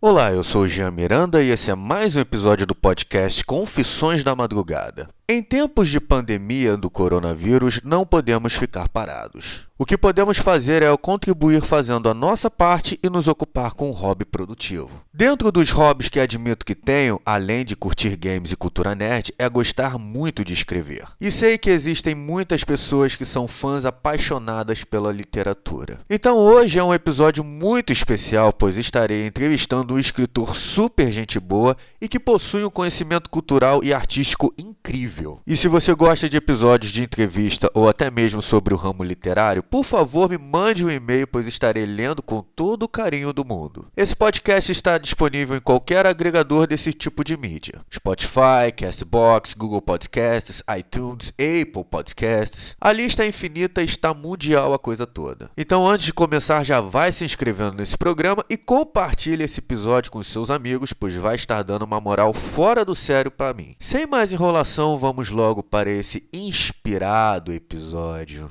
[0.00, 4.22] Olá, eu sou o Jean Miranda e esse é mais um episódio do podcast Confissões
[4.22, 5.08] da Madrugada.
[5.30, 9.68] Em tempos de pandemia do coronavírus, não podemos ficar parados.
[9.76, 13.92] O que podemos fazer é contribuir fazendo a nossa parte e nos ocupar com um
[13.92, 15.04] hobby produtivo.
[15.12, 19.48] Dentro dos hobbies que admito que tenho, além de curtir games e cultura nerd, é
[19.48, 21.04] gostar muito de escrever.
[21.20, 26.00] E sei que existem muitas pessoas que são fãs apaixonadas pela literatura.
[26.08, 31.76] Então hoje é um episódio muito especial, pois estarei entrevistando um escritor super gente boa
[32.00, 35.17] e que possui um conhecimento cultural e artístico incrível.
[35.46, 39.62] E se você gosta de episódios de entrevista ou até mesmo sobre o ramo literário,
[39.62, 43.86] por favor me mande um e-mail, pois estarei lendo com todo o carinho do mundo.
[43.96, 50.62] Esse podcast está disponível em qualquer agregador desse tipo de mídia: Spotify, Castbox, Google Podcasts,
[50.78, 52.76] iTunes, Apple Podcasts.
[52.80, 55.50] A lista é infinita e está mundial a coisa toda.
[55.56, 60.22] Então, antes de começar, já vai se inscrevendo nesse programa e compartilhe esse episódio com
[60.22, 63.74] seus amigos, pois vai estar dando uma moral fora do sério para mim.
[63.80, 68.50] Sem mais enrolação, vamos logo para esse inspirado episódio.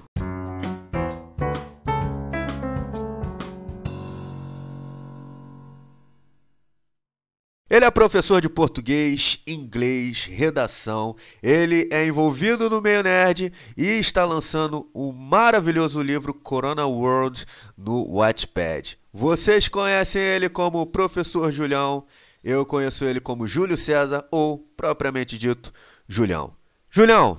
[7.69, 11.15] Ele é professor de português, inglês, redação.
[11.43, 17.45] Ele é envolvido no meio nerd e está lançando o maravilhoso livro Corona World
[17.77, 18.97] no Wattpad.
[19.11, 22.05] Vocês conhecem ele como Professor Julião.
[22.41, 25.73] Eu conheço ele como Júlio César ou, propriamente dito,
[26.09, 26.55] Julião.
[26.89, 27.37] Julião,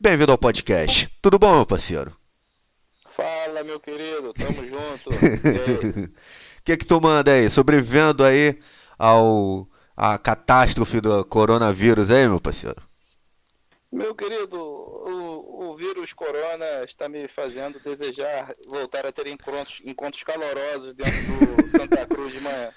[0.00, 1.08] bem-vindo ao podcast.
[1.22, 2.12] Tudo bom, meu parceiro?
[3.08, 4.32] Fala, meu querido.
[4.32, 5.10] Tamo junto.
[6.60, 7.48] O que que tu manda aí?
[7.48, 8.58] Sobrevivendo aí
[8.98, 12.82] ao a catástrofe do coronavírus aí, meu parceiro?
[13.92, 20.22] Meu querido, o, o vírus corona está me fazendo desejar voltar a ter encontros, encontros
[20.22, 22.70] calorosos dentro do Santa Cruz de manhã.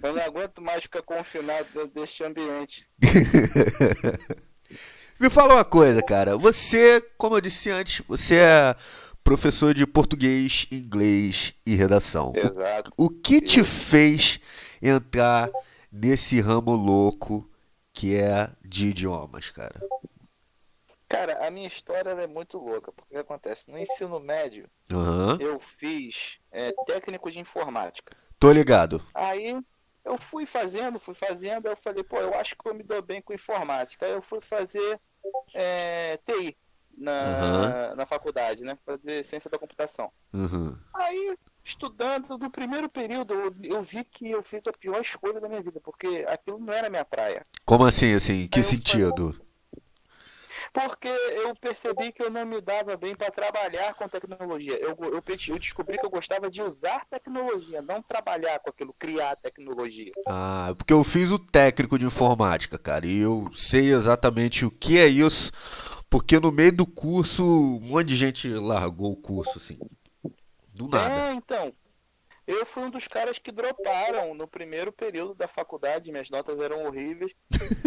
[0.00, 2.86] Eu não aguento mais ficar confinado dentro deste ambiente.
[5.18, 6.36] Me fala uma coisa, cara.
[6.36, 8.76] Você, como eu disse antes, você é
[9.24, 12.32] professor de português, inglês e redação.
[12.34, 12.92] Exato.
[12.96, 14.38] O, o que te fez
[14.80, 15.50] entrar
[15.92, 17.49] nesse ramo louco
[18.00, 19.78] que é de idiomas, cara?
[21.06, 23.70] Cara, a minha história é muito louca, porque o que acontece?
[23.70, 25.36] No ensino médio, Aham.
[25.38, 28.16] eu fiz é, técnico de informática.
[28.38, 29.04] Tô ligado.
[29.12, 29.54] Aí
[30.02, 33.02] eu fui fazendo, fui fazendo, aí eu falei, pô, eu acho que eu me dou
[33.02, 34.06] bem com informática.
[34.06, 34.98] Aí eu fui fazer
[35.52, 36.56] é, TI
[36.96, 38.78] na, na faculdade, né?
[38.86, 40.10] Fazer ciência da computação.
[40.32, 40.74] Uhum.
[40.94, 45.48] Aí, estudando do primeiro período, eu, eu vi que eu fiz a pior escolha da
[45.48, 47.44] minha vida, porque aquilo não era minha praia.
[47.64, 48.48] Como assim, assim?
[48.48, 49.40] Que eu sentido?
[50.72, 54.78] Porque eu percebi que eu não me dava bem para trabalhar com tecnologia.
[54.78, 59.36] Eu, eu, eu descobri que eu gostava de usar tecnologia, não trabalhar com aquilo, criar
[59.36, 60.12] tecnologia.
[60.28, 64.98] Ah, porque eu fiz o técnico de informática, cara, e eu sei exatamente o que
[64.98, 65.50] é isso,
[66.08, 69.78] porque no meio do curso, um monte de gente largou o curso, assim.
[70.80, 71.14] Do nada.
[71.14, 71.72] É, então.
[72.46, 76.84] Eu fui um dos caras que droparam no primeiro período da faculdade, minhas notas eram
[76.84, 77.32] horríveis.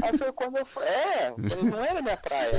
[0.01, 0.65] Aí foi quando eu.
[0.65, 1.33] fui- É,
[1.69, 2.51] não era minha praia.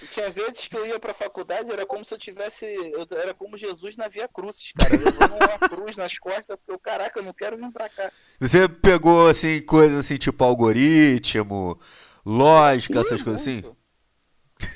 [0.00, 2.64] E tinha vezes que eu ia pra faculdade, era como se eu tivesse.
[2.64, 4.96] Eu, era como Jesus na Via Crucis, cara.
[4.96, 8.10] Levando uma cruz nas costas, porque eu, caraca, eu não quero vir pra cá.
[8.40, 11.78] Você pegou, assim, coisas assim, tipo algoritmo,
[12.24, 13.76] lógica, essas Ih, coisas assim?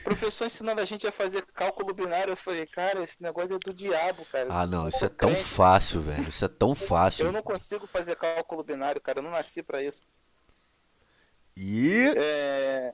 [0.01, 3.59] O professor ensinando a gente a fazer cálculo binário, eu falei, cara, esse negócio é
[3.59, 4.47] do diabo, cara.
[4.51, 5.45] Ah, não, Eu isso é tão crente.
[5.49, 7.33] fácil, velho, isso é tão Eu fácil.
[7.33, 9.19] não consigo fazer cálculo binário, cara.
[9.19, 10.07] Eu não nasci pra isso.
[11.57, 12.13] E...
[12.17, 12.93] É.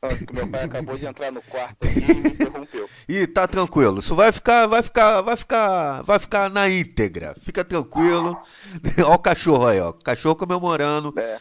[0.00, 2.88] Ah, Meu pai acabou de entrar no quarto e me interrompeu.
[3.08, 7.34] E tá tranquilo, isso vai ficar, vai ficar, vai ficar, vai ficar na íntegra.
[7.42, 8.40] Fica tranquilo.
[9.06, 9.92] Ó o cachorro aí, ó.
[9.92, 11.38] Cachorro comemorando É,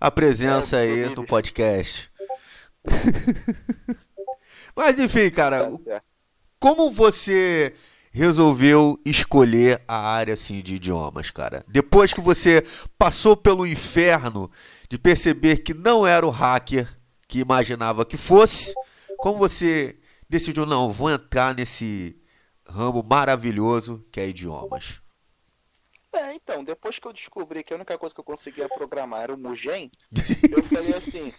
[0.00, 2.09] a presença É, o aí no podcast.
[4.74, 5.70] Mas enfim, cara,
[6.58, 7.74] como você
[8.12, 11.64] resolveu escolher a área assim de idiomas, cara?
[11.68, 12.62] Depois que você
[12.98, 14.50] passou pelo inferno
[14.88, 16.88] de perceber que não era o hacker
[17.28, 18.74] que imaginava que fosse,
[19.18, 19.98] como você
[20.28, 22.20] decidiu não, vou entrar nesse
[22.66, 25.00] ramo maravilhoso que é idiomas?
[26.12, 29.34] É, então, depois que eu descobri que a única coisa que eu conseguia programar era
[29.34, 29.90] o Mugen,
[30.50, 31.32] eu falei assim.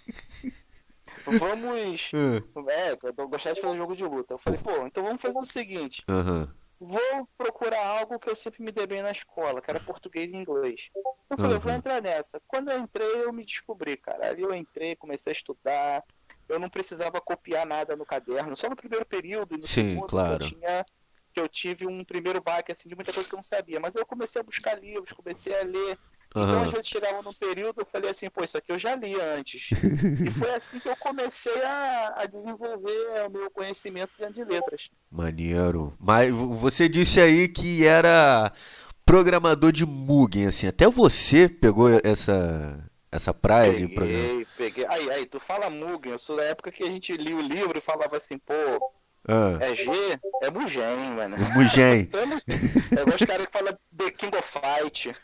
[1.26, 2.12] Vamos.
[2.14, 4.34] Hum, É, eu gostava de fazer jogo de luta.
[4.34, 6.54] Eu falei, pô, então vamos fazer o seguinte: Aham.
[6.80, 10.36] vou procurar algo que eu sempre me dei bem na escola, que era português e
[10.36, 10.90] inglês.
[11.30, 11.78] Eu falei, eu vou Uhum.
[11.78, 12.42] entrar nessa.
[12.48, 14.28] Quando eu entrei, eu me descobri, cara.
[14.30, 16.04] Ali eu entrei, comecei a estudar.
[16.50, 20.44] Eu não precisava copiar nada no caderno, só no primeiro período no Sim, segundo claro.
[20.44, 20.86] eu tinha
[21.34, 23.80] que eu tive um primeiro baque assim, de muita coisa que eu não sabia.
[23.80, 25.98] Mas eu comecei a buscar livros, comecei a ler.
[26.38, 26.64] Então, Aham.
[26.64, 29.76] às vezes chegava num período, eu falei assim, pô, isso aqui eu já li antes.
[30.24, 34.90] e foi assim que eu comecei a, a desenvolver o meu conhecimento de letras.
[35.10, 35.94] Maneiro.
[36.00, 38.52] Mas vo- você disse aí que era
[39.06, 40.68] programador de Mugen, assim.
[40.68, 44.30] Até você pegou essa, essa praia de programa.
[44.30, 44.86] Peguei, peguei.
[44.88, 47.78] Aí, aí, tu fala Mugen, eu sou da época que a gente lia o livro
[47.78, 48.54] e falava assim, pô,
[49.28, 49.92] Ah, é G,
[50.42, 51.38] é Mugen, mano.
[51.54, 52.10] Mugen.
[52.12, 52.42] É Mugen.
[52.92, 55.16] É igual os caras que falam The King of Fight.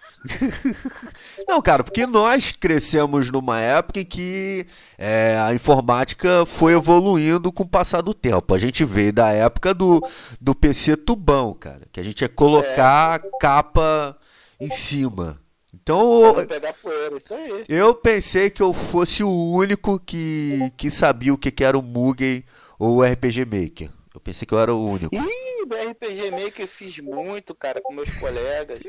[1.48, 4.66] Não, cara, porque nós crescemos numa época em que
[4.98, 8.54] é, a informática foi evoluindo com o passar do tempo.
[8.54, 10.02] A gente veio da época do,
[10.40, 14.16] do PC tubão, cara, que a gente ia colocar a capa
[14.60, 15.42] em cima.
[15.74, 21.64] Então, poeira, eu pensei que eu fosse o único que, que sabia o que que
[21.64, 22.44] era o Mugen
[22.79, 23.89] ou o RPG Maker.
[24.13, 25.13] Eu pensei que eu era o único.
[25.15, 28.79] Ih, do RPG Maker eu fiz muito, cara, com meus colegas.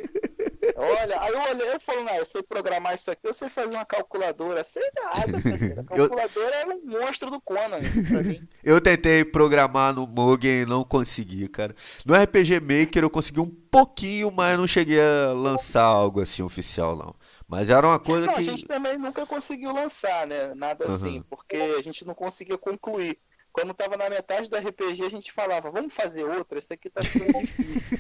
[0.77, 3.75] Olha, aí eu olhei e falei, não, eu sei programar isso aqui, eu sei fazer
[3.75, 4.65] uma calculadora.
[4.65, 5.85] Sei nada, parceiro.
[5.91, 7.79] A Eu- calculadora é um monstro do Conan,
[8.11, 8.49] pra mim.
[8.65, 11.75] Eu tentei programar no Mugen e não consegui, cara.
[12.07, 16.97] No RPG Maker eu consegui um pouquinho, mas não cheguei a lançar algo assim oficial,
[16.97, 17.15] não.
[17.47, 18.45] Mas era uma coisa Não, a que.
[18.45, 20.55] gente também nunca conseguiu lançar, né?
[20.55, 21.25] Nada assim, Aham.
[21.29, 23.19] porque a gente não conseguia concluir.
[23.61, 27.05] Quando tava na metade do RPG, a gente falava, vamos fazer outra, isso aqui tá
[27.05, 27.99] ficando difícil.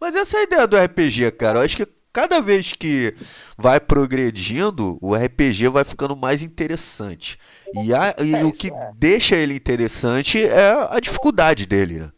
[0.00, 1.58] Mas essa é a ideia do RPG, cara.
[1.60, 3.14] Eu acho que cada vez que
[3.56, 7.38] vai progredindo, o RPG vai ficando mais interessante.
[7.72, 8.92] E, a- e É, o que é.
[8.92, 12.12] deixa ele interessante é a dificuldade dele, né?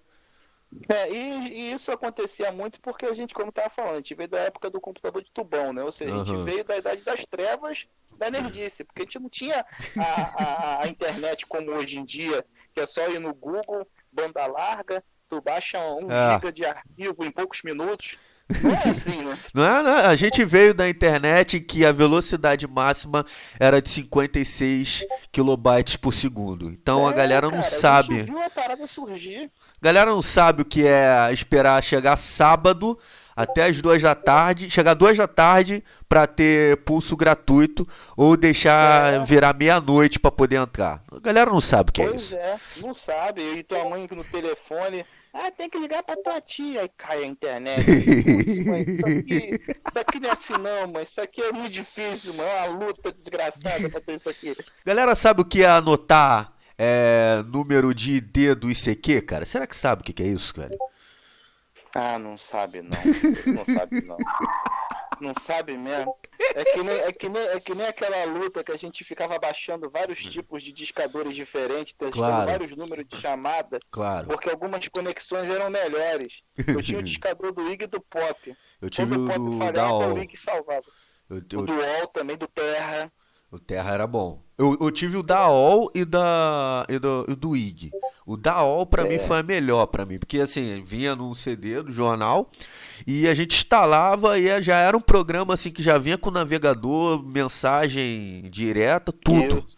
[0.89, 4.29] É, e, e isso acontecia muito porque a gente, como tava falando, a gente veio
[4.29, 5.83] da época do computador de tubão, né?
[5.83, 6.19] Ou seja, a Aham.
[6.19, 7.87] gente veio da idade das trevas
[8.19, 9.65] da nerdice, porque a gente não tinha
[9.97, 14.47] a, a- a internet como hoje em dia, que é só ir no Google, banda
[14.47, 16.35] larga, tu baixa um É.
[16.35, 18.17] giga de arquivo em poucos minutos.
[18.63, 19.39] Não é assim, né?
[19.55, 20.07] Não é, não é?
[20.07, 23.25] A gente veio da internet que a velocidade máxima
[23.59, 26.69] era de 56 kilobytes por segundo.
[26.69, 28.21] Então a É, galera não cara, A sabe.
[28.21, 28.25] a.
[28.25, 29.49] A
[29.81, 32.99] galera não sabe o que é esperar chegar sábado
[33.35, 37.87] até as duas da tarde, chegar duas da tarde pra ter pulso gratuito
[38.17, 39.25] ou deixar É.
[39.25, 41.03] virar meia-noite pra poder entrar.
[41.11, 42.37] A galera não sabe o que é Pois isso.
[42.37, 43.43] é, não sabe.
[43.43, 45.05] E tua mãe no telefone.
[45.35, 46.83] Ah, tem que ligar pra tua tia.
[46.83, 47.83] Aí cai a internet.
[47.85, 49.51] Putz, mãe, isso aqui,
[49.89, 51.03] isso aqui não é assim não, mãe.
[51.05, 52.49] Isso aqui é muito difícil, mano.
[52.51, 54.55] É uma luta desgraçada pra ter isso aqui.
[54.85, 59.47] Galera sabe o que é anotar é, número de ID do ICQ, cara?
[59.47, 60.77] Será que sabe o que é isso, cara?
[61.95, 62.91] Ah, não sabe não.
[63.55, 64.17] Não sabe não.
[65.21, 66.17] Não sabe mesmo.
[66.55, 69.39] É que, nem, é, que nem, é que nem aquela luta que a gente ficava
[69.39, 72.51] baixando vários tipos de discadores diferentes, testando Claro.
[72.51, 73.79] vários números de chamada.
[73.91, 74.27] Claro.
[74.27, 76.43] Porque algumas conexões eram melhores.
[76.67, 78.57] Eu tinha o discador do IG e do Pop.
[78.81, 80.19] Eu tive Quando o o Pop falhava, o.
[80.19, 80.87] IG salvava.
[81.31, 83.13] Eu, O eu, do UOL também, do Terra.
[83.53, 84.41] O Terra era bom.
[84.57, 87.91] Eu, eu tive o da OL e, da, e, do, e do IG.
[88.25, 89.19] O da OL pra mim É.
[89.19, 92.49] foi a melhor pra mim, porque assim, vinha num CD do jornal
[93.07, 97.23] e a gente instalava e já era um programa assim que já vinha com navegador,
[97.23, 99.63] mensagem direta, tudo.
[99.67, 99.77] Isso.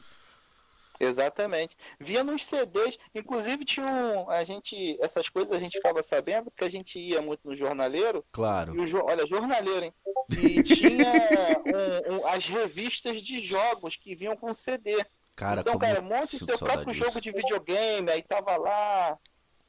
[1.00, 1.76] Exatamente.
[1.98, 6.64] Via nos CDs, inclusive tinha um, a gente, essas coisas a gente ficava sabendo porque
[6.64, 8.74] a gente ia muito no jornaleiro, Claro.
[8.74, 9.94] o, olha, jornaleiro, hein?
[10.30, 11.12] E tinha
[11.66, 15.04] um- um- as revistas de jogos que vinham com CD.
[15.36, 17.04] Cara, então, cara, monte seu próprio disso.
[17.04, 19.18] jogo de videogame, aí tava lá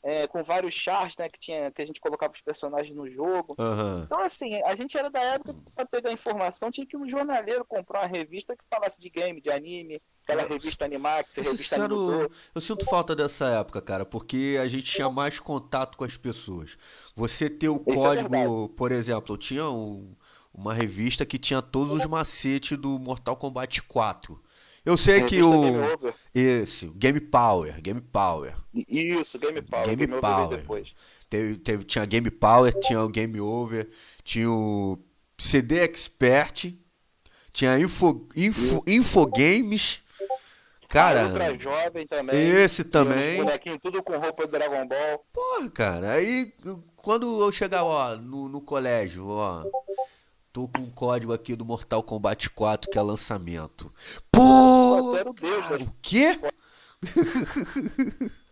[0.08, 3.56] é, com vários charts, né, que tinha que a gente colocava os personagens no jogo.
[3.58, 4.04] Aham.
[4.06, 7.66] Então, assim, a gente era da época que pra pegar informação tinha que no jornaleiro
[7.66, 11.84] comprar uma revista que falasse de game, de anime, aquela É, revista Animax, revista sincero,
[11.96, 12.32] Animador.
[12.54, 16.78] eu sinto falta dessa época, cara, porque a gente tinha mais contato com as pessoas.
[17.16, 18.70] Você ter o Isso é código, verdade.
[18.78, 20.16] por exemplo, eu tinha um-
[20.54, 24.40] uma revista que tinha todos os macetes do Mortal Kombat 4.
[24.86, 26.14] Eu sei que o Game Over.
[26.34, 28.54] esse, Game Power, Game Power,
[28.88, 29.86] Isso, Game Power.
[29.86, 30.58] Game Game, Power.
[30.60, 30.94] depois.
[31.30, 33.90] teve, teve- tinha Game Power, tinha o Game Over,
[34.24, 35.00] tinha o
[35.40, 36.72] CD Expert,
[37.52, 40.04] tinha Info, Info, Infogames.
[40.88, 42.36] Cara, Ultra Jovem também.
[42.36, 43.40] esse também.
[43.40, 45.26] uns bonequinhos tudo com roupa do Dragon Ball.
[45.34, 46.54] Porra, cara, aí
[46.96, 49.64] quando eu chegava, ó, no, no colégio, ó,
[50.56, 53.92] tô com um código aqui do Mortal Kombat 4 que é lançamento.
[54.32, 55.86] Pô, tu era o deus, cara, né?
[55.86, 56.40] o quê?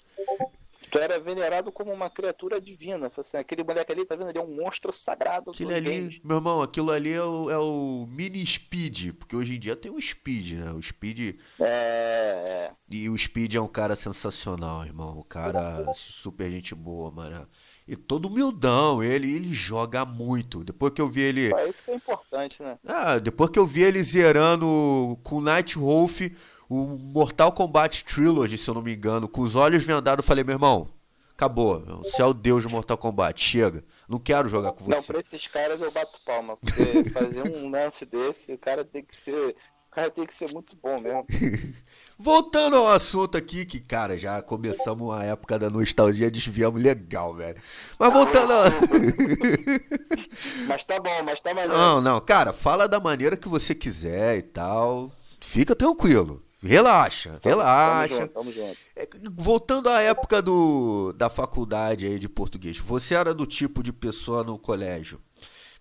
[0.92, 3.08] Tu era venerado como uma criatura divina.
[3.18, 4.30] Assim, aquele moleque ali, tá vendo?
[4.30, 8.06] Ele é um monstro sagrado Aquilo ali, meu irmão, aquilo ali é o, é o
[8.08, 10.72] mini Speed, porque hoje em dia tem o Speed, né?
[10.72, 11.40] O Speed.
[11.60, 15.18] É, E o Speed é um cara sensacional, irmão.
[15.18, 17.50] O cara super gente boa, mano.
[17.88, 20.64] E todo humildão, ele, ele joga muito.
[20.64, 21.54] Depois que eu vi ele.
[21.54, 22.78] É isso que é importante, né?
[22.88, 26.22] Ah, depois que eu vi ele zerando com Night Wolf
[26.70, 30.44] o Mortal Kombat Trilogy, se eu não me engano, com os olhos vendados, eu falei,
[30.44, 30.90] meu irmão,
[31.36, 31.82] acabou.
[32.04, 33.84] Você é o deus do Mortal Kombat, chega.
[34.08, 34.96] Não quero jogar com você.
[34.96, 36.58] Não, pra esses caras eu bato palma.
[36.58, 39.56] Porque fazer um lance desse, o cara tem que ser
[39.94, 41.26] cara tem que ser muito bom mesmo.
[42.18, 47.62] Voltando ao assunto aqui, que, cara, já começamos a época da nostalgia, desviamos legal, velho.
[48.00, 48.54] Mas voltando.
[48.54, 48.70] Ah,
[50.68, 51.78] mas tá bom, mas tá maneiro.
[51.78, 55.12] Não, não, cara, fala da maneira que você quiser e tal.
[55.40, 56.42] Fica tranquilo.
[56.62, 58.16] Relaxa, relaxa.
[58.16, 58.78] Tamo junto, tamo junto.
[58.96, 63.92] É, voltando à época do, da faculdade aí de português, você era do tipo de
[63.92, 65.20] pessoa no colégio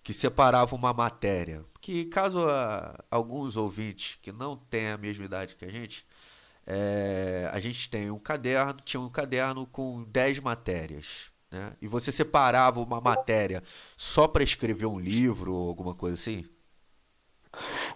[0.03, 1.65] que separava uma matéria.
[1.79, 6.05] Que caso a, alguns ouvintes que não têm a mesma idade que a gente,
[6.67, 11.31] é, a gente tem um caderno, tinha um caderno com 10 matérias.
[11.49, 11.75] Né?
[11.81, 13.63] E você separava uma matéria
[13.95, 16.45] só para escrever um livro ou alguma coisa assim?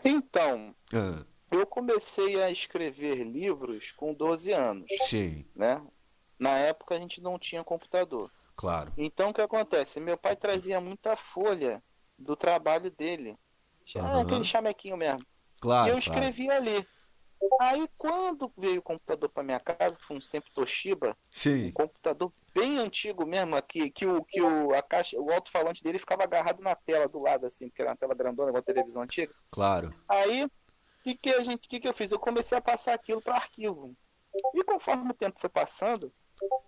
[0.05, 1.25] Então, ah.
[1.51, 4.89] eu comecei a escrever livros com 12 anos.
[5.07, 5.45] Sim.
[5.55, 5.81] Né?
[6.39, 8.31] Na época a gente não tinha computador.
[8.55, 8.93] Claro.
[8.97, 9.99] Então o que acontece?
[9.99, 11.83] Meu pai trazia muita folha
[12.17, 13.37] do trabalho dele.
[13.95, 14.19] Uhum.
[14.19, 15.25] aquele chamequinho mesmo.
[15.61, 15.89] Claro.
[15.89, 16.61] E eu escrevi claro.
[16.61, 16.87] ali.
[17.61, 21.67] Aí quando veio o computador para minha casa, que foi um sempre Toshiba, Sim.
[21.67, 25.99] um computador bem antigo mesmo aqui, que o que o a caixa, o alto-falante dele
[25.99, 29.33] ficava agarrado na tela do lado assim, porque era uma tela grandona, uma televisão antiga.
[29.51, 29.93] Claro.
[30.09, 30.51] Aí o
[31.03, 32.11] que que a gente, que que eu fiz?
[32.11, 33.95] Eu comecei a passar aquilo para arquivo.
[34.53, 36.11] E conforme o tempo foi passando,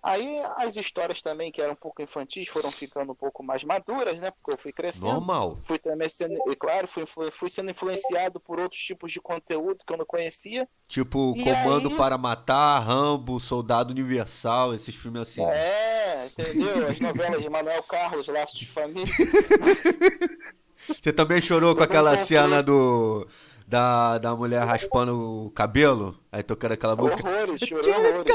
[0.01, 4.19] Aí as histórias também, que eram um pouco infantis, foram ficando um pouco mais maduras,
[4.19, 4.31] né?
[4.31, 5.13] Porque eu fui crescendo.
[5.13, 5.59] Normal.
[5.63, 9.93] Fui também sendo, e claro, fui, fui sendo influenciado por outros tipos de conteúdo que
[9.93, 10.67] eu não conhecia.
[10.87, 11.95] Tipo e Comando aí...
[11.95, 15.43] para Matar, Rambo, Soldado Universal, esses filmes assim.
[15.43, 16.87] É, entendeu?
[16.87, 19.05] As novelas de Manuel Carlos, Laços de Família.
[20.87, 23.27] Você também chorou com aquela cena do
[23.69, 27.21] da, da mulher raspando o cabelo, aí tocando aquela música.
[27.21, 28.31] Horrores, chorei horrores.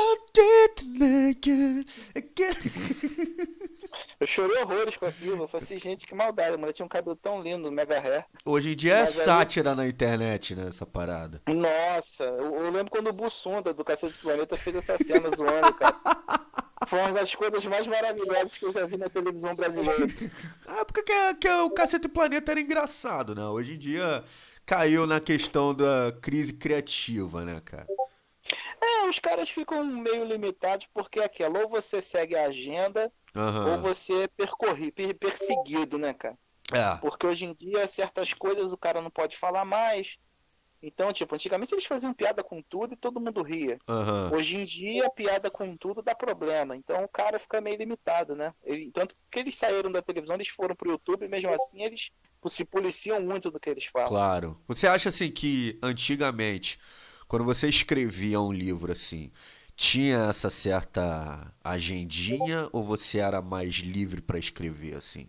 [4.20, 5.42] Eu chorei horrores com aquilo.
[5.42, 6.54] Eu falei assim, gente, que maldade.
[6.54, 8.24] A mulher tinha um cabelo tão lindo, mega hair.
[8.44, 9.76] Hoje em dia é sátira aí...
[9.76, 10.68] na internet, né?
[10.68, 11.42] Essa parada.
[11.48, 15.74] Nossa, eu, eu lembro quando o Bussunda do Cacete do Planeta fez essa cena zoando,
[15.74, 15.96] cara.
[16.86, 20.06] Foi uma das coisas mais maravilhosas que eu já vi na televisão brasileira.
[20.64, 23.44] Na época que, que o Cacete Planeta era engraçado, né?
[23.46, 24.22] Hoje em dia
[24.66, 27.86] caiu na questão da crise criativa, né, cara?
[28.80, 33.72] É, os caras ficam meio limitados porque é aquela, ou você segue a agenda, uhum.
[33.72, 36.36] ou você é percorri, perseguido, né, cara?
[36.72, 36.96] É.
[36.96, 40.18] Porque hoje em dia, certas coisas o cara não pode falar mais.
[40.86, 43.78] Então, tipo, antigamente eles faziam piada com tudo e todo mundo ria.
[43.88, 44.36] Uhum.
[44.36, 46.76] Hoje em dia, piada com tudo dá problema.
[46.76, 48.52] Então o cara fica meio limitado, né?
[48.62, 52.10] Ele, tanto que eles saíram da televisão, eles foram pro YouTube, e mesmo assim eles
[52.46, 54.08] se policiam muito do que eles falam.
[54.08, 54.60] Claro.
[54.68, 56.78] Você acha assim que antigamente,
[57.26, 59.32] quando você escrevia um livro assim,
[59.74, 65.26] tinha essa certa agendinha ou você era mais livre para escrever assim?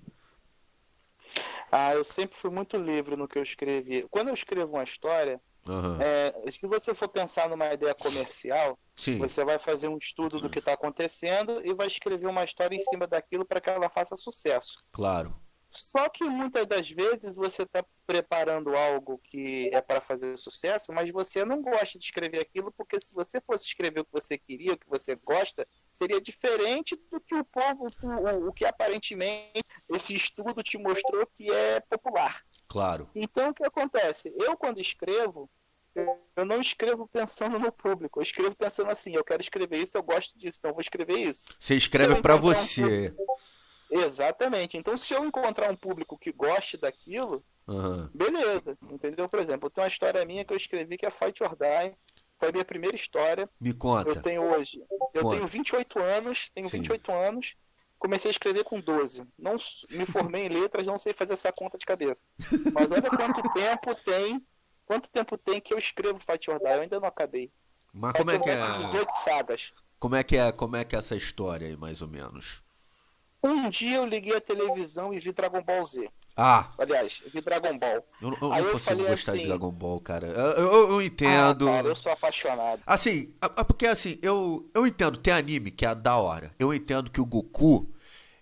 [1.78, 4.08] Ah, eu sempre fui muito livre no que eu escrevi.
[4.10, 6.02] Quando eu escrevo uma história, uhum.
[6.02, 9.18] é, se você for pensar numa ideia comercial, Sim.
[9.18, 12.80] você vai fazer um estudo do que está acontecendo e vai escrever uma história em
[12.80, 14.82] cima daquilo para que ela faça sucesso.
[14.90, 15.36] Claro.
[15.70, 21.12] Só que muitas das vezes você está preparando algo que é para fazer sucesso, mas
[21.12, 24.72] você não gosta de escrever aquilo, porque se você fosse escrever o que você queria,
[24.72, 30.14] o que você gosta, seria diferente do que o povo, o, o que aparentemente esse
[30.14, 32.42] estudo te mostrou que é popular.
[32.68, 33.10] Claro.
[33.16, 34.36] Então o que acontece?
[34.38, 35.50] Eu, quando escrevo,
[36.36, 40.04] eu não escrevo pensando no público, eu escrevo pensando assim, eu quero escrever isso, eu
[40.04, 41.46] gosto disso, então eu vou escrever isso.
[41.58, 43.16] Você escreve para você.
[43.18, 43.36] Um
[43.90, 44.78] Exatamente.
[44.78, 48.10] Então, se eu encontrar um público que goste daquilo, uhum.
[48.14, 48.78] beleza.
[48.90, 49.30] Entendeu?
[49.30, 51.96] Por exemplo, tenho uma história minha que eu escrevi que é Fight or Die.
[52.46, 53.50] Foi a minha primeira história.
[53.60, 54.10] Me conta.
[54.10, 54.80] Eu tenho hoje.
[55.14, 55.36] Eu conta.
[55.36, 56.50] tenho 28 anos.
[56.54, 56.78] Tenho Sim.
[56.78, 57.56] 28 anos.
[57.98, 59.26] Comecei a escrever com 12.
[59.38, 59.56] Não
[59.90, 62.24] me formei em letras, não sei fazer essa conta de cabeça.
[62.74, 64.46] Mas olha quanto tempo tem.
[64.86, 66.72] Quanto tempo tem que eu escrevo Fight or Die?
[66.72, 67.52] Eu ainda não acabei.
[67.92, 68.72] Mas Fight como é que é?
[68.72, 69.74] 18 sagas.
[69.98, 72.62] Como é que é, como é que é essa história aí, mais ou menos?
[73.46, 76.10] Um dia eu liguei a televisão e vi Dragon Ball Z.
[76.36, 76.72] Ah.
[76.80, 78.04] Aliás, vi Dragon Ball.
[78.20, 80.28] Eu, eu Aí não eu consigo gostar assim, de Dragon Ball, cara.
[80.28, 81.70] Eu, eu, eu entendo.
[81.70, 82.82] Ah, cara, eu sou apaixonado.
[82.88, 83.34] Assim,
[83.68, 86.52] porque assim, eu, eu entendo, tem anime que é da hora.
[86.58, 87.88] Eu entendo que o Goku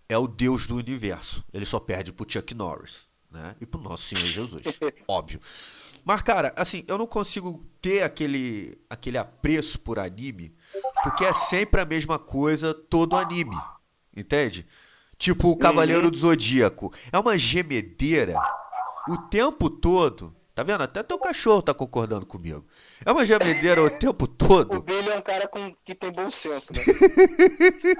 [0.07, 1.43] é o deus do universo.
[1.53, 3.57] Ele só perde pro Chuck Norris, né?
[3.59, 4.63] E pro nosso Senhor Jesus.
[5.05, 5.41] óbvio.
[6.05, 10.55] Mas, cara, assim, eu não consigo ter aquele, aquele apreço por anime,
[11.03, 13.55] porque é sempre a mesma coisa todo anime.
[14.15, 14.65] Entende?
[15.23, 16.91] Tipo o Cavaleiro do Zodíaco.
[17.09, 18.37] É uma gemedeira
[19.07, 20.35] o tempo todo.
[20.53, 20.83] Tá vendo?
[20.83, 22.65] Até teu cachorro tá concordando comigo.
[23.05, 24.75] É uma gemedeira o tempo todo.
[24.79, 26.81] O Billy é um cara com, que tem bom senso, né?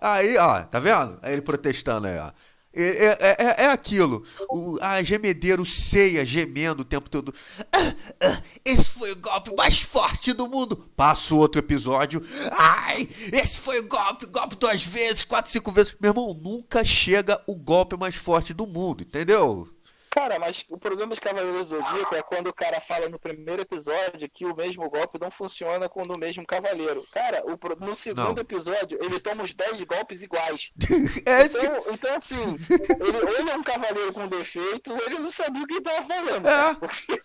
[0.00, 1.18] aí, ó, tá vendo?
[1.20, 2.30] Aí ele protestando aí, ó.
[2.72, 4.24] É, é, é, é aquilo.
[4.48, 7.34] O, a gemedeira, o ceia gemendo o tempo todo.
[7.72, 10.76] Ah, ah, esse foi o golpe mais forte do mundo.
[10.96, 12.22] Passa outro episódio.
[12.52, 15.96] Ai, esse foi o golpe, golpe duas vezes, quatro, cinco vezes.
[16.00, 19.68] Meu irmão, nunca chega o golpe mais forte do mundo, entendeu?
[20.10, 23.62] Cara, mas o problema de Cavaleiros do Zodíaco é quando o cara fala no primeiro
[23.62, 27.06] episódio que o mesmo golpe não funciona com o mesmo cavaleiro.
[27.12, 28.42] Cara, o, no segundo não.
[28.42, 30.72] episódio ele toma os 10 golpes iguais.
[31.24, 31.90] é então, que...
[31.92, 36.02] então, assim, ele, ele é um cavaleiro com defeito, ele não sabia o que estava
[36.02, 36.48] falando.
[36.48, 36.74] É.
[36.74, 37.22] Porque...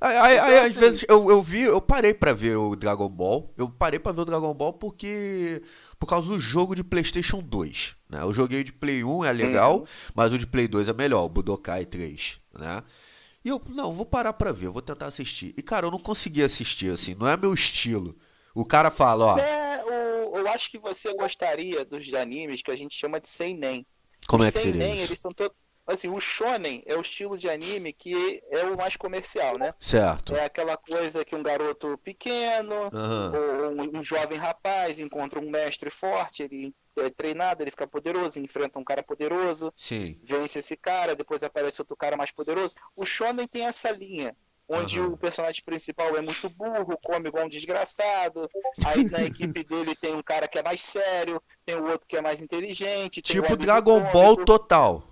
[0.00, 2.74] Aí, aí, então, aí às assim, vezes eu, eu vi, eu parei para ver o
[2.74, 3.52] Dragon Ball.
[3.56, 5.62] Eu parei para ver o Dragon Ball porque
[5.98, 8.22] por causa do jogo de PlayStation 2, né?
[8.22, 9.84] Eu joguei de Play 1 é legal, uhum.
[10.14, 12.82] mas o de Play 2 é melhor, o Budokai 3, né?
[13.44, 15.54] E eu, não, vou parar pra ver, vou tentar assistir.
[15.56, 18.16] E cara, eu não consegui assistir assim, não é meu estilo.
[18.54, 19.38] O cara fala, ó.
[19.38, 23.86] É, eu, eu acho que você gostaria dos animes que a gente chama de seinen.
[24.26, 25.12] Como Os é que seria seinen, isso?
[25.12, 25.56] Eles são todos
[25.92, 29.72] assim, o shonen é o estilo de anime que é o mais comercial, né?
[29.78, 30.34] Certo.
[30.34, 33.32] É aquela coisa que um garoto pequeno uhum.
[33.34, 38.38] ou um, um, jovem rapaz encontra um mestre forte, ele é treinado, ele fica poderoso,
[38.38, 40.18] enfrenta um cara poderoso, Sim.
[40.22, 42.74] vence esse cara, depois aparece outro cara mais poderoso.
[42.94, 44.34] O shonen tem essa linha
[44.70, 45.14] onde uhum.
[45.14, 48.48] o personagem principal é muito burro, come igual um desgraçado.
[48.84, 52.16] Aí na equipe dele tem um cara que é mais sério, tem o outro que
[52.16, 53.20] é mais inteligente.
[53.20, 55.09] tipo Dragon Ball total.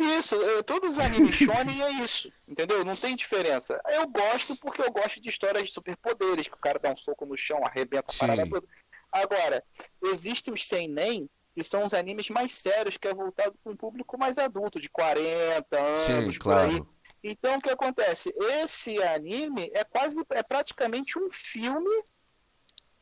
[0.00, 2.82] Isso, eu, todos os animes shonen é isso, entendeu?
[2.84, 3.78] Não tem diferença.
[3.86, 7.26] Eu gosto porque eu gosto de histórias de superpoderes, que o cara dá um soco
[7.26, 8.66] no chão, arrebenta a parada toda.
[9.12, 9.62] Agora,
[10.02, 14.16] existem os seinen, que são os animes mais sérios, que é voltado para um público
[14.18, 16.70] mais adulto, de 40 anos, Sim, claro.
[16.70, 16.82] aí.
[17.22, 18.32] Então, o que acontece?
[18.62, 22.04] Esse anime é quase, é praticamente um filme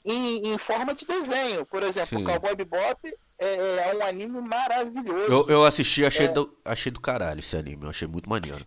[0.04, 1.64] em, em forma de desenho.
[1.64, 2.24] Por exemplo, Sim.
[2.24, 5.32] Cowboy Bebop é, é, um anime maravilhoso.
[5.32, 6.32] Eu, eu assisti achei, é...
[6.32, 8.64] do, achei do caralho esse anime, eu achei muito maneiro.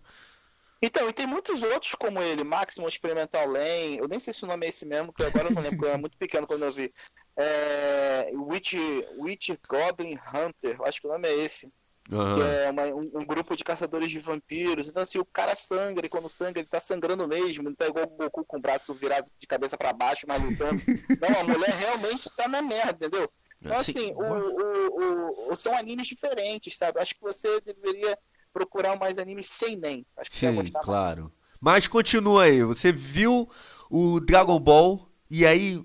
[0.82, 4.48] Então, e tem muitos outros como ele, Maximum Experimental Lane, eu nem sei se o
[4.48, 6.64] nome é esse mesmo, que agora eu não lembro, porque eu era muito pequeno quando
[6.64, 6.92] eu vi.
[7.36, 8.74] É, Witch,
[9.18, 11.70] Witch Goblin Hunter, acho que o nome é esse.
[12.10, 12.34] Uhum.
[12.34, 14.88] Que é uma, um, um, grupo de caçadores de vampiros.
[14.88, 17.62] Então, assim, o cara sangra, e quando sangra, ele tá sangrando mesmo.
[17.62, 20.82] Não tá igual o Goku com o braço virado de cabeça para baixo, mas lutando.
[21.20, 23.30] não, a mulher realmente tá na merda, entendeu?
[23.64, 27.00] Então, assim, o, o, o, são animes diferentes, sabe?
[27.00, 28.18] Acho que você deveria
[28.52, 30.04] procurar mais animes sem nem.
[30.16, 31.22] Acho que Sim, você claro.
[31.22, 31.32] Mais.
[31.60, 32.62] Mas continua aí.
[32.64, 33.48] Você viu
[33.88, 35.82] o Dragon Ball e aí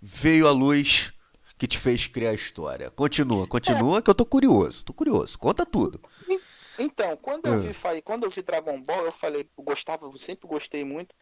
[0.00, 1.12] veio a luz
[1.56, 2.90] que te fez criar a história.
[2.90, 4.02] Continua, continua, é.
[4.02, 4.84] que eu tô curioso.
[4.84, 5.38] Tô curioso.
[5.38, 6.02] Conta tudo.
[6.78, 10.46] Então, quando eu, vi, quando eu vi Dragon Ball, eu falei, eu gostava, eu sempre
[10.46, 11.14] gostei muito.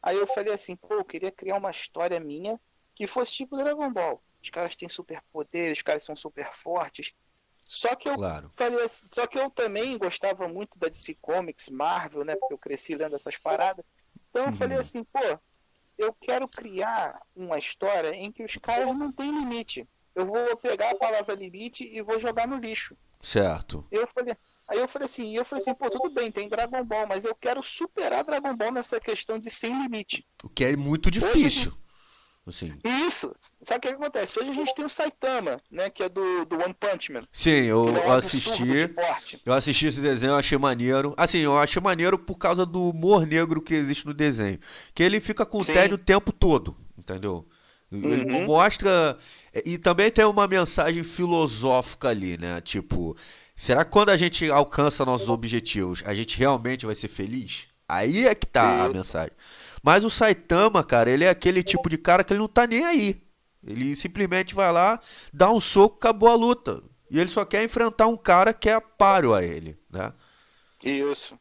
[0.00, 2.60] Aí eu falei assim, pô, eu queria criar uma história minha
[2.94, 7.14] que fosse tipo Dragon Ball os caras têm superpoderes, os caras são super fortes.
[7.64, 8.50] Só que eu claro.
[8.52, 12.36] falei, só que eu também gostava muito da DC Comics, Marvel, né?
[12.36, 13.84] Porque eu cresci lendo essas paradas.
[14.28, 14.54] Então eu uhum.
[14.54, 15.38] falei assim, pô,
[15.96, 19.88] eu quero criar uma história em que os caras não têm limite.
[20.14, 22.96] Eu vou pegar a palavra limite e vou jogar no lixo.
[23.20, 23.86] Certo.
[23.90, 24.36] Eu falei,
[24.68, 27.34] aí eu falei assim, eu falei assim, pô, tudo bem, tem Dragon Ball, mas eu
[27.34, 30.26] quero superar Dragon Ball nessa questão de sem limite.
[30.42, 31.72] O que é muito difícil.
[31.72, 31.83] Hoje,
[32.46, 32.74] Assim.
[32.84, 33.34] Isso.
[33.62, 34.38] Sabe o que, acontece?
[34.38, 35.88] Hoje a gente tem o Saitama, né?
[35.88, 37.22] Que é do, do One Punch Man.
[37.32, 38.62] Sim, eu é um assisti.
[39.46, 41.14] Eu assisti esse desenho, eu achei maneiro.
[41.16, 44.58] Assim, eu achei maneiro por causa do humor negro que existe no desenho.
[44.94, 47.48] Que ele fica com o tédio o tempo todo, entendeu?
[47.90, 48.46] Ele uhum.
[48.46, 49.16] mostra.
[49.64, 52.60] E também tem uma mensagem filosófica ali, né?
[52.60, 53.16] Tipo,
[53.54, 57.68] será que quando a gente alcança nossos objetivos, a gente realmente vai ser feliz?
[57.88, 59.32] Aí é que tá a mensagem.
[59.84, 62.86] Mas o Saitama, cara, ele é aquele tipo de cara que ele não tá nem
[62.86, 63.22] aí.
[63.62, 64.98] Ele simplesmente vai lá,
[65.30, 66.82] dá um soco, acabou a luta.
[67.10, 70.10] E ele só quer enfrentar um cara que é páreo a ele, né?
[70.82, 71.38] Isso.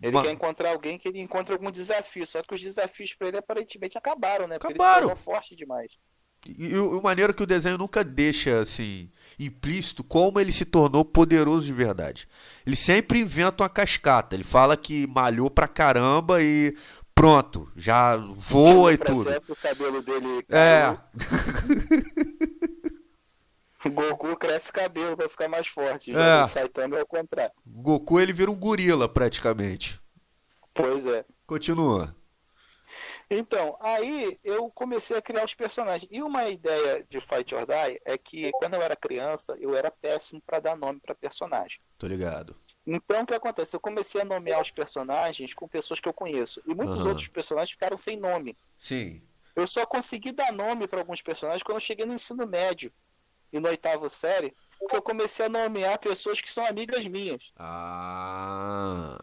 [0.00, 0.22] Ele Uma...
[0.22, 2.24] quer encontrar alguém que ele encontre algum desafio.
[2.24, 4.56] Só que os desafios para ele aparentemente acabaram, né?
[4.56, 5.08] Porque acabaram.
[5.08, 5.98] ele forte demais.
[6.46, 11.04] E o maneiro é que o desenho nunca deixa assim implícito como ele se tornou
[11.04, 12.26] poderoso de verdade.
[12.66, 14.34] Ele sempre inventa uma cascata.
[14.34, 16.74] Ele fala que malhou pra caramba e
[17.20, 19.28] pronto, já voa e tudo.
[19.30, 20.42] o cabelo dele.
[20.48, 20.96] É.
[23.84, 26.16] o Goku cresce cabelo pra ficar mais forte.
[26.16, 26.42] É.
[26.42, 27.52] o Saitama é o contrário.
[27.66, 30.00] Goku ele vira um gorila praticamente.
[30.72, 31.26] Pois é.
[31.46, 32.16] Continua.
[33.30, 36.10] Então, aí eu comecei a criar os personagens.
[36.10, 39.90] E uma ideia de Fight or Die é que quando eu era criança, eu era
[39.90, 41.80] péssimo para dar nome para personagem.
[41.98, 42.56] Tô ligado.
[42.92, 43.76] Então, o que acontece?
[43.76, 46.60] Eu comecei a nomear os personagens com pessoas que eu conheço.
[46.66, 47.10] E muitos Aham.
[47.10, 48.56] outros personagens ficaram sem nome.
[48.76, 49.22] Sim.
[49.54, 52.92] Eu só consegui dar nome para alguns personagens quando eu cheguei no ensino médio
[53.52, 57.52] e no oitavo série, porque eu comecei a nomear pessoas que são amigas minhas.
[57.56, 59.18] Ah.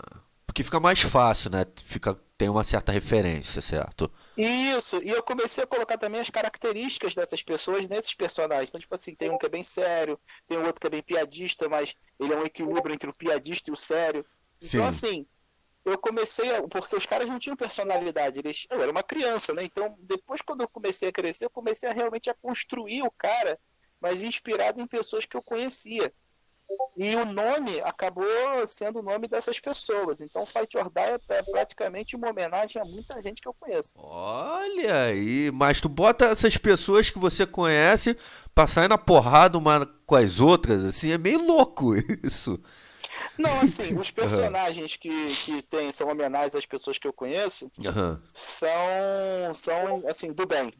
[0.58, 1.68] Porque fica mais fácil, né?
[1.84, 4.12] Fica, tem uma certa referência, certo?
[4.36, 8.70] Isso, e eu comecei a colocar também as características dessas pessoas nesses personagens.
[8.70, 11.04] Então, tipo assim, tem um que é bem sério, tem um outro que é bem
[11.04, 14.26] piadista, mas ele é um equilíbrio entre o piadista e o sério.
[14.60, 14.78] Sim.
[14.78, 15.28] Então, assim,
[15.86, 16.64] eu comecei a.
[16.64, 19.64] Porque os caras não tinham personalidade, eles, eu era uma criança, né?
[19.64, 23.60] Então, depois, quando eu comecei a crescer, eu comecei a realmente a construir o cara,
[24.02, 26.12] mas inspirado em pessoas que eu conhecia.
[26.98, 28.26] E o nome acabou
[28.66, 30.20] sendo o nome dessas pessoas.
[30.22, 33.94] Então, Fight or Die é praticamente uma homenagem a muita gente que eu conheço.
[33.96, 38.16] Olha aí, mas tu bota essas pessoas que você conhece
[38.54, 42.60] pra sair na porrada uma com as outras, assim, é meio louco isso.
[43.38, 48.22] Não, assim, os personagens que, que tem, são homenagens às pessoas que eu conheço Aham.
[48.34, 50.72] são, são assim, do bem.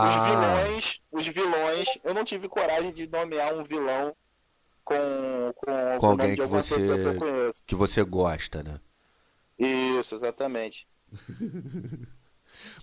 [0.00, 4.16] Os Ah, vilões, os vilões, eu não tive coragem de nomear um vilão
[4.84, 7.14] com, com, Com alguém que você-
[7.66, 8.80] que que você gosta, né?
[9.58, 10.86] Isso, exatamente.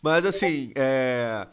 [0.01, 1.47] Mas assim, é,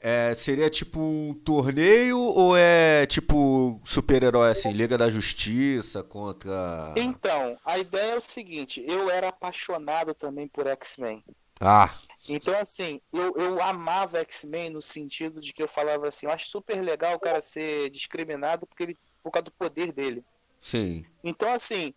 [0.00, 6.92] é, seria tipo um torneio ou é tipo super-herói assim, Liga da Justiça contra.
[6.94, 11.24] Então, a ideia é o seguinte, eu era apaixonado também por X-Men.
[11.60, 11.94] Ah,
[12.28, 16.46] Então, assim, eu, eu amava X-Men no sentido de que eu falava assim, eu acho
[16.48, 20.24] super legal o cara ser discriminado porque ele, por causa do poder dele.
[20.60, 21.04] sim.
[21.22, 21.94] Então, assim,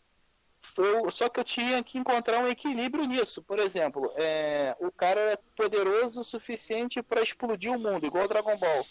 [0.78, 3.42] eu, só que eu tinha que encontrar um equilíbrio nisso.
[3.44, 8.28] Por exemplo, é, o cara é poderoso o suficiente para explodir o mundo, igual o
[8.28, 8.86] Dragon Ball.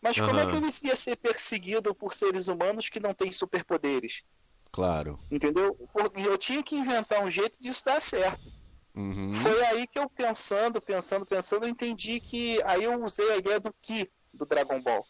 [0.00, 4.22] Mas como é que ele ia ser perseguido por seres humanos que não têm superpoderes?
[4.70, 5.18] Claro.
[5.30, 5.76] Entendeu?
[5.92, 8.52] Porque eu tinha que inventar um jeito disso dar certo.
[8.94, 9.34] Uhum.
[9.34, 13.58] Foi aí que eu pensando, pensando, pensando, eu entendi que aí eu usei a ideia
[13.58, 15.06] do Ki do Dragon Ball.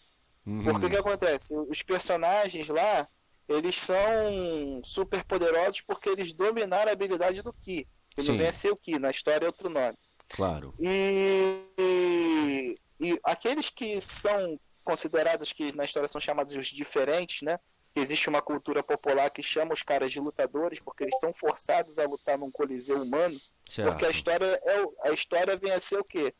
[0.46, 0.62] Uhum.
[0.62, 1.54] Porque o que acontece?
[1.56, 3.08] Os personagens lá,
[3.48, 7.86] eles são super poderosos porque eles dominaram a habilidade do Ki.
[8.10, 8.32] Que Sim.
[8.32, 9.96] não vem a ser o Ki, na história é outro nome.
[10.28, 10.74] Claro.
[10.80, 17.58] E, e, e aqueles que são considerados que na história são chamados os diferentes, né?
[17.94, 22.06] Existe uma cultura popular que chama os caras de lutadores porque eles são forçados a
[22.06, 23.38] lutar num coliseu humano.
[23.64, 24.10] Porque a Certo.
[24.10, 26.34] história, é, a história vem a ser o quê?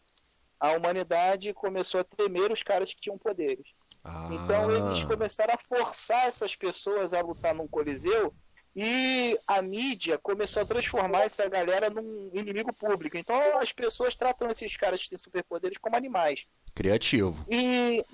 [0.59, 3.67] A humanidade começou a temer os caras que tinham poderes.
[4.31, 8.35] Então eles Ah, começaram a forçar essas pessoas a lutar num coliseu
[8.75, 13.17] e a mídia começou a transformar essa galera num inimigo público.
[13.17, 16.47] Então as pessoas tratam esses caras que têm superpoderes como animais.
[16.75, 17.45] criativo.
[17.49, 18.05] E,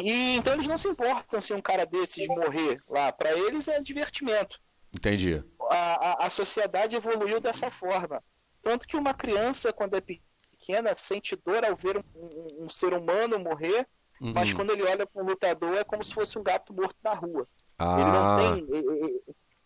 [0.00, 3.10] e então eles não se importam se um cara desses morrer lá.
[3.12, 4.60] Para eles é divertimento
[4.94, 5.42] Entendi.
[5.70, 8.22] a, a, a sociedade evoluiu dessa forma.
[8.62, 12.92] Tanto que uma criança, quando é pequena, sente dor ao ver um, um- um ser
[12.92, 13.86] humano morrer,
[14.20, 14.32] Uhum.
[14.34, 17.14] mas quando ele olha para um lutador é como se fosse um gato morto na
[17.14, 17.48] rua.
[17.78, 18.76] Ah, Ele não tem.
[18.76, 19.22] ele-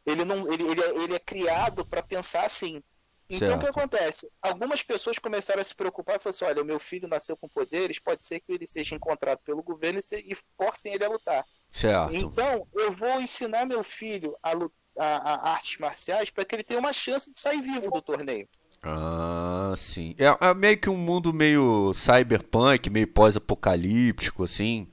[0.06, 2.82] Ele, não, ele, ele, é, ele é criado para pensar assim.
[3.28, 3.78] Então o que Certo.
[3.78, 4.30] acontece?
[4.42, 7.48] Algumas pessoas começaram a se preocupar e falaram assim: olha, o meu filho nasceu com
[7.48, 11.44] poderes, pode ser que ele seja encontrado pelo governo e, forcem ele a lutar.
[11.70, 12.14] certo.
[12.16, 16.78] Então, eu vou ensinar meu filho a, a- a artes marciais para que ele tenha
[16.80, 18.46] uma chance de sair vivo do torneio.
[18.85, 20.14] Ah, sim.
[20.18, 24.87] É, é meio que um mundo meio cyberpunk, meio pós-apocalíptico, assim.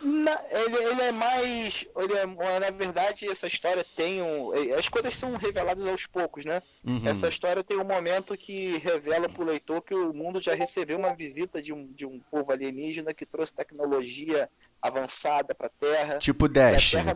[0.00, 1.84] Na- ele, ele é mais.
[1.96, 2.24] Ele é,
[2.60, 4.52] na verdade, essa história tem um.
[4.78, 6.62] As coisas são reveladas aos poucos, né?
[6.84, 7.00] Uhum.
[7.04, 10.98] Essa história tem um momento que revela para o leitor que o mundo já recebeu
[10.98, 14.48] uma visita de um, de um povo alienígena que trouxe tecnologia
[14.80, 16.18] avançada para a Terra.
[16.18, 17.14] Tipo E a Destiny.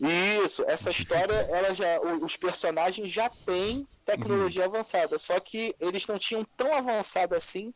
[0.00, 6.18] Isso, essa história, ela já, os personagens já têm tecnologia avançada, só que eles não
[6.18, 7.72] tinham tão avançada assim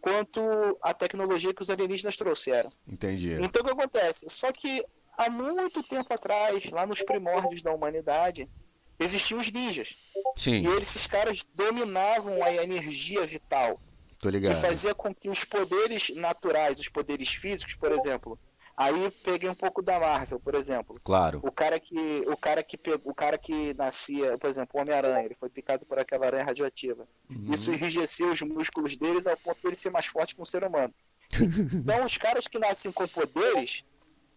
[0.00, 0.40] quanto
[0.82, 2.72] a tecnologia que os alienígenas trouxeram.
[2.86, 3.34] Entendi.
[3.40, 4.28] Então o que acontece?
[4.28, 4.84] Só que
[5.16, 8.50] há muito tempo atrás, lá nos primórdios da humanidade,
[8.98, 9.94] existiam os ninjas.
[10.36, 13.80] Sim, E esses caras dominavam a energia vital
[14.20, 14.60] tô que ligado.
[14.60, 18.38] fazia com que os poderes naturais, os poderes físicos, por exemplo,
[18.76, 20.96] aí peguei um pouco da Marvel, por exemplo.
[21.02, 21.40] Claro.
[21.42, 25.34] O cara que o cara que o cara que nascia, por exemplo, o Homem-Aranha, ele
[25.34, 27.06] foi picado por aquela aranha radioativa.
[27.30, 27.52] Uhum.
[27.52, 30.64] Isso enrijeceu os músculos deles ao ponto de ele ser mais forte que um ser
[30.64, 30.94] humano.
[31.72, 33.84] então, os caras que nascem com poderes,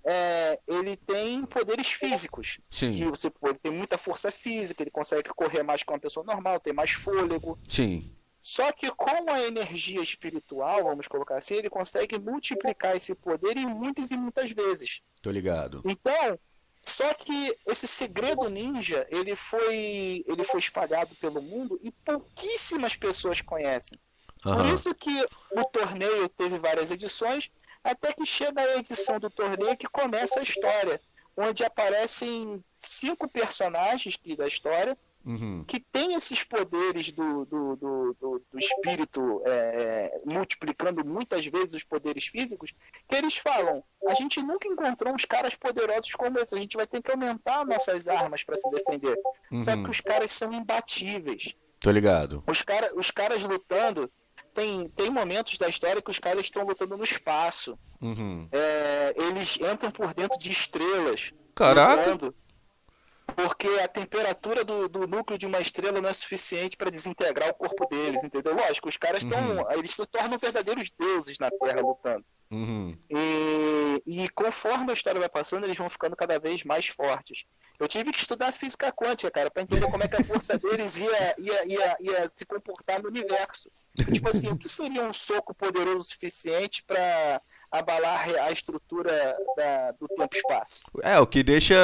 [0.06, 2.60] é, ele tem poderes físicos.
[2.69, 6.00] Que Sim, você pô, ele tem muita força física, ele consegue correr mais que uma
[6.00, 7.58] pessoa normal, tem mais fôlego.
[7.67, 8.14] sim.
[8.45, 13.65] Só que com a energia espiritual, vamos colocar assim, ele consegue multiplicar esse poder em
[13.65, 15.01] muitas e muitas vezes.
[15.19, 15.81] Tô ligado.
[15.84, 16.38] Então,
[16.84, 23.41] só que esse segredo ninja, ele foi, ele foi espalhado pelo mundo e pouquíssimas pessoas
[23.41, 23.97] conhecem.
[24.43, 24.73] Por Aham.
[24.75, 27.49] isso que o torneio teve várias edições,
[27.84, 31.01] até que chega a edição do torneio que começa a história,
[31.36, 35.63] onde aparecem cinco personagens da história Uhum.
[35.67, 41.83] que têm esses poderes do, do, do, do- do espírito é, multiplicando muitas vezes os
[41.83, 42.73] poderes físicos,
[43.09, 46.85] que eles falam, a gente nunca encontrou uns caras poderosos como esse, a gente vai
[46.85, 49.17] ter que aumentar nossas armas para se defender.
[49.63, 49.83] Só Uhum.
[49.85, 51.55] que os caras são imbatíveis.
[51.79, 52.43] Tô ligado.
[52.47, 54.09] Os, cara, os caras lutando,
[54.53, 57.77] tem, tem momentos da história que os caras estão lutando no espaço.
[58.01, 58.47] Uhum.
[58.51, 61.31] É, eles entram por dentro de estrelas.
[61.55, 62.11] Caraca.
[62.11, 62.35] lutando,
[63.35, 67.53] Porque a temperatura do, do núcleo de uma estrela não é suficiente para desintegrar o
[67.53, 68.55] corpo deles, entendeu?
[68.55, 69.57] Lógico, os caras estão.
[69.57, 69.71] Uhum.
[69.71, 72.23] Eles se tornam verdadeiros deuses na Terra lutando.
[72.51, 72.95] Uhum.
[73.09, 77.45] E, e conforme a história vai passando, eles vão ficando cada vez mais fortes.
[77.79, 80.97] Eu tive que estudar física quântica, cara, para entender como é que a força deles
[80.97, 83.69] ia, ia, ia, ia se comportar no universo.
[84.13, 89.91] Tipo assim, o que seria um soco poderoso o suficiente para abalar a estrutura da-
[89.99, 90.84] do tempo-espaço?
[91.04, 91.75] É, o que deixa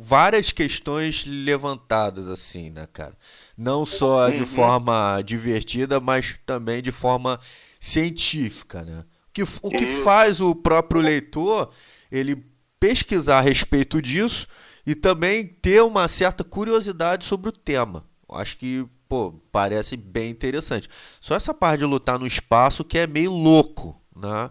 [0.00, 3.16] várias questões levantadas assim, né, cara?
[3.56, 4.46] Não só de Uhum.
[4.46, 7.38] forma divertida, mas também de forma
[7.78, 9.00] científica, né?
[9.00, 10.02] O que, o que Isso.
[10.02, 11.70] faz o próprio leitor
[12.10, 12.44] ele
[12.78, 14.46] pesquisar a respeito disso
[14.86, 18.04] e também ter uma certa curiosidade sobre o tema.
[18.32, 20.88] Acho que, pô, parece bem interessante.
[21.20, 24.50] Só essa parte de lutar no espaço que é meio louco, né?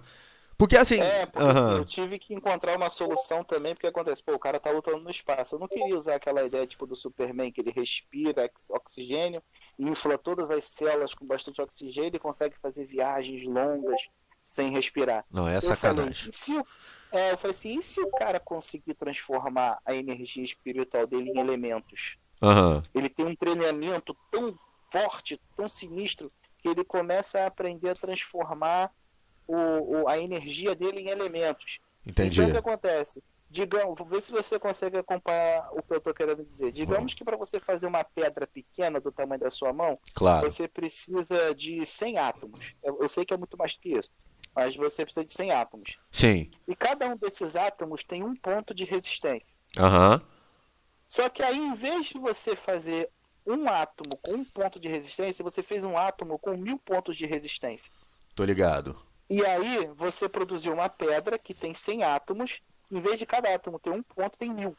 [0.59, 4.21] Porque assim, É, porque assim, aham, eu tive que encontrar uma solução também, porque acontece,
[4.23, 5.55] pô, o cara tá lutando no espaço.
[5.55, 9.41] Eu não queria usar aquela ideia tipo do Superman, que ele respira ox- oxigênio,
[9.77, 14.01] infla todas as células com bastante oxigênio e consegue fazer viagens longas
[14.43, 15.25] sem respirar.
[15.31, 16.29] não é eu falei, sacanagem.
[16.29, 16.67] e se o-
[17.11, 21.39] é, eu falei assim, e se o cara conseguir transformar a energia espiritual dele em
[21.39, 22.17] elementos?
[22.93, 24.55] Ele tem um treinamento tão
[24.91, 28.91] forte, tão sinistro, que ele começa a aprender a transformar
[29.51, 31.79] o, o- a energia dele em elementos.
[32.05, 32.39] Entendi.
[32.41, 33.21] Então o que acontece?
[33.49, 36.71] Digamos, vou ver se você consegue acompanhar o que eu estou querendo dizer.
[36.71, 40.47] Digamos que para você fazer uma pedra pequena do tamanho da sua mão, Claro.
[40.47, 42.75] você precisa de 100 átomos.
[42.83, 44.11] Eu, eu sei que é muito mais que isso,
[44.55, 45.97] mas você precisa de 100 átomos.
[46.11, 46.51] Sim.
[46.67, 49.57] E cada um desses átomos tem um ponto de resistência.
[49.79, 50.21] Aham.
[51.07, 53.09] Só que aí, em vez de você fazer
[53.47, 57.25] um átomo com um ponto de resistência, você fez um átomo com mil pontos de
[57.25, 57.91] resistência.
[58.35, 58.95] Tô ligado.
[59.29, 62.61] E aí, você produziu uma pedra que tem 100 átomos,
[62.91, 64.75] em vez de cada átomo ter um ponto, tem mil.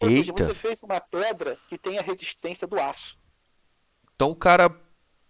[0.00, 0.42] Ou seja, Eita.
[0.42, 3.16] você fez uma pedra que tem a resistência do aço.
[4.16, 4.68] Então o cara,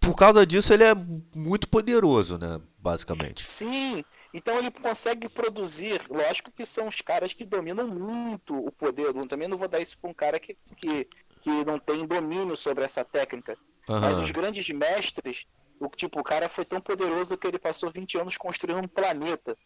[0.00, 0.94] por causa disso, ele é
[1.34, 2.60] muito poderoso, né?
[2.78, 3.46] Basicamente.
[3.46, 6.00] Sim, então ele consegue produzir.
[6.08, 9.06] Lógico que são os caras que dominam muito o poder.
[9.06, 11.06] Eu também não vou dar isso para um cara que, que,
[11.42, 13.56] que não tem domínio sobre essa técnica.
[13.88, 14.24] Mas Aham.
[14.24, 15.46] os grandes mestres,
[15.84, 19.56] o tipo, o cara foi tão poderoso que ele passou 20 anos construindo um planeta.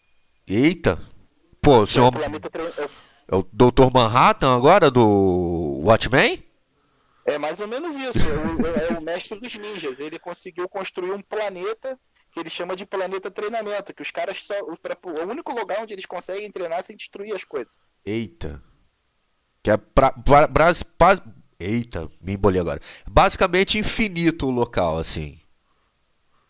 [0.46, 0.98] Eita!
[1.60, 2.88] Pô, o é senhor o planeta é-
[3.28, 3.90] é o Dr.
[3.92, 6.44] Manhattan agora do Watchmen?
[7.24, 8.18] É mais ou menos isso.
[8.20, 9.98] É o, é o mestre dos ninjas.
[9.98, 11.98] Ele conseguiu construir um planeta
[12.30, 13.92] que ele chama de planeta treinamento.
[13.92, 14.54] Que os caras só.
[14.60, 17.80] O, pra- o único lugar onde eles conseguem treinar sem destruir as coisas.
[18.04, 18.62] Eita.
[19.60, 21.20] Que é pra, pra, bras- pa-
[21.58, 22.80] Eita, me embolei agora.
[23.10, 25.40] Basicamente infinito o local, assim.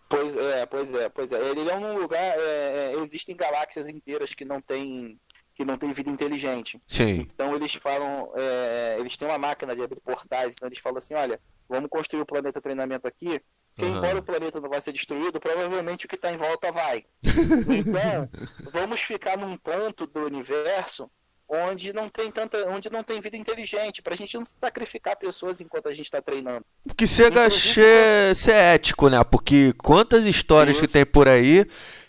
[0.09, 1.51] Pois é, pois é, pois é.
[1.51, 2.21] Ele é um lugar.
[2.21, 5.19] é, é, existem galáxias inteiras que não tem
[5.57, 6.79] que não tem vida inteligente.
[6.87, 7.21] Sim.
[7.21, 11.15] Então eles falam, é, eles têm uma máquina de abrir portais, então eles falam assim,
[11.15, 13.41] olha, vamos construir o planeta treinamento aqui,
[13.75, 13.97] que Aham.
[13.97, 17.07] embora o planeta não vai ser destruído, provavelmente o que está em volta vai.
[17.69, 18.29] Então,
[18.71, 21.11] vamos ficar num ponto do universo
[21.49, 25.89] onde não tem tanta, onde não tem vida inteligente, pra gente não sacrificar pessoas enquanto
[25.89, 26.65] a gente está treinando.
[26.97, 29.23] Que chega a ser, ser ético, né?
[29.25, 30.93] Porque quantas histórias que Isso.
[30.93, 31.67] tem por aí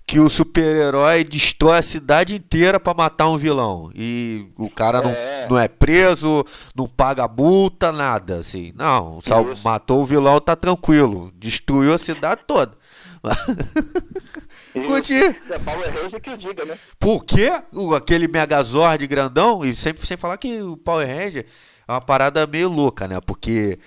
[0.08, 3.92] que o super-herói destrói a cidade inteira pra matar um vilão.
[3.94, 5.48] E o cara não É.
[5.50, 8.72] não é preso, não paga multa, nada, assim.
[8.74, 9.64] Não, Isso.
[9.66, 11.30] matou o vilão, tá tranquilo.
[11.36, 12.77] Destruiu a cidade toda.
[14.74, 15.16] Curti.
[15.16, 16.78] É Power Ranger que eu diga, né?
[17.00, 17.50] Por quê?
[17.74, 21.46] O- aquele Megazord grandão, e sempre sem falar que o Power Ranger
[21.88, 23.20] é uma parada meio louca, né?
[23.26, 23.80] Porque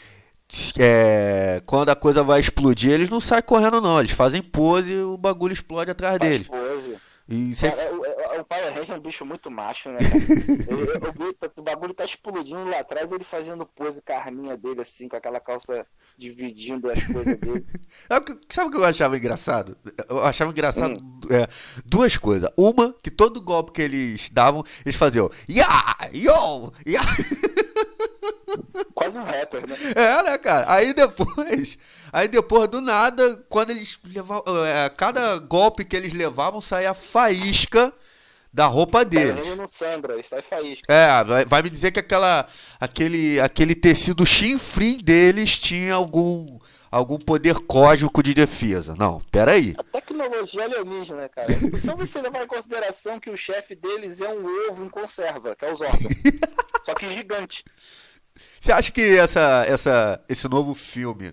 [0.79, 3.99] é, quando a coisa vai explodir, eles não saem correndo, não.
[4.01, 6.49] Eles fazem pose e o bagulho explode atrás Faz deles.
[6.49, 6.97] pose.
[7.29, 7.71] E você...
[7.71, 8.03] Cara, o,
[8.40, 9.98] o, o Power Ranger é um bicho muito macho, né?
[11.57, 15.40] O, o, bagulho tá explodindo lá atrás, ele fazendo pose carminha dele, assim, com aquela
[15.40, 17.66] calça dividindo as coisas dele.
[18.48, 19.76] Sabe o que eu achava engraçado?
[20.09, 21.20] Eu achava engraçado hum.
[21.31, 21.46] é,
[21.85, 22.50] duas coisas.
[22.57, 25.96] Uma, que todo golpe que eles davam, eles faziam Ya!
[26.12, 26.72] Yo!
[26.87, 27.00] Ya!
[28.94, 29.76] Quase um rapper, né?
[29.94, 30.70] É, né, cara?
[30.70, 31.79] Aí depois,
[32.12, 37.92] aí depois do nada, quando eles levavam, é, cada golpe que eles levavam saía faísca
[38.52, 39.56] da roupa deles.
[39.56, 40.92] não sangra, sai faísca.
[40.92, 42.46] É, vai, vai, me dizer que aquela,
[42.80, 46.58] aquele, aquele tecido chinfrim deles tinha algum
[46.90, 48.96] algum poder cósmico de defesa.
[48.98, 49.74] Não, peraí.
[49.78, 51.48] A tecnologia alienígena, cara.
[51.78, 55.64] Só você levar em consideração que o chefe deles é um ovo em conserva, que
[55.64, 56.12] é os órgãos.
[56.82, 57.64] Só que gigante.
[58.58, 61.32] Você acha que essa, essa, esse novo filme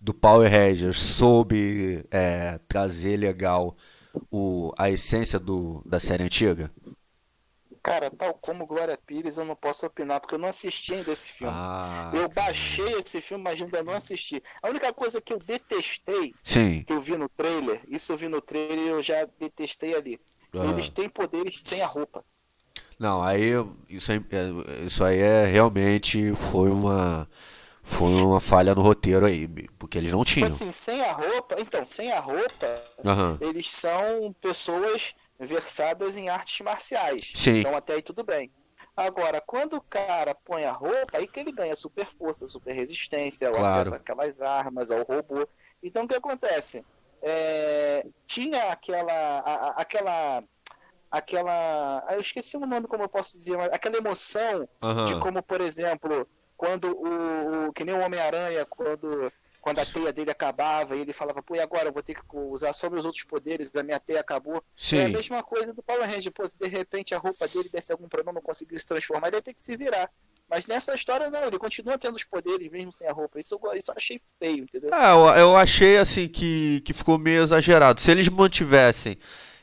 [0.00, 3.76] do Power Rangers soube é, trazer legal
[4.30, 6.70] o, a essência do, da série antiga?
[7.82, 11.32] Cara, tal como Glória Pires, eu não posso opinar, porque eu não assisti ainda esse
[11.32, 11.54] filme.
[11.56, 14.42] Ah, eu baixei esse filme, mas ainda não assisti.
[14.62, 16.82] A única coisa que eu detestei, Sim.
[16.82, 20.20] que eu vi no trailer, isso eu vi no trailer eu já detestei ali.
[20.52, 20.66] Ah.
[20.66, 22.24] Eles têm poderes sem a roupa.
[22.98, 23.52] Não, aí
[23.88, 27.28] isso, aí, é, isso aí é realmente foi uma
[27.88, 29.48] foi uma falha no roteiro aí,
[29.78, 30.46] porque eles não tipo tinham.
[30.46, 33.38] Assim, sem a roupa, então, sem a roupa, uhum.
[33.40, 37.32] eles são pessoas versadas em artes marciais.
[37.34, 37.60] Sim.
[37.60, 38.50] Então até aí tudo bem.
[38.96, 43.48] Agora, quando o cara põe a roupa, aí que ele ganha super força, super resistência,
[43.48, 43.80] o claro.
[43.80, 45.48] acesso àquelas armas, ao robô.
[45.82, 46.84] Então o que acontece?
[47.22, 50.42] É, tinha aquela, a, aquela
[51.10, 52.04] aquela.
[52.06, 55.04] Ah, eu esqueci o nome, como eu posso dizer, mas aquela emoção uhum.
[55.04, 57.68] de como, por exemplo, quando o.
[57.68, 59.32] o que nem o Homem-Aranha, quando.
[59.60, 62.22] Quando a teia dele acabava e ele falava, pô, e agora eu vou ter que
[62.32, 64.62] usar só meus outros poderes, a minha teia acabou.
[64.76, 64.98] Sim.
[64.98, 67.90] É a mesma coisa do Power Ranger, pô, se de repente a roupa dele desse
[67.90, 70.08] algum problema, não conseguir se transformar, ele ia ter que se virar.
[70.48, 73.40] Mas nessa história não, ele continua tendo os poderes mesmo sem a roupa.
[73.40, 74.90] Isso eu, isso eu achei feio, entendeu?
[74.92, 78.00] Ah, eu, eu achei assim que, que ficou meio exagerado.
[78.00, 79.18] Se eles mantivessem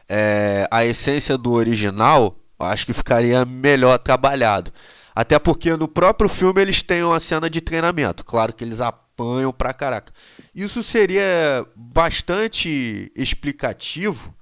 [0.09, 4.73] é, a essência do original, acho que ficaria melhor trabalhado.
[5.15, 8.25] Até porque no próprio filme eles têm uma cena de treinamento.
[8.25, 10.11] Claro que eles apanham pra caraca.
[10.53, 14.35] Isso seria bastante explicativo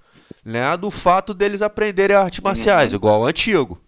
[0.44, 2.98] né, do fato deles aprenderem artes marciais, uhum.
[2.98, 3.80] igual o antigo.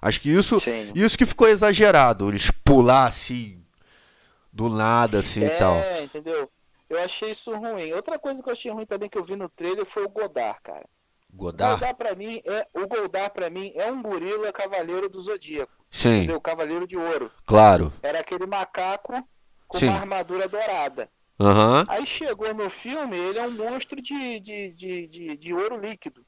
[0.00, 0.56] Acho que isso,
[0.94, 3.62] isso que ficou exagerado, eles pular assim
[4.50, 5.74] do nada assim é, e tal.
[5.74, 6.50] É, entendeu?
[6.88, 7.92] Eu achei isso ruim.
[7.92, 10.58] Outra coisa que eu achei ruim também que eu vi no trailer foi o Godard,
[10.62, 10.86] cara.
[11.32, 11.74] Godard?
[11.74, 15.72] O Goldar para mim é o Goldar para mim é um gorila cavaleiro do zodíaco.
[15.90, 16.18] Sim.
[16.18, 16.40] Entendeu?
[16.40, 17.30] Cavaleiro de ouro.
[17.44, 17.92] Claro.
[18.02, 19.12] Era aquele macaco
[19.66, 19.88] com Sim.
[19.88, 21.08] uma armadura dourada.
[21.38, 21.84] Uhum.
[21.88, 26.24] Aí chegou no filme, ele é um monstro de, de, de, de, de ouro líquido.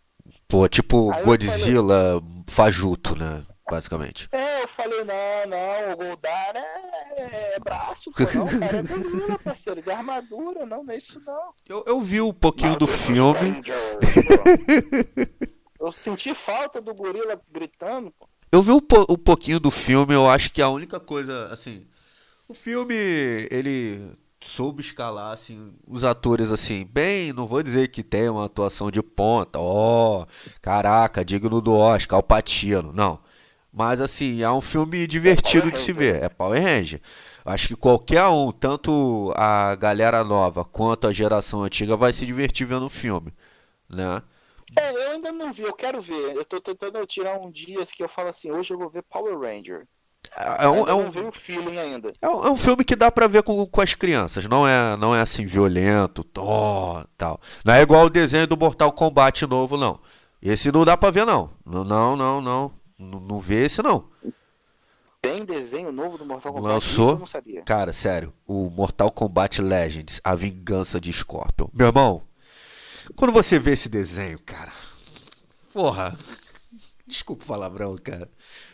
[0.48, 2.44] Pô, tipo Aí Godzilla falei...
[2.48, 3.44] fajuto, né?
[3.70, 4.28] Basicamente.
[4.32, 8.82] É, eu falei, não, não, o Goldar é, é braço, pô, não, o cara é
[8.82, 11.54] gorila, parceiro, de armadura, não, não é isso não.
[11.68, 13.62] Eu, eu vi um pouquinho do filme.
[15.80, 18.28] eu senti falta do gorila gritando, pô.
[18.50, 21.86] Eu vi um, po um pouquinho do filme, eu acho que a única coisa, assim,
[22.46, 22.94] o filme,
[23.50, 24.12] ele
[24.44, 29.00] soube escalar assim os atores assim bem não vou dizer que tem uma atuação de
[29.00, 30.26] ponta ó oh,
[30.60, 33.20] caraca digno do Oscar o Patino não
[33.72, 37.00] mas assim é um filme divertido é de se ver é Power Ranger
[37.44, 42.66] acho que qualquer um tanto a galera nova quanto a geração antiga vai se divertir
[42.66, 43.32] vendo o filme
[43.88, 44.22] né
[44.76, 48.02] é, eu ainda não vi eu quero ver eu tô tentando tirar um dia que
[48.02, 49.86] eu falo assim hoje eu vou ver Power Ranger
[50.34, 51.10] é um, é um,
[51.78, 52.12] ainda.
[52.22, 54.46] É um, é um filme que dá pra ver com, com as crianças.
[54.46, 57.38] Não é, não é assim violento, tó, tal.
[57.64, 60.00] Não é igual o desenho do Mortal Kombat novo, não.
[60.40, 61.50] Esse não dá pra ver, não.
[61.66, 62.40] Não, não, não.
[62.40, 64.08] Não, não, vê esse, não.
[65.20, 66.74] Tem desenho novo do Mortal Kombat?
[66.74, 67.04] Lançou?
[67.04, 67.62] Isso eu não sabia.
[67.62, 68.32] Cara, sério.
[68.46, 71.68] O Mortal Kombat Legends, A Vingança de Scorpion.
[71.72, 72.22] Meu irmão,
[73.16, 74.72] quando você vê esse desenho, cara...
[75.72, 76.14] Porra...
[77.04, 78.30] Desculpa o palavrão, cara.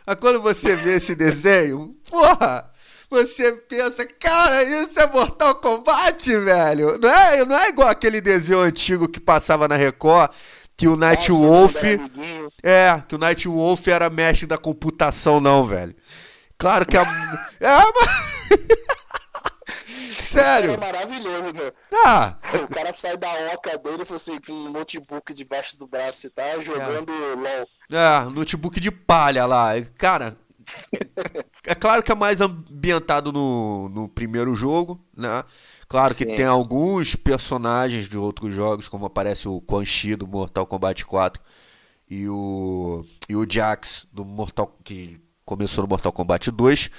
[0.06, 2.70] Mas quando você vê esse desenho, porra,
[3.10, 6.98] você pensa, cara, isso é Mortal Kombat, velho.
[6.98, 10.30] Não é, não é igual aquele desenho antigo que passava na Record,
[10.78, 11.82] que o Night Wolf.
[12.62, 15.94] É, que o Night Wolf era mestre da computação, não, velho.
[16.56, 17.02] Claro que a.
[17.60, 18.28] é, mas.
[20.16, 20.70] Sério?
[20.70, 21.72] Isso é maravilhoso, meu.
[22.04, 26.30] Ah, o cara sai da oca dele assim, com um notebook debaixo do braço e
[26.30, 27.34] tá jogando é.
[27.34, 27.68] LOL.
[27.90, 29.72] É, notebook de palha lá.
[29.96, 30.36] Cara,
[31.66, 35.42] é claro que é mais ambientado no, no primeiro jogo, né?
[35.88, 36.26] Claro Sim.
[36.26, 41.04] que tem alguns personagens de outros jogos, como aparece o Quan Chi do Mortal Kombat
[41.06, 41.42] 4,
[42.10, 46.90] e o, e o Jax do Mortal que começou no Mortal Kombat 2.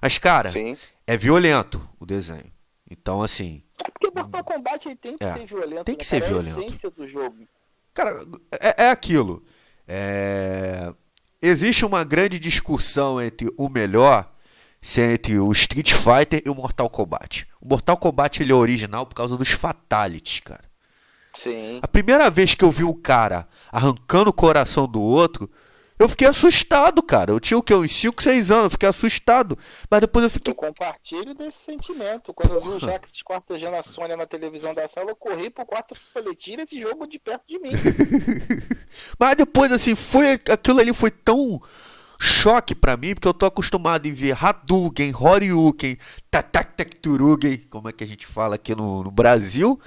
[0.00, 0.76] Mas, cara, Sim.
[1.06, 2.52] é violento o desenho.
[2.90, 3.62] Então, assim.
[3.82, 5.84] É porque Mortal Kombat tem que É, ser violento.
[5.84, 6.32] tem que né, ser cara?
[6.32, 6.60] É a violento.
[6.60, 7.36] essência do jogo.
[7.94, 8.26] Cara,
[8.60, 9.42] é, é aquilo.
[9.88, 10.92] É,
[11.40, 14.30] Existe uma grande discussão entre o melhor,
[14.96, 17.46] entre o Street Fighter e o Mortal Kombat.
[17.60, 20.64] O Mortal Kombat ele é original por causa dos fatalities, cara.
[21.32, 21.80] Sim.
[21.82, 25.50] A primeira vez que eu vi o cara arrancando o coração do outro,
[25.98, 27.32] eu fiquei assustado, cara.
[27.32, 27.74] Eu tinha o quê?
[27.74, 29.58] Uns 5, 6 anos, eu fiquei assustado.
[29.90, 30.54] Mas depois eu Eu fiquei.
[30.54, 32.32] compartilho desse sentimento.
[32.34, 35.64] Quando eu vi o Jax esquartejando a Sônia na televisão da sala, eu corri pro
[35.66, 37.70] quarto e falei, tira esse jogo de perto de mim.
[39.18, 41.60] Mas depois, assim, foi aquilo ali foi tão
[42.18, 45.96] choque pra mim, porque eu tô acostumado em ver Hadouken, Horyuken,
[46.30, 49.78] Tataktakturugen, como é que a gente fala aqui no, no Brasil.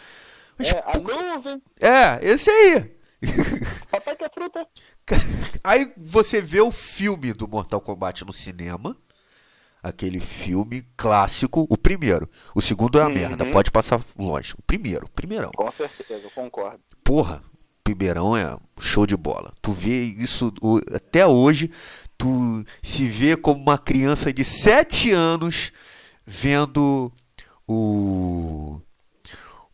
[0.58, 2.98] Mas, É, a nuvem, é, esse aí.
[3.92, 4.68] papai que é fruta.
[5.64, 8.96] Aí você vê o filme do Mortal Kombat no cinema.
[9.82, 12.28] Aquele filme clássico, o primeiro.
[12.54, 13.14] O segundo é a Uhum.
[13.14, 14.54] merda, pode passar longe.
[14.58, 15.52] O primeiro, o primeirão.
[15.56, 16.80] Com certeza, eu concordo.
[17.04, 17.42] Porra,
[17.84, 19.54] primeirão é show de bola.
[19.62, 20.52] Tu vê isso
[20.94, 21.72] até hoje,
[22.18, 25.72] tu se vê como uma criança de 7 anos
[26.26, 27.12] vendo
[27.68, 28.82] o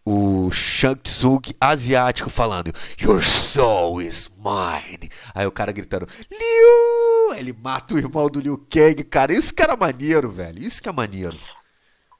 [0.05, 5.09] o Shang Tsung asiático falando Your soul is mine.
[5.33, 7.37] Aí o cara gritando Liu!
[7.37, 9.33] Ele mata o irmão do Liu Kang, cara.
[9.33, 10.61] Isso que era maneiro, velho.
[10.61, 11.37] Isso que é maneiro.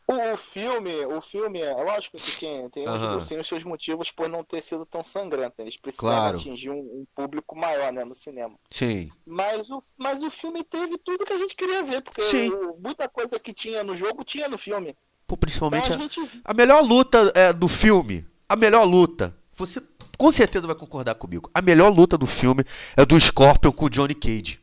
[0.06, 4.12] O, o filme, o filme, é lógico que tem, tem, os- tem os seus motivos
[4.12, 5.56] por não ter sido tão sangrento.
[5.60, 6.38] Eles precisaram Claro.
[6.38, 8.56] atingir um, um público maior né, no cinema.
[8.70, 9.10] Sim.
[9.26, 12.49] Mas o, mas o filme teve tudo que a gente queria ver, porque Sim.
[12.49, 14.93] o- muita coisa que tinha no jogo tinha no filme.
[15.26, 16.41] Pô, Então principalmente a a- gente.
[16.43, 19.82] A melhor luta é, do filme, a melhor luta, você
[20.18, 21.49] com certeza vai concordar comigo.
[21.54, 22.64] A melhor luta do filme
[22.97, 24.60] é do Scorpion com o Johnny Cage.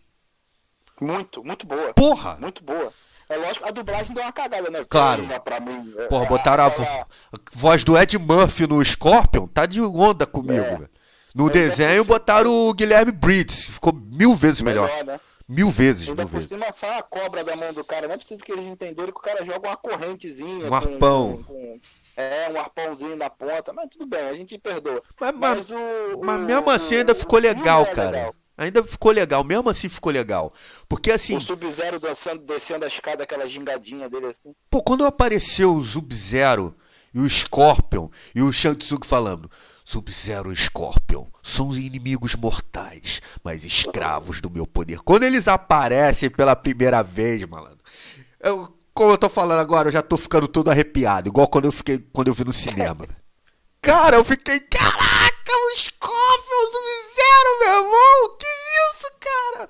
[1.00, 1.94] Muito, muito boa.
[1.94, 2.36] Porra!
[2.38, 2.92] Muito boa.
[3.30, 4.84] É lógico, a dublagem deu uma cagada, né?
[4.88, 5.24] Claro.
[5.44, 5.94] Pra mim.
[5.96, 7.06] É, Porra, é, botaram a vo- a
[7.54, 10.70] voz do Ed Murphy no Scorpion, tá de onda comigo, É.
[10.76, 10.90] velho.
[11.34, 14.88] No desenho botaram o Guilherme Briggs, ficou mil vezes melhor.
[14.90, 15.20] melhor, né?
[15.48, 16.48] Mil vezes, Ainda mil por vezes.
[16.48, 18.06] cima sai uma cobra da mão do cara.
[18.08, 20.68] Não é possível que eles entenderam que o cara joga uma correntezinha.
[20.68, 21.36] Um arpão.
[21.38, 21.80] com- com-
[22.16, 23.72] é, um arpãozinho na ponta.
[23.72, 25.02] Mas tudo bem, a gente perdoa.
[25.20, 28.10] Mas, mas, Mas, o, mas o- mesmo assim ainda ficou legal, é cara.
[28.10, 28.34] legal.
[28.60, 30.52] Ainda ficou legal, mesmo assim ficou legal.
[30.86, 34.54] Porque assim, O Sub-Zero dançando, descendo a escada, aquela gingadinha dele assim.
[34.68, 36.74] Pô, quando apareceu o Sub-Zero
[37.14, 39.50] e o Scorpion e o Shang Tsung falando
[39.82, 44.98] Sub-Zero e Scorpion são os inimigos mortais, mas escravos do meu poder.
[44.98, 47.78] Quando eles aparecem pela primeira vez, malandro,
[48.42, 51.72] eu, como eu tô falando agora, eu já tô ficando todo arrepiado, igual quando eu
[51.72, 53.08] fiquei quando eu vi no cinema.
[53.80, 54.60] Cara, eu fiquei,
[55.50, 58.46] caraca, o Scorpion, o Sub-Zero, meu irmão, que
[58.92, 59.68] isso, cara?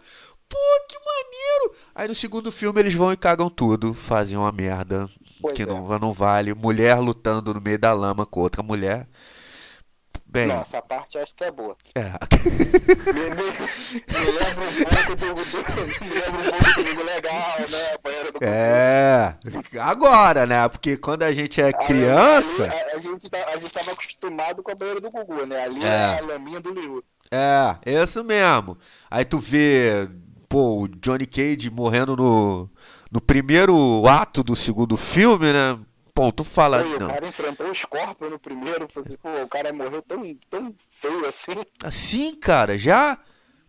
[0.49, 0.59] Pô,
[0.89, 1.75] que maneiro!
[1.95, 5.09] Aí no segundo filme eles vão e cagam tudo, fazem uma merda
[5.41, 5.67] Pois que é.
[5.67, 6.55] não, não vale.
[6.55, 9.09] Mulher lutando no meio da lama com outra mulher.
[10.33, 11.77] Bem, Não, essa parte acho que é boa.
[11.95, 12.13] é.
[13.13, 13.45] Me, me,
[14.01, 17.99] me lembra um pouco do, do, me lembra um pouco do Domingo Legal, né?
[18.03, 19.37] Banheiro do É,
[19.81, 20.69] agora, né?
[20.69, 24.63] Porque quando a gente é criança, ali, a, a gente, tá- a gente tava acostumado
[24.63, 25.65] com a banheira do Gugu, né?
[25.65, 25.87] Ali É.
[25.89, 27.03] é, a laminha do Liu.
[27.31, 28.79] é, é isso mesmo.
[29.11, 30.09] Aí tu vê,
[30.49, 32.71] pô, o Johnny Cage morrendo no,
[33.11, 35.79] no primeiro ato do segundo filme, né?
[36.21, 39.73] Pô, tu fala, Pô, o cara enfrentou o Scorpion no primeiro, assim, pô, o cara
[39.73, 41.53] morreu tão, tão feio assim.
[41.83, 43.19] assim, cara, já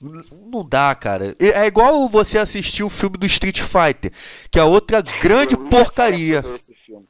[0.02, 1.34] não dá, cara.
[1.40, 4.12] É igual você assistir o filme do Street Fighter,
[4.52, 6.42] que é outra grande porcaria.
[6.42, 7.08] sobre esse filme.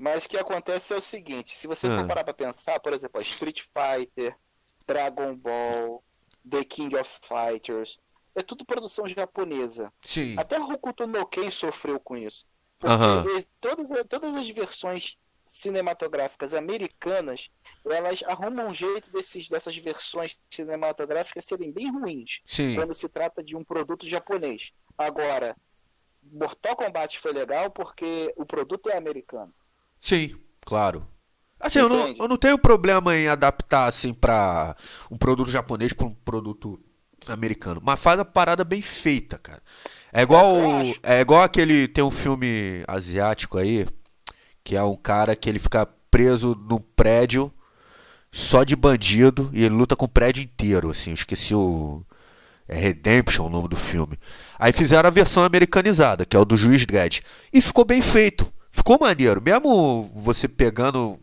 [0.00, 1.98] Mas o que acontece é o seguinte, se você Ah.
[1.98, 4.34] for parar pra pensar, por exemplo, Street Fighter,
[4.84, 6.02] Dragon Ball,
[6.50, 8.00] The King of Fighters,
[8.34, 9.92] é tudo produção japonesa.
[10.02, 10.34] Sim.
[10.36, 12.50] Até Hokuto no Ken sofreu com isso.
[12.82, 15.16] Porque eles- todas, todas as versões
[15.46, 17.50] cinematográficas americanas,
[17.84, 22.74] elas arrumam um jeito desses, dessas versões cinematográficas serem bem ruins, Sim.
[22.74, 24.72] quando se trata de um produto japonês.
[24.96, 25.56] Agora,
[26.22, 29.52] Mortal Kombat foi legal porque o produto é americano.
[30.00, 31.06] Sim, claro.
[31.60, 34.76] Assim, eu não, eu não tenho problema em adaptar assim para
[35.10, 36.82] um produto japonês para um produto
[37.28, 39.62] americano, mas faz a parada bem feita, cara.
[40.12, 40.56] É igual
[41.02, 43.86] é igual aquele tem um filme asiático aí
[44.62, 47.52] que é um cara que ele fica preso num prédio
[48.30, 52.04] só de bandido e ele luta com o prédio inteiro, assim, eu esqueci o
[52.68, 54.18] é Redemption o nome do filme.
[54.58, 57.20] Aí fizeram a versão americanizada, que é o do Juiz Dredd.
[57.52, 58.50] E ficou bem feito.
[58.70, 59.42] Ficou maneiro.
[59.42, 61.18] Mesmo você pegando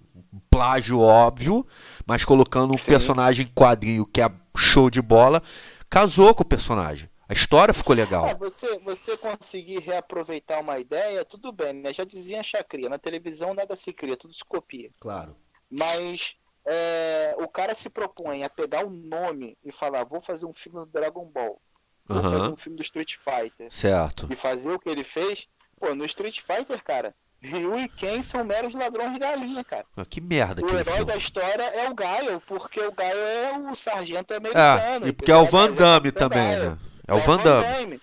[0.50, 1.66] plágio óbvio,
[2.06, 2.92] mas colocando um Sim.
[2.92, 5.42] personagem quadrinho que é show de bola.
[5.90, 7.10] Casou com o personagem.
[7.28, 8.36] A história ficou legal.
[8.38, 11.94] você, você conseguir reaproveitar uma ideia, tudo bem, né?
[11.94, 14.90] Já dizia a Chacria, na televisão nada se cria, tudo se copia.
[15.00, 15.36] Claro.
[15.70, 20.54] Mas é, o cara se propõe a pegar um nome e falar, vou fazer um
[20.54, 21.62] filme do Dragon Ball,
[22.08, 24.28] vou fazer um filme do Street Fighter, Certo.
[24.32, 25.48] e fazer o que ele fez,
[25.80, 29.86] pô, no Street Fighter, cara, Ryu e Ken são meros ladrões de galinha, cara.
[29.96, 31.06] Ah, Que merda O herói filme.
[31.06, 35.08] da história é o Gaio, porque o Gaio é o sargento É, americano.
[35.08, 35.46] e porque é o?
[35.46, 36.78] Van Damme também, né?
[37.08, 38.02] É o Van Damme.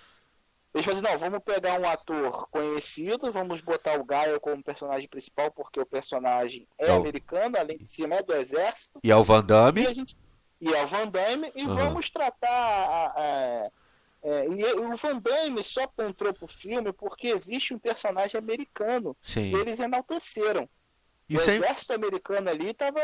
[0.73, 5.07] Eles falam assim, não, vamos pegar um ator conhecido, vamos botar o Gaio como personagem
[5.07, 9.09] principal, porque o personagem é É o- americano, além de cima é do exército, E
[9.11, 9.87] é o Van e, Damme.
[9.87, 10.15] a gente,
[10.61, 11.75] e é o Van Damme, e Aham.
[11.75, 12.47] vamos tratar...
[12.49, 13.69] a- a-
[14.27, 19.51] é, e o Van Damme só entrou pro filme porque existe um personagem americano, Sim.
[19.51, 20.67] que eles enalteceram.
[21.29, 22.99] E o sem, exército americano ali estava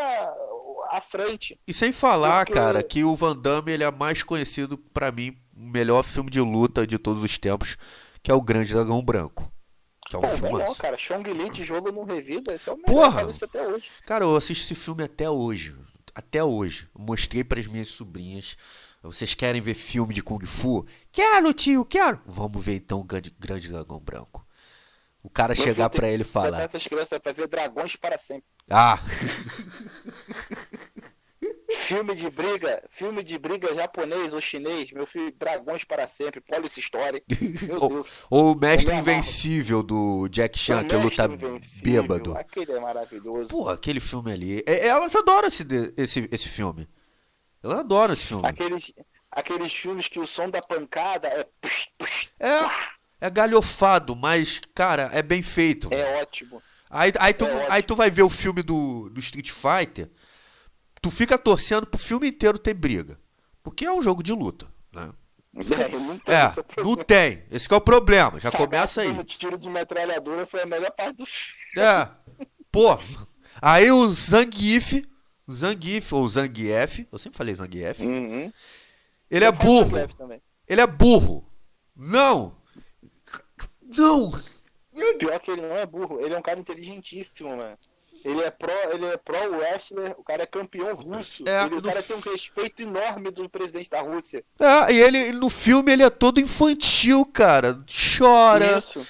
[0.90, 1.60] à frente.
[1.68, 5.38] e sem falar, Porque- cara, que o Van Damme ele é mais conhecido pra mim,
[5.56, 7.78] o melhor filme de luta de todos os tempos,
[8.22, 9.52] que é o Grande Dragão Branco.
[10.10, 10.98] Que é um Pô, filme melhor, cara.
[10.98, 12.92] Chong Li, tijolo não revida, esse é o melhor.
[12.92, 13.22] Porra!
[13.22, 13.90] eu até hoje.
[14.06, 15.76] Cara, eu assisto esse filme até hoje.
[16.14, 16.88] Até hoje.
[16.94, 18.56] Mostrei para as minhas sobrinhas.
[19.04, 20.86] Vocês querem ver filme de Kung Fu?
[21.12, 22.22] Quero, tio, quero.
[22.26, 24.46] Vamos ver então o Grande, Grande Dragão Branco.
[25.22, 28.46] O cara Meu chegar pra ele e falar: crianças pra ver dragões para sempre.
[28.70, 29.00] Ah,
[31.76, 36.80] Filme de briga, filme de briga japonês ou chinês, meu filho, dragões para sempre, Police
[36.80, 37.22] Story.
[37.82, 38.96] Ou- ou o Mestre.
[38.96, 41.28] Invencível do Jack Chan, que luta
[41.84, 42.38] bêbado.
[42.38, 43.50] Aquele é maravilhoso.
[43.50, 44.64] Pô, aquele filme ali.
[44.66, 45.66] é- Elas adoram esse,
[45.98, 46.88] esse, esse filme.
[47.64, 48.44] Elas adoram esse filme.
[48.46, 48.94] Aqueles,
[49.32, 51.48] aqueles filmes que o som da pancada é,
[52.40, 52.70] É,
[53.22, 55.88] é galhofado, mas, cara, é bem feito.
[55.94, 56.62] é ótimo.
[56.90, 60.12] Aí, aí, tu, É aí tu vai ver o filme do, do Street Fighter,
[61.02, 63.20] tu fica torcendo pro filme inteiro ter briga.
[63.64, 65.12] Porque é um jogo de luta, né?
[65.56, 67.44] É, não tem É, esse não tem.
[67.50, 68.40] Esse que é o problema.
[68.40, 69.08] Já Sagat começa aí.
[69.08, 71.88] dando tiro de metralhadora foi a melhor parte do filme.
[71.88, 72.10] É.
[72.72, 73.00] Pô.
[73.62, 75.13] Aí o Zangief, o
[75.52, 78.52] Zangief ou Zangief, eu sempre falei Zangief, Uhum.
[79.30, 79.98] ele é Eu faço burro.
[80.68, 81.46] Ele é burro.
[81.96, 82.56] Não.
[83.82, 84.32] Não.
[85.20, 87.78] Pior que ele não é burro, ele é um cara inteligentíssimo, mano.
[88.24, 91.44] Ele é pro, ele é pro wrestler, o cara é campeão russo.
[91.48, 94.46] É, ele, o no- cara tem um respeito enorme do presidente da Rússia.
[94.60, 97.84] É, e ele no filme ele é todo infantil, cara.
[98.18, 98.82] Chora.
[98.88, 99.06] Isso.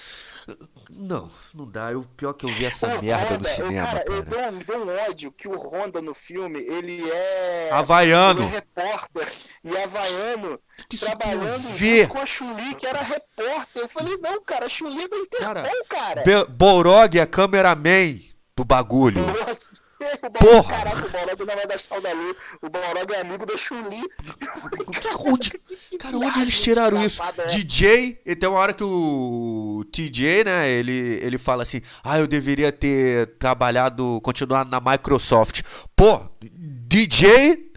[0.96, 1.92] Não, não dá.
[1.92, 4.14] Eu, pior que eu vi essa O merda no Honda, o cinema, cara, cara.
[4.14, 7.70] Eu deu, um, um ódio que o Honda no filme, ele é.
[7.72, 8.42] Havaiano.
[8.44, 9.32] Ele é repórter
[9.64, 12.04] e havaiano que a trabalhando ver?
[12.04, 13.82] junto com a Chun-Li, que era repórter.
[13.82, 16.46] Eu falei, não, cara, a Chun-Li é da Interpol, Cara, cara.
[16.50, 18.20] Borog é cameraman
[18.56, 19.22] do bagulho.
[19.22, 19.72] Nossa,
[20.24, 20.78] o Balrog, Porra!
[20.78, 24.02] caraca, o Balrog não é da Scaldalu, o Balrog é amigo da Chun-Li.
[25.26, 25.52] Onde,
[26.00, 27.22] cara, onde eles tiraram isso?
[27.22, 27.48] Engraçado, é.
[27.48, 32.28] DJ, e tem uma hora que o TJ, né, ele, ele fala assim, ah, eu
[32.28, 35.62] deveria ter trabalhado, continuado na Microsoft.
[35.96, 37.72] Pô, DJ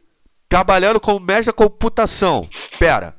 [0.48, 2.48] trabalhando como mestre da computação.
[2.78, 3.16] Pera.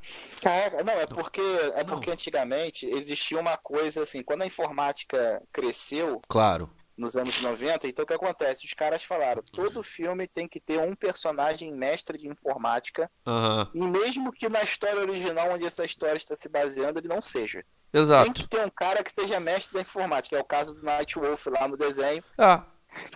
[0.86, 1.42] Não, é porque,
[1.76, 6.70] é porque antigamente existia uma coisa assim, quando a informática cresceu Claro.
[6.98, 8.66] Nos anos 90, então o que acontece?
[8.66, 13.70] Os caras falaram, todo filme tem que ter um personagem mestre de informática, Aham.
[13.74, 17.64] e mesmo que na história original, onde essa história está se baseando, ele não seja.
[17.92, 18.34] Tem Exato.
[18.34, 21.46] que ter um cara que seja mestre da informática, é o caso do Night Wolf
[21.48, 22.24] lá no desenho.
[22.38, 22.64] Ah?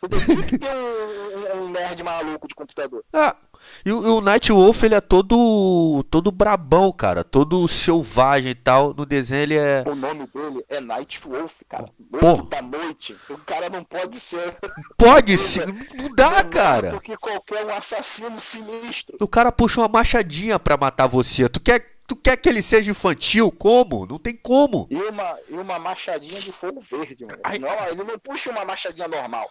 [0.26, 3.04] Tinha que ter um, um- um nerd maluco de computador.
[3.12, 3.36] ah.
[3.84, 8.94] E o, o Night Wolf, ele é todo todo brabão, cara, todo selvagem e tal.
[8.94, 11.88] No desenho ele é O nome dele é Night Wolf, cara.
[12.12, 13.16] Lobo da noite.
[13.28, 14.54] O cara não pode ser.
[14.96, 16.90] pode ser, não dá, menor cara.
[16.90, 19.16] Do que qualquer um assassino sinistro.
[19.20, 21.48] O cara puxa uma machadinha pra matar você.
[21.48, 23.50] Tu quer, tu quer que ele seja infantil?
[23.50, 24.06] Como?
[24.06, 24.86] Não tem como.
[24.90, 27.38] E uma, e uma machadinha de fogo verde, mano.
[27.44, 27.58] Ai.
[27.58, 29.48] Não, ele não puxa uma machadinha normal.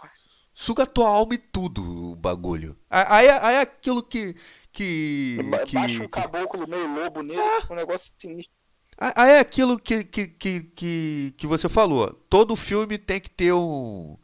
[0.62, 2.76] Suga tua alma e tudo o bagulho.
[2.90, 4.36] Aí, aí é aquilo que.
[4.74, 5.38] Que.
[5.66, 7.40] Que- Baixa um caboclo meio lobo nele,
[7.70, 8.52] um negócio sinistro.
[8.98, 12.12] Aí é aquilo que, que, que, que, que você falou.
[12.30, 14.18] Todo filme tem que ter um,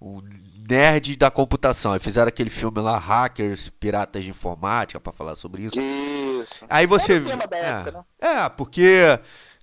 [0.00, 0.22] um
[0.68, 1.92] nerd da computação.
[1.92, 5.80] Aí fizeram aquele filme lá, Hackers, Piratas de Informática, pra falar sobre isso.
[5.80, 6.66] Isso.
[6.68, 7.20] Aí você.
[7.20, 8.04] Tema da época, né?
[8.20, 8.94] é, é, porque.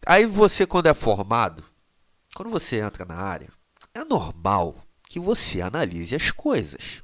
[0.05, 1.63] Aí você, quando é formado,
[2.35, 3.47] quando você entra na área,
[3.95, 4.75] é normal
[5.17, 7.01] que você analise as coisas.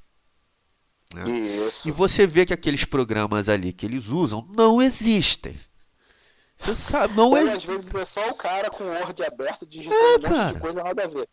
[1.68, 1.88] Isso.
[1.88, 5.56] E você vê que aqueles programas ali que eles usam não existem.
[6.56, 9.96] Você sabe, não Ou às vezes é só o cara com o Word aberto digitando
[9.98, 10.54] É, um cara.
[10.54, 11.28] de coisa nada a ver.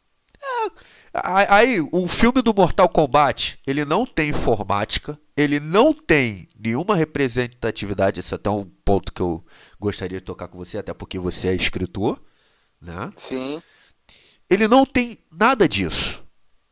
[1.13, 8.21] Aí, o filme do Mortal Kombat, ele não tem informática, ele não tem nenhuma representatividade,
[8.21, 9.45] esse é até um ponto que eu
[9.79, 12.19] gostaria de tocar com você, até porque você é escritor,
[12.81, 13.11] né?
[13.17, 13.63] Sim.
[14.49, 16.25] Ele não tem nada disso,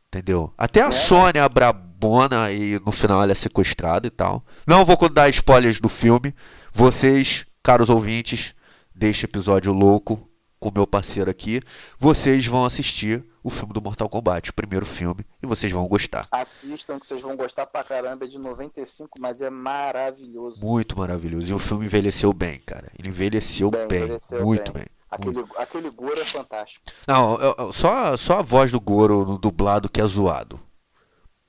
[0.09, 0.53] entendeu?
[0.57, 0.91] Até a é.
[0.91, 4.43] Sônia Brabona e no final ela é sequestrada e tal.
[4.67, 6.35] Não vou dar spoilers do filme.
[6.73, 8.53] Vocês, caros ouvintes
[8.93, 10.27] deste episódio louco,
[10.59, 11.61] com meu parceiro aqui,
[11.97, 16.27] vocês vão assistir o filme do Mortal Kombat, o primeiro filme, e vocês vão gostar.
[16.29, 20.65] Assistam que vocês vão gostar pra caramba, é de 95, mas é maravilhoso.
[20.65, 21.49] Muito maravilhoso.
[21.49, 22.91] E o filme envelheceu bem, cara.
[22.99, 24.83] Ele envelheceu bem, bem envelheceu muito bem.
[24.83, 24.98] bem.
[25.11, 26.85] Aquele, aquele Goro é fantástico.
[27.07, 30.59] Não, só, só a voz do Goro no dublado que é zoado.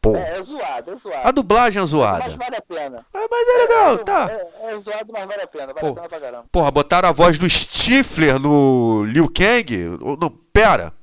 [0.00, 0.16] Pô.
[0.16, 1.28] É, é zoado, é zoado.
[1.28, 2.24] A dublagem é zoada.
[2.24, 3.06] Mas vale a pena.
[3.12, 4.30] É, mas é legal, é, tá.
[4.30, 5.66] É, é, zoado, mas vale a pena.
[5.74, 5.88] Vale Pô.
[5.88, 6.46] a pena pra caramba.
[6.50, 9.98] Porra, botaram a voz do Stifler no Liu Kang?
[10.18, 10.94] Não, pera.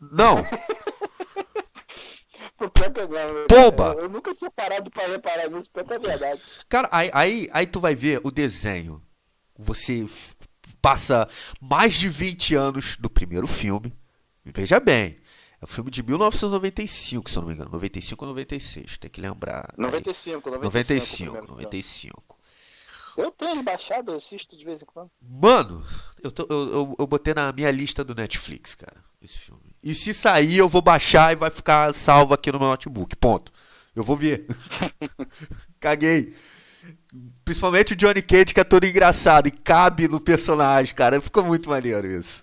[0.00, 0.44] Não.
[3.48, 3.94] Pouba!
[3.94, 6.42] Eu, eu, nunca tinha parado pra reparar nisso, porque é verdade.
[6.68, 9.00] Cara, aí, aí, aí tu vai ver o desenho.
[9.56, 10.06] Você
[10.80, 11.28] passa
[11.60, 13.92] mais de 20 anos do primeiro filme.
[14.44, 15.18] Veja bem.
[15.60, 17.70] É um filme de 1995, se eu não me engano.
[17.72, 19.74] 95 ou 96, tem que lembrar.
[19.76, 21.34] 95, 95.
[21.34, 22.38] 95, 95.
[23.16, 25.10] Eu tenho baixado, eu assisto de vez em quando.
[25.20, 25.84] Mano,
[26.22, 29.74] eu, tô, eu, eu, eu, botei na minha lista do Netflix, cara, esse filme.
[29.82, 33.16] E se sair, eu vou baixar e vai ficar salvo aqui no meu notebook.
[33.16, 33.52] Ponto.
[33.96, 34.46] Eu vou ver.
[35.80, 36.32] Caguei.
[37.44, 41.20] Principalmente o Johnny Cage, que é todo engraçado e cabe no personagem, cara.
[41.20, 42.42] Ficou muito maneiro isso.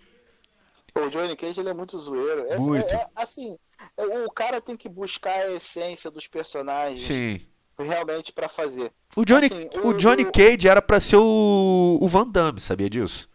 [0.97, 2.45] O Johnny Cage ele é muito zoeiro.
[2.49, 2.87] É, muito.
[2.87, 3.57] É, é, assim,
[3.97, 7.01] o cara tem que buscar a essência dos personagens.
[7.01, 7.41] Sim.
[7.77, 8.91] Realmente para fazer.
[9.15, 10.23] O Johnny, assim, o, o, Johnny.
[10.23, 13.29] Cage era para ser o, o Van Damme, sabia disso?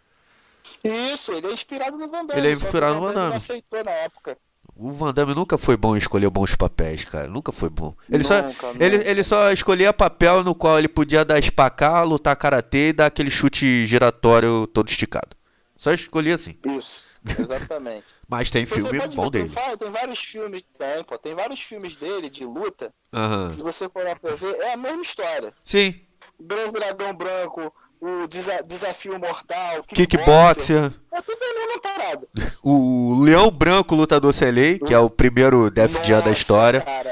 [0.82, 2.40] Isso, ele é inspirado no Van Damme.
[2.40, 3.28] Ele é inspirado no Van Damme.
[3.28, 4.38] Ele aceitou na época.
[4.82, 7.28] O Van Damme nunca foi bom em escolher bons papéis, cara.
[7.28, 7.94] Nunca foi bom.
[8.08, 8.82] Ele, nunca, só, nunca.
[8.82, 13.06] Ele, ele só escolhia papel no qual ele podia dar espacar, lutar karatê e dar
[13.06, 15.36] aquele chute giratório todo esticado.
[15.76, 16.58] Só escolhi assim.
[16.64, 17.08] Isso,
[17.38, 18.06] exatamente.
[18.26, 19.50] Mas tem filme bom dele.
[19.78, 22.90] Tem, vários filmes, tem, pô, tem vários filmes dele de luta.
[23.12, 23.52] Uhum.
[23.52, 25.52] se você for pra ver, é a mesma história.
[25.62, 26.00] Sim.
[26.38, 27.70] Grande Dragão Branco,
[28.00, 30.92] o desa Desafio Mortal, Kickboxer.
[31.12, 32.28] É tudo a mesma parada.
[32.62, 36.82] O Leão Branco Lutador Selei, que é o primeiro Def Jam da história.
[36.82, 37.10] Cara,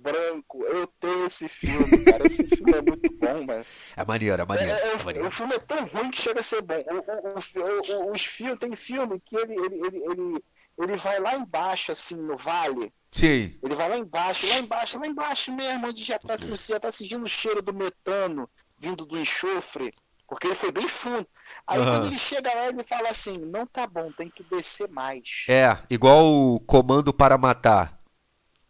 [0.00, 0.64] branco.
[0.64, 2.26] Eu tenho esse filme, cara.
[2.26, 3.64] Esse filme é muito bom, mano.
[3.96, 4.72] É maneiro, é maneiro.
[4.72, 5.28] É, é, maneiro.
[5.28, 6.74] O filme é tão ruim que chega a ser bom.
[6.74, 10.44] O, o, o, os filmes, tem filme que ele, ele, ele, ele,
[10.78, 12.92] ele vai lá embaixo, assim, no vale.
[13.12, 13.58] Sim.
[13.62, 16.90] Ele vai lá embaixo, lá embaixo, lá embaixo mesmo, onde já tá, assim, já tá
[16.90, 18.48] sentindo o cheiro do metano
[18.80, 19.94] vindo do enxofre.
[20.26, 21.26] Porque ele foi bem fundo.
[21.66, 21.84] Aí uhum.
[21.86, 25.44] quando ele chega lá, ele fala assim: não tá bom, tem que descer mais.
[25.48, 27.99] É, igual o comando para matar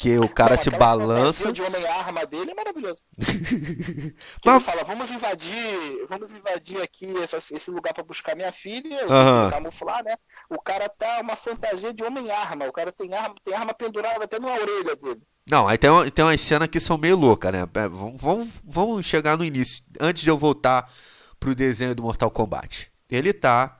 [0.01, 1.53] que o cara não, se balança.
[1.53, 3.03] de homem arma dele é maravilhoso.
[4.42, 4.55] Mas...
[4.55, 9.51] Ele fala, vamos invadir, vamos invadir aqui essa, esse lugar para buscar minha filha, uhum.
[9.51, 10.16] camuflar, né?
[10.48, 14.24] O cara tá uma fantasia de homem arma, o cara tem arma, tem arma pendurada
[14.24, 15.20] até na orelha dele.
[15.51, 17.68] Não, aí tem, tem umas cenas que são meio loucas, né?
[17.74, 20.90] É, vamos, vamos chegar no início, antes de eu voltar
[21.38, 22.90] pro desenho do Mortal Kombat.
[23.11, 23.78] Ele tá.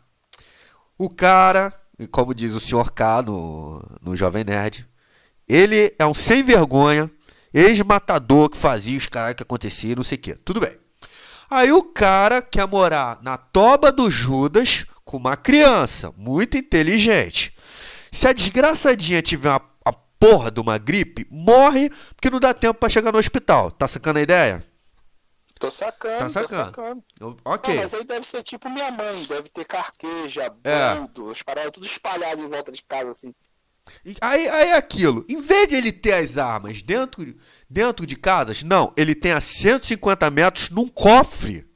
[0.98, 1.72] O cara,
[2.10, 2.90] como diz o Sr.
[2.92, 4.86] K no, no Jovem Nerd,
[5.55, 7.11] ele é um sem vergonha,
[7.53, 10.34] ex-matador que fazia os caras que aconteciam, não sei o que.
[10.34, 10.78] Tudo bem.
[11.51, 17.53] Aí o cara quer morar na toba do Judas com uma criança muito inteligente.
[18.12, 22.78] Se a desgraçadinha tiver uma, a porra de uma gripe, morre porque não dá tempo
[22.78, 23.72] para chegar no hospital.
[23.72, 24.64] Tá sacando a ideia?
[25.59, 26.72] Tô sacando, tá sacando.
[26.72, 27.05] tô sacando.
[27.44, 27.74] Ok.
[27.74, 30.94] Não, mas aí deve ser tipo minha mãe, deve ter carqueja, é.
[30.94, 33.34] bando, as paradas tudo espalhado em volta de casa assim.
[34.20, 37.34] Aí, aí é aquilo, em vez de ele ter as armas dentro,
[37.68, 41.68] dentro de casas, não, ele tem a 150 metros num cofre.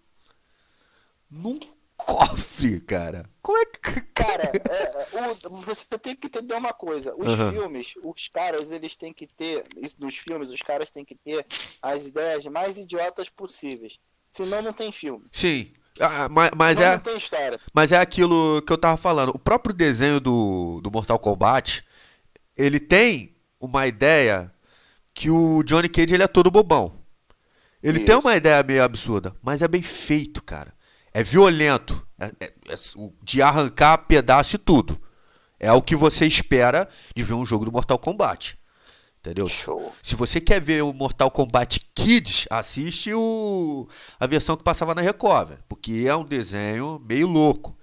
[1.31, 1.59] Num
[1.97, 3.29] cofre, cara.
[3.43, 4.01] Como é que.
[4.15, 7.15] Cara, é, é o, você tem que entender uma coisa.
[7.17, 7.53] Os uhum.
[7.53, 9.65] filmes, os caras, eles têm que ter.
[9.99, 11.45] Nos filmes, os caras têm que ter
[11.83, 13.99] as ideias mais idiotas possíveis.
[14.31, 15.27] Senão não tem filme.
[15.31, 15.73] Sim.
[16.01, 17.01] Ah, mas, mas é.
[17.73, 19.31] Mas é aquilo que eu tava falando.
[19.31, 21.85] O próprio desenho do, do Mortal Kombat
[22.57, 24.53] ele tem uma ideia
[25.13, 27.01] que o Johnny Cage ele é todo bobão.
[27.83, 28.07] Ele Isso.
[28.07, 30.73] tem uma ideia meio absurda, mas é bem feito, cara.
[31.13, 32.75] É violento, é, é, é,
[33.23, 35.01] de arrancar pedaço e tudo.
[35.61, 38.59] É o que você espera de ver um jogo do Mortal Kombat.
[39.21, 39.49] Entendeu?
[39.49, 39.91] Show.
[40.03, 43.89] Se você quer ver o Mortal Kombat Kids, assiste o,
[44.21, 47.75] a versão que passava na Record, porque é um desenho meio louco.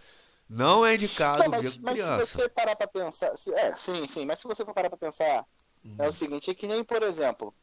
[0.52, 2.40] Não é indicado Então, mas, mas se criança.
[2.42, 3.36] você parar pra pensar.
[3.36, 5.46] se- é, sim, sim, mas se você for parar pra pensar,
[5.86, 5.96] Hum.
[5.98, 7.54] é o seguinte, é que nem, por exemplo,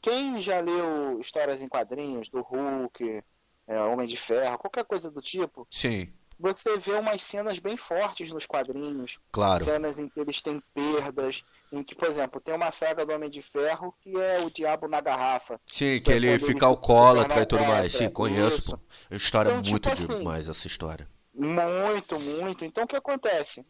[0.00, 3.22] quem já leu histórias em quadrinhos do Hulk,
[3.68, 8.32] é, Homem de Ferro, qualquer coisa do tipo, Sim, você vê umas cenas bem fortes
[8.32, 9.64] nos quadrinhos, claro.
[9.64, 13.30] cenas em que eles têm perdas, em que, por exemplo, tem uma saga do Homem
[13.30, 15.60] de Ferro que é o Diabo na Garrafa.
[15.66, 17.92] Sim, que Foi ele fica se alcoólatra e tudo mais.
[17.92, 18.76] Sim, conheço, isso.
[18.76, 18.80] pô.
[19.10, 21.08] É história Então, tipo muito assim, demais essa história.
[21.34, 22.64] Muito, muito.
[22.64, 23.66] Então o que acontece?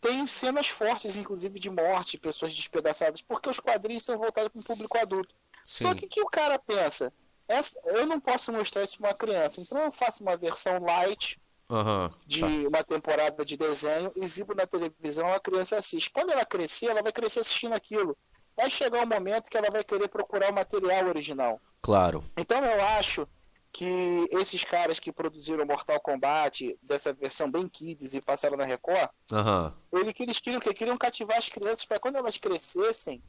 [0.00, 4.62] Tem cenas fortes, inclusive, de morte, pessoas despedaçadas, porque os quadrinhos são voltados para um
[4.62, 5.34] público adulto.
[5.66, 5.94] Só Sim.
[5.96, 7.12] que o que o cara pensa?
[7.46, 11.38] Essa- eu não posso mostrar isso para uma criança, então eu faço uma versão light
[11.68, 12.08] Aham.
[12.26, 12.46] de tá.
[12.46, 16.10] uma temporada de desenho, exibo na televisão, a criança assiste.
[16.10, 18.16] Quando ela crescer, ela vai crescer assistindo aquilo.
[18.56, 21.60] Vai chegar um momento que ela vai querer procurar o material original.
[21.82, 22.24] Claro.
[22.36, 23.28] Então eu acho
[23.72, 29.08] que esses caras que produziram Mortal Kombat, dessa versão bem kids e passaram na Record,
[29.30, 29.74] Aham.
[29.92, 30.74] ele que eles queriam o quê?
[30.74, 33.22] Queriam cativar as crianças para quando elas crescessem,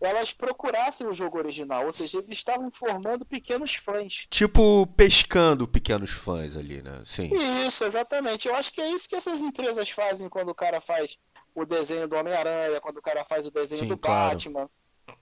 [0.00, 1.84] elas procurassem o jogo original.
[1.84, 4.26] Ou seja, eles estavam formando pequenos fãs.
[4.30, 7.02] Tipo, pescando pequenos fãs ali, né?
[7.04, 7.30] Sim.
[7.66, 8.48] Isso, exatamente.
[8.48, 11.18] Eu acho que é isso que essas empresas fazem quando o cara faz
[11.54, 14.34] o desenho do Homem-Aranha, quando o cara faz o desenho Sim, do claro.
[14.34, 14.70] Batman.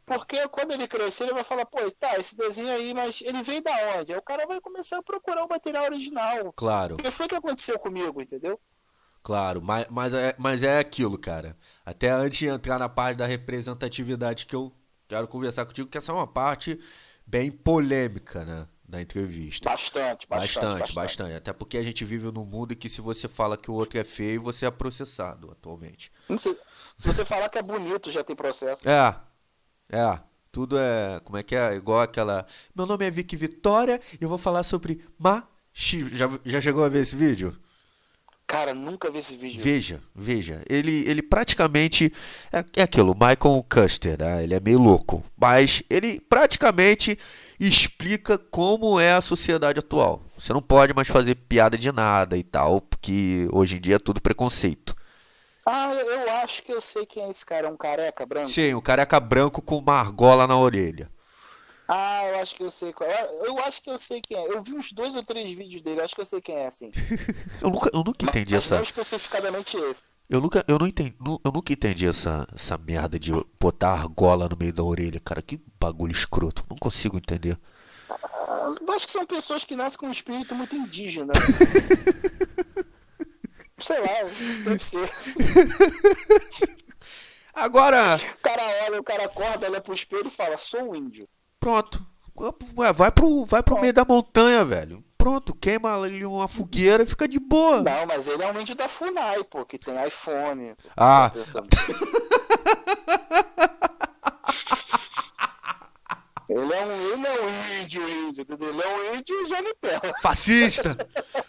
[0.07, 3.63] Porque quando ele crescer, ele vai falar, pô, tá, esse desenho aí, mas ele veio
[3.63, 4.13] da onde?
[4.13, 6.55] Aí o cara vai começar a procurar o material original.
[6.57, 8.61] Claro, O que foi que aconteceu comigo, entendeu?
[9.23, 9.63] claro.
[9.63, 11.57] Mas, mas, é, mas é aquilo, cara.
[11.85, 14.73] Até antes de entrar na parte da representatividade que eu
[15.09, 16.79] quero conversar contigo, que essa é uma parte
[17.27, 18.69] bem polêmica, né?
[18.87, 19.69] Da entrevista.
[19.71, 21.35] Bastante, bastante, Bastante, bastante.
[21.35, 24.05] Até porque a gente vive num mundo que se você fala que o outro é
[24.05, 26.13] feio, você é processado atualmente.
[26.39, 26.53] Sei,
[26.99, 28.87] se você falar que é bonito, já tem processo.
[28.89, 29.19] É,
[29.95, 30.21] é.
[30.51, 31.21] Tudo é.
[31.25, 31.75] Como é que é?
[31.75, 32.47] Igual aquela.
[32.75, 36.15] Meu nome é Vicky Vitória e eu vou falar sobre machismo.
[36.15, 37.57] Já, já chegou a ver esse vídeo?
[38.47, 39.63] Cara, nunca vi esse vídeo.
[39.63, 40.63] Veja, veja.
[40.69, 42.13] Ele, ele praticamente.
[42.53, 44.45] É, é aquilo, Michael Custer, né?
[44.45, 45.25] Ele é meio louco.
[45.37, 47.19] Mas ele praticamente
[47.59, 50.23] explica como é a sociedade atual.
[50.37, 53.99] Você não pode mais fazer piada de nada e tal, porque hoje em dia é
[53.99, 54.95] tudo preconceito.
[55.67, 57.67] Ah, eu acho que eu sei quem é esse cara.
[57.69, 58.51] É um careca branco?
[58.51, 61.11] Sim, o careca branco com uma argola na orelha.
[61.89, 63.29] Ah, eu acho que eu sei qual é.
[63.47, 64.49] Eu acho que eu sei quem é.
[64.49, 66.01] Eu vi uns dois ou três vídeos dele.
[66.01, 66.91] Eu acho que eu sei quem é, assim.
[67.63, 68.75] Eu nunca, eu nunca entendi Mas essa.
[68.77, 70.03] não especificadamente esse.
[70.29, 74.57] Eu nunca, eu não entendi, eu nunca entendi essa, essa merda de botar argola no
[74.57, 75.43] meio da orelha, cara.
[75.43, 76.65] Que bagulho escroto.
[76.69, 77.59] Não consigo entender.
[78.11, 81.33] Ah, Eu acho que são pessoas que nascem com um espírito muito indígena.
[83.79, 84.07] Sei lá,
[84.65, 85.11] deve ser.
[87.55, 91.29] Agora, O cara olha, o cara acorda, olha pro espelho e fala, sou um índio.
[91.61, 92.05] pronto.
[92.97, 95.05] Vai pro, vai pro meio da montanha, velho.
[95.17, 97.81] Pronto, queima ali uma fogueira e fica de boa.
[97.83, 100.75] Não, mas ele é um índio da FUNAI, pô, que tem iPhone.
[100.97, 101.31] Ah.
[106.49, 108.69] Ele é um, ele é um índio, índio, entendeu?
[108.71, 110.13] Ele é um índio janitela.
[110.21, 110.97] Fascista!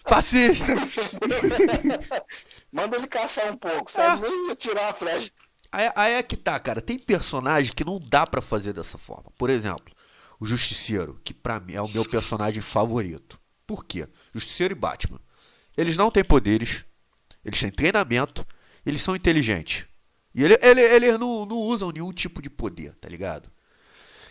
[0.07, 0.73] Fascista!
[2.71, 4.27] Manda ele caçar um pouco, sabe?
[4.27, 5.31] Nem atirar a flecha.
[5.71, 6.81] Aí, aí é que tá, cara.
[6.81, 9.31] Tem personagem que não dá pra fazer dessa forma.
[9.37, 9.93] Por exemplo,
[10.39, 13.39] o Justiceiro, que pra mim é o meu personagem favorito.
[13.67, 14.07] Por quê?
[14.33, 15.19] Justiceiro e Batman.
[15.75, 16.85] Eles não têm poderes,
[17.43, 18.45] eles têm treinamento,
[18.85, 19.85] eles são inteligentes.
[20.33, 23.49] E ele, ele- eles não, não usam nenhum tipo de poder, tá ligado?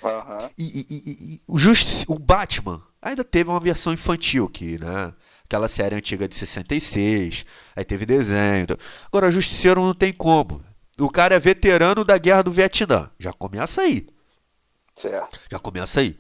[0.05, 0.51] Aham.
[0.59, 0.97] E, e-
[1.35, 5.13] e- o, Justi- o Batman ainda teve uma versão infantil, que, né?
[5.45, 7.45] Aquela série antiga de 66,
[7.77, 8.63] aí teve desenho.
[8.63, 8.77] então-
[9.07, 10.63] Agora, o Justiceiro não tem como.
[10.99, 13.11] O cara é veterano da guerra do Vietnã.
[13.19, 14.07] Já começa aí.
[14.95, 15.41] Certo.
[15.51, 16.17] Já começa aí.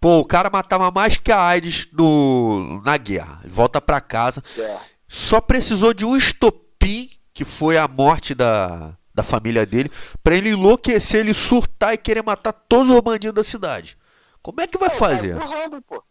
[0.00, 3.40] Pô, o cara matava mais que a AIDS no, na guerra.
[3.44, 4.40] Ele volta pra casa.
[4.40, 4.80] Certo.
[5.08, 9.90] Só precisou de um estopim, que foi a morte da, da família dele,
[10.22, 13.96] pra ele enlouquecer, ele surtar e querer matar todos os bandidos da cidade.
[14.42, 15.36] Como é que vai É o fazer?
[15.38, 16.04] caso do Rambo, pô.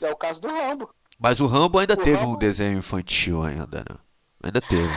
[0.00, 0.94] É o caso do Rambo.
[1.18, 3.96] Mas o Rambo ainda O teve um Rambo- desenho infantil ainda, né?
[4.42, 4.88] Ainda teve.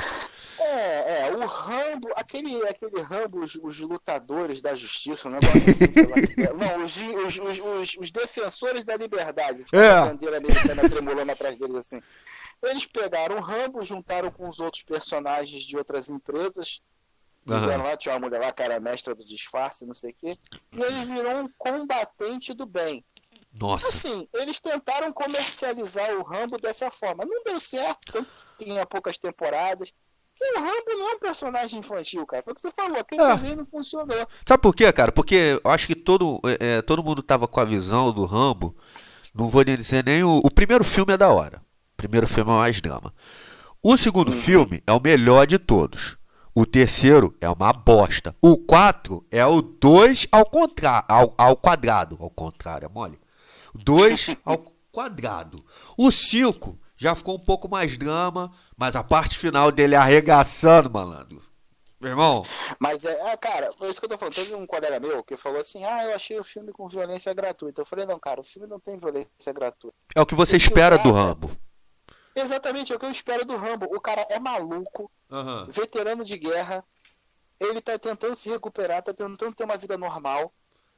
[0.60, 5.92] É, é, o Rambo, aquele, aquele Rambo, os, os lutadores da justiça, um negócio assim,
[5.92, 6.16] sei lá.
[6.38, 6.54] é.
[6.54, 9.64] Não, os, os, os, os, defensores da liberdade.
[9.72, 9.90] É.
[9.90, 12.02] A bandeira americana tremulando atrás deles assim.
[12.64, 16.82] Eles pegaram o Rambo, juntaram com os outros personagens de outras empresas.
[17.48, 20.38] Fizeram lá, tinha uma mulher lá, cara mestra do disfarce, não sei o quê.
[20.74, 23.04] E ele virou um combatente do bem.
[23.54, 23.88] Nossa.
[23.88, 27.26] Assim, eles tentaram comercializar o Rambo dessa forma.
[27.26, 29.92] Não deu certo, tanto que tinha poucas temporadas.
[30.40, 32.44] E o Rambo não é um personagem infantil, cara.
[32.44, 33.34] Foi o que você falou, aquele É.
[33.34, 34.28] desenho não funcionou.
[34.48, 35.12] Sabe por quê, cara?
[35.12, 38.76] Porque eu acho que todo, é, é, todo mundo tava com a visão do Rambo.
[39.34, 40.38] Não vou nem dizer nem o.
[40.44, 41.58] O primeiro filme é da hora.
[41.94, 43.12] O primeiro filme é mais drama.
[43.82, 46.18] O segundo filme é o melhor de todos.
[46.60, 48.36] O terceiro é uma bosta.
[48.42, 51.06] O 4 é o 2 ao, contra...
[51.08, 52.18] ao, ao quadrado.
[52.20, 53.22] Ao contrário, é mole?
[53.76, 54.58] 2 ao
[54.92, 55.64] quadrado.
[55.96, 60.90] O 5 já ficou um pouco mais drama, mas a parte final dele é arregaçando,
[60.90, 61.44] malandro.
[62.02, 62.44] Meu irmão.
[62.80, 64.34] Mas é, é, cara, é isso que eu tô falando.
[64.34, 67.82] Teve um colega meu que falou assim: Ah, eu achei o filme com violência gratuita.
[67.82, 69.96] Eu falei, não, cara, o filme não tem violência gratuita.
[70.16, 71.56] É o que você Esse espera cara, do Rambo.
[72.40, 73.86] Exatamente, é o que eu espero do Rambo.
[73.86, 75.66] O cara é maluco, uhum.
[75.66, 76.84] veterano de guerra.
[77.60, 80.54] Ele tá tentando se recuperar, tá tentando ter uma vida normal.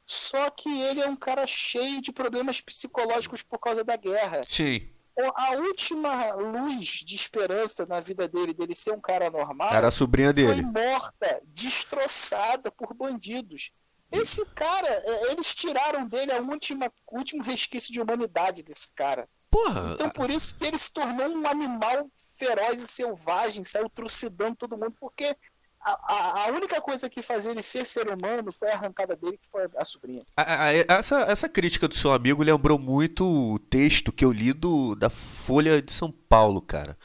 [0.05, 4.41] Só que ele é um cara cheio de problemas psicológicos por causa da guerra.
[4.47, 4.89] Sim
[5.35, 9.91] a última luz de esperança na vida dele, dele ser um cara normal, era a
[9.91, 10.53] sobrinha dele.
[10.53, 13.71] Foi morta, destroçada por bandidos.
[14.11, 19.27] Esse cara, é, eles tiraram dele a última, o último resquício de humanidade desse cara.
[19.49, 19.93] Porra.
[19.93, 24.77] Então por isso que ele se tornou um animal feroz e selvagem, saiu trucidando todo
[24.77, 25.35] mundo, porque
[25.81, 29.49] a, a, única coisa que fazia ele ser ser humano foi a arrancada dele, que
[29.49, 30.23] foi a sobrinha.
[30.35, 34.51] A, a, essa, essa crítica do seu amigo lembrou muito o texto que eu li
[34.51, 36.97] do, da Folha de São Paulo, cara.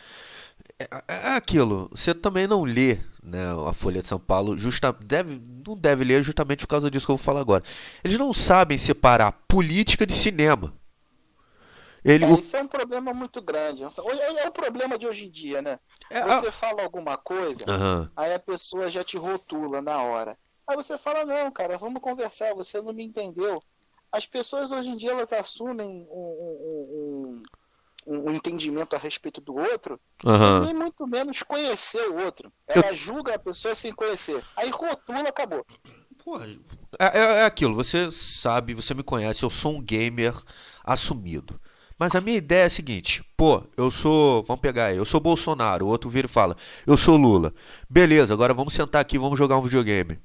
[0.78, 4.92] É, é, é aquilo, você também não lê né, a Folha de São Paulo, justa,
[4.92, 7.62] deve, não deve ler justamente por causa disso que eu vou falar agora.
[8.02, 10.74] Eles não sabem separar política de cinema.
[12.04, 13.82] Ele, é, Isso é um problema muito grande.
[13.82, 13.86] É,
[14.44, 15.78] é o problema de hoje em dia, né?
[16.10, 18.08] É, você fala alguma coisa, uhum.
[18.14, 20.36] aí a pessoa já te rotula na hora.
[20.66, 23.62] Aí você fala, não, cara, vamos conversar, você não me entendeu.
[24.12, 27.42] As pessoas hoje em dia elas assumem um, um,
[28.06, 30.36] um, um entendimento a respeito do outro uhum.
[30.36, 32.52] sem nem muito menos conhecer o outro.
[32.66, 32.94] Ela Eu...
[32.94, 34.44] julga a pessoa sem conhecer.
[34.56, 35.66] Aí rotula, acabou.
[36.22, 36.46] Porra,
[36.98, 40.34] é, é, é aquilo, você sabe, você me conhece, eu sou um gamer
[40.82, 41.60] assumido.
[41.98, 44.42] Mas a minha ideia é a seguinte: pô, eu sou.
[44.44, 45.86] Vamos pegar aí, eu sou Bolsonaro.
[45.86, 47.52] O outro vira e fala: eu sou Lula.
[47.88, 50.18] Beleza, agora vamos sentar aqui vamos jogar um videogame.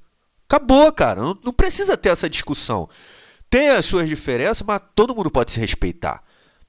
[0.48, 1.20] Acabou, cara.
[1.22, 2.88] Não, não precisa ter essa discussão.
[3.48, 6.22] Tem as suas diferenças, mas todo mundo pode se respeitar.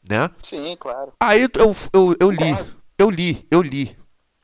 [0.07, 0.29] Né?
[0.41, 1.13] Sim, claro.
[1.19, 2.57] Aí eu, eu, eu li,
[2.97, 3.97] eu li, eu li.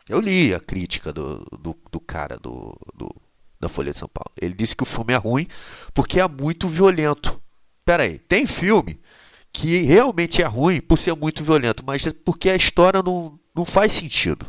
[0.10, 3.14] Eu li a crítica do, do, do cara do, do,
[3.60, 4.32] da Folha de São Paulo.
[4.40, 5.48] Ele disse que o filme é ruim
[5.94, 7.42] porque é muito violento.
[7.84, 9.00] Pera aí, tem filme
[9.58, 13.66] que realmente é ruim por ser muito violento, mas é porque a história não, não
[13.66, 14.46] faz sentido.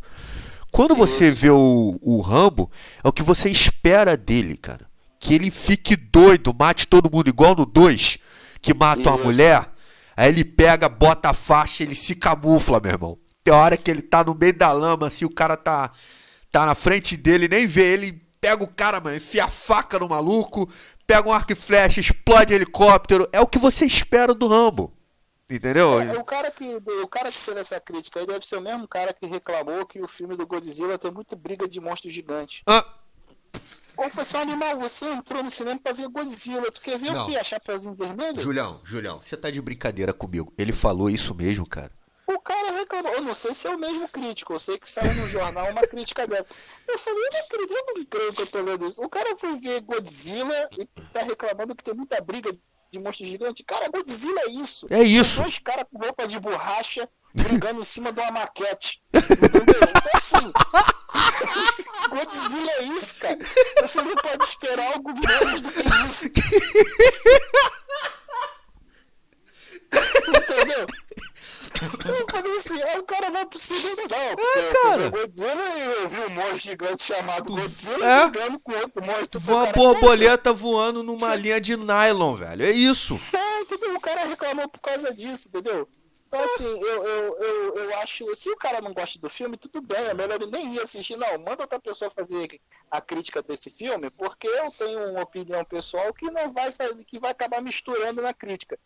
[0.71, 2.71] Quando você vê o, o Rambo,
[3.03, 4.87] é o que você espera dele, cara.
[5.19, 8.19] Que ele fique doido, mate todo mundo igual no 2,
[8.61, 9.09] que mata Isso.
[9.09, 9.71] uma mulher.
[10.15, 13.19] Aí ele pega, bota a faixa, ele se camufla, meu irmão.
[13.43, 15.91] Tem hora que ele tá no meio da lama, assim, o cara tá,
[16.53, 20.07] tá na frente dele, nem vê ele, pega o cara, mano, enfia a faca no
[20.07, 20.69] maluco,
[21.07, 23.27] pega um arco e flecha, explode helicóptero.
[23.33, 24.98] É o que você espera do Rambo.
[25.51, 26.01] Entendeu?
[26.01, 28.87] É, o, cara que, o cara que fez essa crítica aí deve ser o mesmo
[28.87, 32.63] cara que reclamou que o filme do Godzilla tem muita briga de monstro gigante.
[32.67, 32.85] Ah.
[33.97, 36.71] Ou foi só animal, você entrou no cinema pra ver Godzilla.
[36.71, 37.25] Tu quer ver Não.
[37.27, 37.37] o quê?
[37.37, 38.41] A Chapeuzinho Vermelho?
[38.41, 40.53] Julião, Julião, você tá de brincadeira comigo.
[40.57, 41.91] Ele falou isso mesmo, cara.
[42.27, 43.11] O cara reclamou.
[43.11, 44.53] Eu não sei se é o mesmo crítico.
[44.53, 46.51] Eu sei que saiu no jornal uma crítica dessa.
[46.87, 49.03] Eu falei, eu não acredito, eu não creio que eu tô lendo isso.
[49.03, 52.55] O cara foi ver Godzilla e tá reclamando que tem muita briga
[52.91, 53.63] de monstro gigante.
[53.65, 54.87] Cara, Godzilla é isso.
[54.91, 55.35] É isso.
[55.35, 59.03] São dois caras com roupa de borracha brigando em cima de uma maquete.
[59.15, 59.81] Entendeu?
[59.89, 60.53] Então assim.
[62.11, 63.39] Godzilla é isso, cara.
[63.83, 66.27] Você não pode esperar algo menos do que isso.
[70.29, 70.87] Entendeu?
[72.07, 74.17] Eu falei assim, aí o cara vai pro cinema, não.
[74.17, 75.11] É, é, cara.
[75.11, 78.29] Godzilla e eu vi um monstro gigante chamado Godzilla é?
[78.29, 79.41] brigando com outro monstro.
[79.47, 81.37] Uma borboleta voando numa Sim.
[81.37, 82.65] linha de nylon, velho.
[82.65, 83.19] É isso.
[83.33, 83.95] É, entendeu?
[83.95, 85.89] O cara reclamou por causa disso, entendeu?
[86.29, 88.35] Então, assim, eu, eu, eu, eu acho.
[88.35, 91.17] Se o cara não gosta do filme, tudo bem, é melhor ele nem ir assistir.
[91.17, 92.61] Não, manda outra pessoa fazer
[92.91, 97.19] a crítica desse filme, porque eu tenho uma opinião pessoal que não vai fazer, que
[97.19, 98.79] vai acabar misturando na crítica.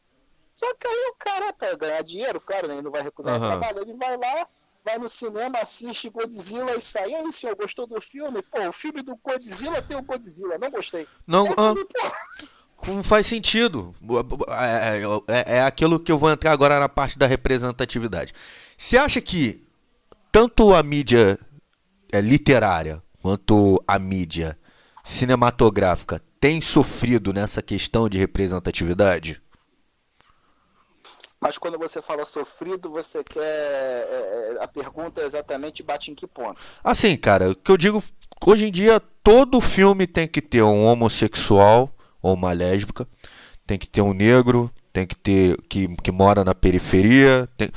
[0.62, 3.44] Só que aí o cara, para ganhar dinheiro, claro, né, ele não vai recusar uhum.
[3.44, 4.46] o trabalho, ele vai lá,
[4.84, 7.12] vai no cinema, assiste Godzilla e sai.
[7.12, 8.40] Aí, senhor, gostou do filme?
[8.42, 11.08] Pô, o filme do Godzilla tem o Godzilla, não gostei.
[11.26, 11.74] Não, ah,
[12.86, 13.92] não faz sentido.
[14.48, 18.32] É, é, é, aquilo que eu vou entrar agora na parte da representatividade.
[18.78, 19.66] Você acha que
[20.30, 21.40] tanto a mídia
[22.12, 24.56] é, literária quanto a mídia
[25.02, 29.42] cinematográfica tem sofrido nessa questão de representatividade?
[31.42, 33.42] Mas quando você fala sofrido, você quer.
[33.42, 36.60] É, é, a pergunta é exatamente bate em que ponto?
[36.84, 38.00] Assim, cara, o que eu digo.
[38.46, 43.08] Hoje em dia, todo filme tem que ter um homossexual ou uma lésbica,
[43.66, 45.60] tem que ter um negro, tem que ter.
[45.62, 47.48] que, que mora na periferia.
[47.56, 47.70] Tem...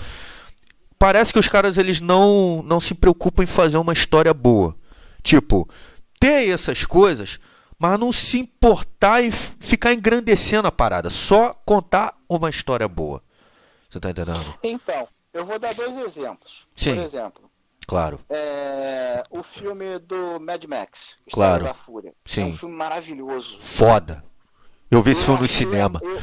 [0.99, 4.75] parece que os caras eles não, não se preocupam em fazer uma história boa.
[5.23, 5.67] Tipo,
[6.19, 7.39] ter essas coisas,
[7.79, 11.09] mas não se importar em ficar engrandecendo a parada.
[11.09, 13.24] Só contar uma história boa.
[13.95, 14.59] Você tá entendendo?
[14.61, 16.67] Então, eu vou dar dois exemplos.
[16.75, 16.95] Sim.
[16.95, 17.49] Por exemplo,
[17.87, 18.19] Claro.
[18.29, 21.63] é, o filme do Mad Max, Estrada Claro.
[21.63, 22.09] da Fúria.
[22.09, 22.43] É Sim.
[22.43, 23.57] um filme maravilhoso.
[23.61, 24.21] Foda.
[24.91, 26.01] Eu vi esse Eu filme no cinema.
[26.03, 26.21] eu-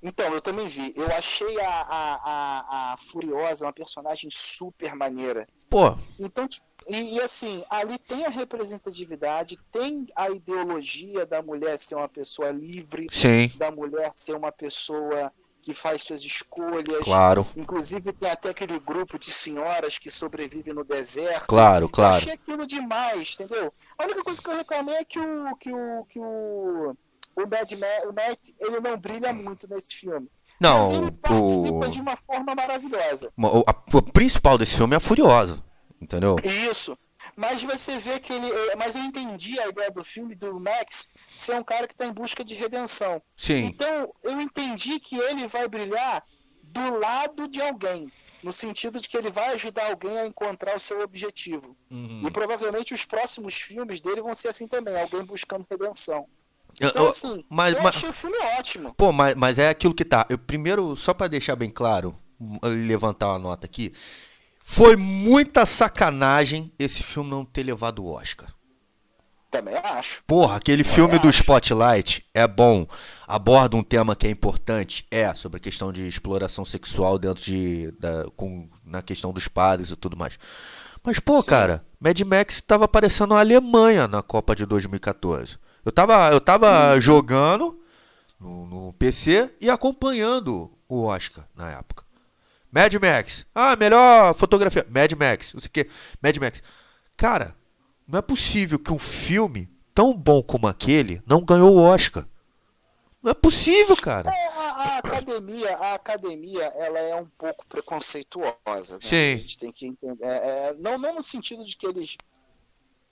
[0.00, 0.94] Então, eu também vi.
[0.96, 5.48] Eu achei a, a, a, a Furiosa uma personagem super maneira.
[5.68, 6.46] Pô, Então,
[6.88, 12.50] e, e assim, ali tem a representatividade, tem a ideologia da mulher ser uma pessoa
[12.50, 15.32] livre, sim, da mulher ser uma pessoa
[15.62, 17.04] que faz suas escolhas.
[17.04, 21.46] claro, Inclusive tem até aquele grupo de senhoras que sobrevivem no deserto.
[21.46, 22.16] claro, Eu claro.
[22.16, 23.72] achei aquilo demais, entendeu?
[23.98, 26.96] A única coisa que eu reclamei é que o que o que o
[27.34, 30.28] o Mad Ma- o Matt, ele não brilha muito nesse filme.
[30.60, 33.30] Mas ele Não, participa o, de uma forma maravilhosa.
[33.38, 35.62] o, a- principal desse filme é a Furiosa.
[36.00, 36.36] Entendeu?
[36.44, 36.98] Isso.
[37.36, 38.46] Mas você vê que ele.
[38.50, 42.06] eh, Mas eu entendi a ideia do filme do Max ser um cara que está
[42.06, 43.22] em busca de redenção.
[43.36, 46.22] Sim, Então eu entendi que ele vai brilhar
[46.62, 48.10] do lado de alguém.
[48.42, 51.76] No sentido de que ele vai ajudar alguém a encontrar o seu objetivo.
[51.88, 52.24] Uhum.
[52.26, 56.26] E provavelmente os próximos filmes dele vão ser assim também, alguém buscando redenção.
[56.80, 58.94] Então, assim, mas- eu mas- achei o filme ótimo.
[58.94, 60.26] Pô, mas, mas é aquilo que tá.
[60.28, 62.12] Eu primeiro, só pra deixar bem claro,
[62.62, 63.92] levantar uma nota aqui.
[64.74, 68.48] Foi muita sacanagem esse filme não ter levado o Oscar.
[69.50, 70.22] Também acho.
[70.26, 71.40] Porra, aquele filme do acho.
[71.40, 72.86] Spotlight é bom,
[73.28, 77.92] aborda um tema que é importante, é sobre a questão de exploração sexual dentro de
[78.00, 80.38] da, com, na questão dos padres e tudo mais.
[81.04, 81.50] Mas pô, Sim.
[81.50, 85.58] cara, Mad Max tava aparecendo a Alemanha na Copa de 2014.
[85.84, 87.78] Eu tava, eu tava jogando
[88.40, 92.04] no, no PC e acompanhando o Oscar na época.
[92.72, 93.46] Mad Max.
[93.54, 94.86] Ah, melhor fotografia.
[94.88, 95.52] Mad Max.
[95.52, 95.86] Não sei o que.
[96.22, 96.62] Mad Max.
[97.16, 97.54] Cara,
[98.08, 102.26] não é possível que um filme tão bom como aquele não ganhou o Oscar.
[103.22, 104.30] Não é possível, cara.
[104.30, 108.94] É, a, a academia, a academia, ela é um pouco preconceituosa.
[108.94, 109.00] Né?
[109.02, 109.32] Sim.
[109.34, 110.24] A gente tem que entender.
[110.24, 112.16] é, é, não, não no sentido de que eles,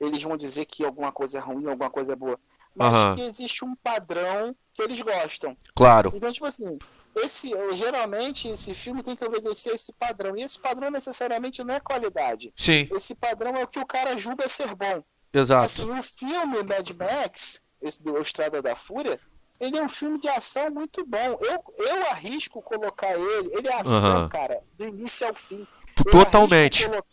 [0.01, 2.41] eles vão dizer que alguma coisa é ruim, alguma coisa é boa.
[2.75, 5.57] Mas que existe um padrão que eles gostam.
[5.75, 6.13] Claro.
[6.15, 6.79] Então, tipo assim,
[7.17, 10.37] esse, geralmente esse filme tem que obedecer a esse padrão.
[10.37, 12.53] E esse padrão necessariamente não é qualidade.
[12.57, 15.03] Sim, Esse padrão é o que o cara julga ser bom.
[15.33, 15.65] exato.
[15.65, 19.21] Assim, o filme Mad Max, esse do Estrada da Fúria,
[19.59, 21.39] ele é um filme de ação muito bom.
[21.41, 24.29] Eu, eu arrisco colocar ele, ele é ação, Aham.
[24.29, 25.67] cara, do início ao fim.
[26.07, 26.85] Eu Totalmente.
[26.85, 27.07] arrisco colo-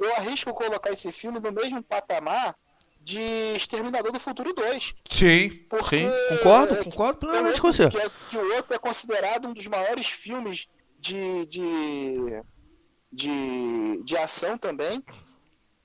[0.00, 2.56] Eu arrisco colocar esse filme no mesmo patamar
[3.04, 3.20] de
[3.54, 4.94] Exterminador do Futuro 2.
[5.10, 6.08] Sim, Porque- sim.
[6.30, 7.90] Concordo, concordo plenamente com você.
[7.90, 10.66] Que, é- que o outro é considerado um dos maiores filmes
[10.98, 12.42] de, de,
[13.12, 15.04] de, de ação também.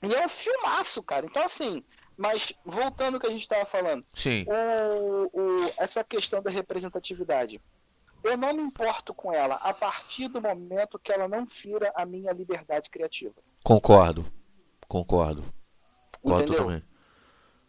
[0.01, 1.26] E é um filmaço, cara.
[1.26, 1.84] Então, assim,
[2.15, 7.61] mas voltando ao que a gente estava falando, Sim, o, o- essa questão da representatividade.
[8.24, 12.05] Eu não me importo com ela a partir do momento que ela não fira a
[12.05, 13.36] minha liberdade criativa.
[13.63, 14.26] concordo.
[14.88, 15.43] Concordo.
[16.22, 16.63] Concordo Entendeu?
[16.65, 16.84] também.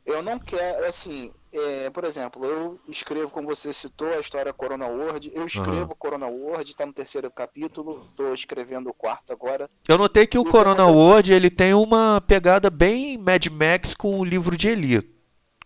[0.05, 4.86] Eu não quero, assim, é, por exemplo, eu escrevo, como você citou, a história Corona
[4.86, 5.30] World.
[5.34, 9.68] Eu escrevo Corona World, está no terceiro capítulo, estou escrevendo o quarto agora.
[9.86, 10.86] Eu notei que o E Corona?
[10.86, 15.16] World ele tem uma pegada bem Mad Max com o livro de Eli.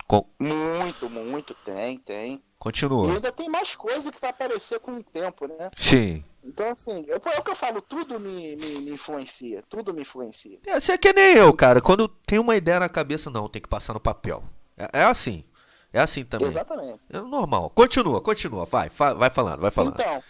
[0.07, 2.35] Co- Muito, muito, tem, tem.
[2.35, 3.13] E Continua.
[3.15, 5.71] ainda tem mais coisa que vai aparecer com o tempo, né?
[5.77, 6.25] Sim.
[6.45, 10.03] Então, assim, eu- é o que eu falo, tudo me, me, me influencia, tudo me
[10.03, 10.59] influencia.
[10.67, 11.81] É, Você é que nem eu, cara.
[11.81, 14.43] Quando tem uma ideia na cabeça, não, tem que passar no papel.
[14.77, 15.45] É, é assim.
[15.93, 16.47] É assim também.
[16.49, 17.01] Exatamente.
[17.09, 17.71] É normal.
[17.71, 18.67] Continua, continua.
[18.67, 19.95] Vai, fa- vai falando, vai falando.
[19.95, 20.23] Então,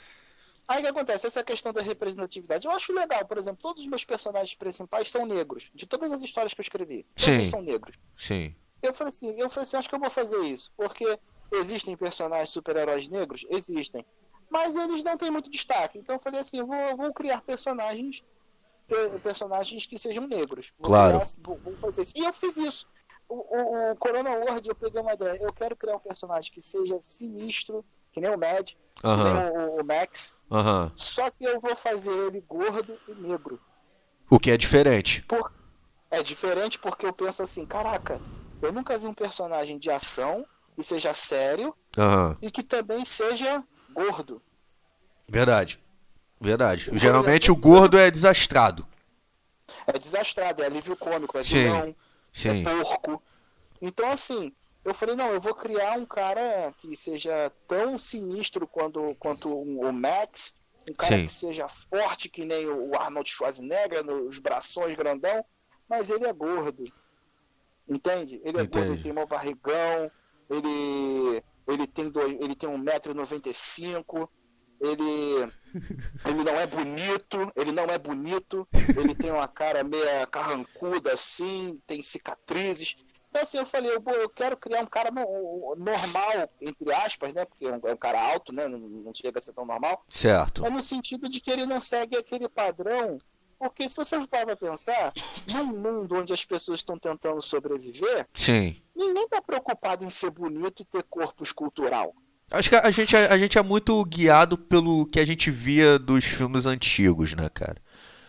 [0.69, 1.27] aí o que acontece?
[1.27, 5.25] Essa questão da representatividade, eu acho legal, por exemplo, todos os meus personagens principais são
[5.27, 7.45] negros, de todas as histórias que eu escrevi, todos Sim.
[7.47, 7.97] são negros.
[8.17, 8.55] Sim.
[8.83, 11.19] Eu falei assim, eu falei assim, acho que eu vou fazer isso, porque
[11.53, 14.05] existem personagens super-heróis negros, existem,
[14.51, 15.99] mas eles não têm muito destaque.
[15.99, 18.23] Então eu falei assim, eu vou, vou criar personagens
[18.87, 20.73] pe- personagens que sejam negros.
[20.79, 21.19] Vou Claro.
[21.19, 22.13] criar- vou, vou fazer isso.
[22.17, 22.87] E eu fiz isso.
[23.29, 25.39] O, o, o Corona World, eu peguei uma ideia.
[25.41, 29.25] Eu quero criar um personagem que seja sinistro, que nem o Mad, que Aham.
[29.25, 30.93] nem o, o Max, Aham.
[30.95, 33.61] só que eu vou fazer ele gordo e negro.
[34.31, 35.23] O que é diferente.
[35.23, 35.51] Por...
[36.11, 38.21] É diferente porque eu penso assim, caraca,
[38.63, 42.37] eu nunca vi um personagem de ação que seja sério Aham.
[42.41, 43.65] e que também seja
[43.95, 44.43] gordo.
[45.29, 45.81] Verdade.
[46.41, 46.91] Verdade.
[46.91, 48.87] O Geralmente o gordo- é desastrado.
[49.87, 51.97] É desastrado, é alívio cômico, é Sim, vilão,
[52.33, 52.61] Sim.
[52.61, 53.23] é porco.
[53.81, 54.53] Então assim,
[54.85, 59.93] eu falei, não, eu vou criar um cara que seja tão sinistro quanto, quanto o
[59.93, 60.55] Max
[60.89, 61.27] um cara Sim.
[61.27, 65.43] que seja forte que nem o Arnold Schwarzenegger, nos brações grandão,
[65.89, 66.85] mas ele é gordo.
[67.89, 68.41] Entende?
[68.45, 68.79] Ele é Entendi.
[68.79, 70.11] gordo, ele tem mó barrigão,
[70.51, 74.29] ele ele tem dois, ele tem 1,95m,
[74.81, 75.53] ele
[76.27, 81.81] ele não é bonito, ele não é bonito, ele tem uma cara meia carrancuda assim,
[81.87, 82.97] tem cicatrizes.
[83.31, 87.45] Então assim, eu falei, pô, eu quero criar um cara no- normal, entre aspas, né?
[87.45, 88.69] Porque é um, é um cara alto, né?
[88.69, 90.05] Não, não chega a ser tão normal.
[90.09, 90.63] Certo.
[90.63, 93.19] Mas no sentido de que ele não segue aquele padrão.
[93.65, 95.13] Porque se você pra pensar,
[95.47, 98.83] num mundo onde as pessoas estão tentando sobreviver, Sim.
[98.95, 102.15] ninguém tá preocupado em ser bonito e ter corpo escultural.
[102.51, 106.27] Acho que a gente, a gente é muito guiado pelo que a gente via dos
[106.27, 107.77] filmes antigos, né, cara?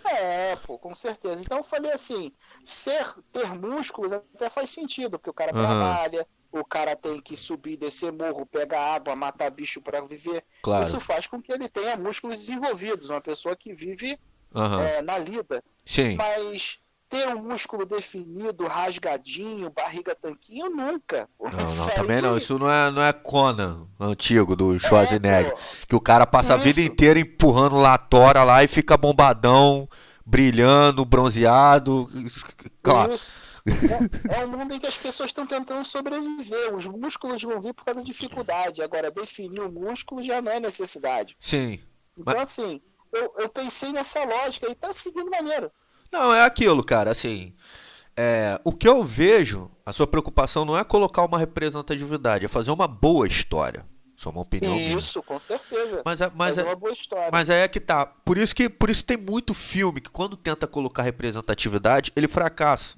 [0.08, 1.42] É, pô, com certeza.
[1.42, 2.32] Então eu falei assim,
[2.64, 5.64] ser, ter músculos até faz sentido, porque o cara Aham.
[5.64, 10.46] trabalha, o cara tem que subir, descer morro, pegar água, matar bicho pra viver.
[10.62, 10.86] Claro.
[10.86, 14.18] Isso faz com que ele tenha músculos desenvolvidos, uma pessoa que vive
[14.56, 14.82] Aham.
[14.84, 15.64] é, na lida.
[15.86, 16.16] Sim.
[16.16, 16.80] Mas
[17.10, 21.30] ter um músculo definido, rasgadinho, barriga tanquinho, nunca.
[21.40, 22.38] Não, Isso não, também não.
[22.38, 25.52] Isso não é, não é Conan antigo do Schwarzenegger.
[25.52, 26.92] É, que o cara passa a vida Isso.
[26.92, 29.88] inteira empurrando latora lá e fica bombadão,
[30.26, 32.10] brilhando, bronzeado.
[32.82, 33.14] Claro.
[33.14, 33.32] Isso.
[34.30, 36.76] É, é um mundo em que as pessoas estão tentando sobreviver.
[36.76, 38.82] Os músculos vão vir por causa da dificuldade.
[38.82, 41.36] Agora, definir o músculo já não é necessidade.
[41.40, 41.80] Sim.
[42.18, 42.82] Então, assim,
[43.16, 45.72] eu, eu pensei nessa lógica e tá seguindo maneiro.
[46.12, 47.54] Não, é aquilo, cara, assim.
[48.16, 52.72] é, o que eu vejo, a sua preocupação não é colocar uma representatividade, é fazer
[52.72, 53.86] uma boa história.
[54.18, 54.98] Isso é uma opinião minha.
[54.98, 56.02] Isso, com certeza.
[56.06, 57.30] Mas, é- mas, Mas é é, uma boa história.
[57.34, 58.06] mas aí é que tá.
[58.06, 62.96] Por isso que por isso tem muito filme que quando tenta colocar representatividade, ele fracassa.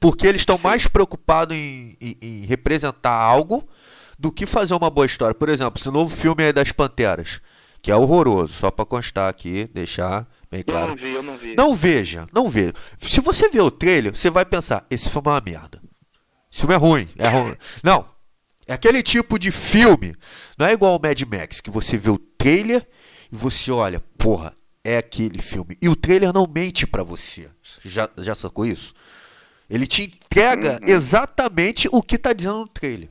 [0.00, 3.68] Porque eles estão mais preocupados em, em- em representar algo
[4.18, 5.34] do que fazer uma boa história.
[5.34, 7.42] Por exemplo, esse novo filme aí das Panteras,
[7.86, 10.88] que é horroroso, só pra constar aqui, deixar bem Eu claro.
[10.88, 11.54] não vi, eu não vi.
[11.54, 12.72] Não veja, não veja.
[12.98, 15.80] Se você ver o trailer, você vai pensar, esse filme é uma merda.
[16.50, 17.54] Esse filme é ruim, é ruim.
[17.84, 18.04] Não.
[18.66, 20.16] É aquele tipo de filme.
[20.58, 22.84] Não é igual o Mad Max, que você vê o trailer
[23.30, 25.78] e você olha, porra, é aquele filme.
[25.80, 27.48] E o trailer não mente pra você.
[27.84, 28.94] Já, já sacou isso?
[29.70, 30.88] Ele te entrega Uhum.
[30.92, 33.10] exatamente o que tá dizendo no trailer.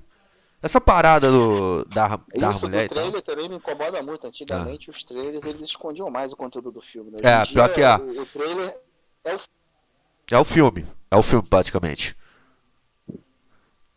[0.66, 2.98] Essa parada do, da, da Isso mulher tal.
[2.98, 4.26] trailer também me incomoda muito.
[4.26, 7.12] Antigamente os trailers eles escondiam mais o conteúdo do filme.
[7.12, 7.20] Né?
[7.22, 7.96] É, pior dia, que é.
[7.98, 8.74] O, o trailer
[9.24, 9.40] é o
[10.32, 10.88] É o filme.
[11.12, 12.18] É o filme, praticamente.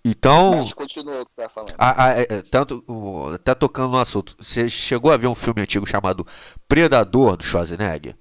[0.04, 0.56] Então.
[0.58, 1.74] Mas continua o que você tá falando.
[1.78, 5.34] A- a- é, é, tanto, o- até tocando no assunto, você chegou a ver um
[5.34, 6.26] filme antigo chamado
[6.68, 8.14] Predador do Schwarzenegger?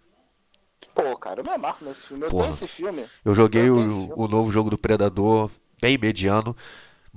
[0.95, 2.23] Pô, cara, eu me amarro nesse filme.
[2.25, 2.43] Eu Porra.
[2.43, 3.05] tenho esse filme.
[3.23, 4.13] Eu joguei Eu o, filme.
[4.15, 6.55] o novo jogo do Predador, bem mediano,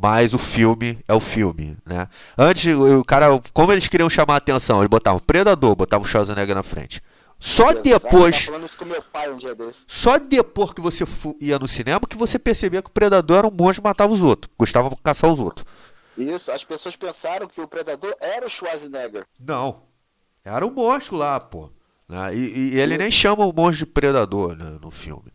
[0.00, 2.08] mas o filme é o filme, né?
[2.36, 6.54] Antes, o cara, como eles queriam chamar a atenção, eles botavam Predador, botavam o Schwarzenegger
[6.54, 7.02] na frente.
[7.38, 8.50] Só depois,
[9.86, 11.04] só depois que você
[11.40, 14.20] ia no cinema que você percebia que o Predador era um monstro e matava os
[14.20, 15.66] outros, gostava de caçar os outros.
[16.16, 19.26] Isso, as pessoas pensaram que o Predador era o Schwarzenegger.
[19.38, 19.82] Não.
[20.44, 21.70] Era o monstro lá, pô.
[22.08, 22.34] né?
[22.34, 25.32] E, e ele nem chama o monstro de predador né, no filme.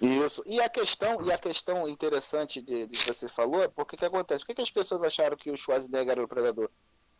[0.00, 0.42] Isso.
[0.46, 4.04] E a questão, e a questão interessante de, de que você falou é porque que
[4.04, 4.40] acontece?
[4.42, 6.70] Por que, que as pessoas acharam que o Schwarzenegger era o predador?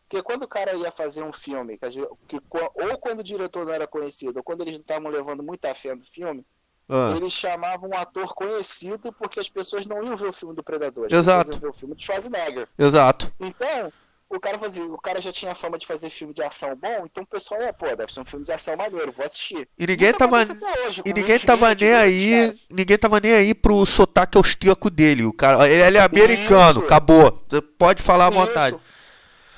[0.08, 1.90] Porque quando o cara ia fazer um filme, que,
[2.26, 5.74] que ou quando o diretor não era conhecido, ou quando eles não estavam levando muita
[5.74, 6.46] fé no filme,
[6.88, 10.62] Ah, eles chamavam um ator conhecido porque as pessoas não iam ver o filme do
[10.64, 11.50] Predador, as Exato.
[11.50, 12.68] pessoas iam ver o filme do Schwarzenegger.
[12.78, 13.30] exato.
[13.38, 13.92] Então,
[14.30, 17.22] o cara fazia, o cara já tinha fama de fazer filme de ação bom, então
[17.22, 19.68] o pessoal é, pô, deve ser um filme de ação maneiro, vou assistir.
[19.78, 20.38] E ninguém Isso tava,
[20.84, 25.24] hoje, e ninguém tava nem aí, ninguém tava nem aí pro sotaque austríaco dele.
[25.24, 26.80] O cara, ele é americano, Isso.
[26.80, 27.42] acabou.
[27.78, 28.76] Pode falar à vontade.
[28.76, 28.98] Isso.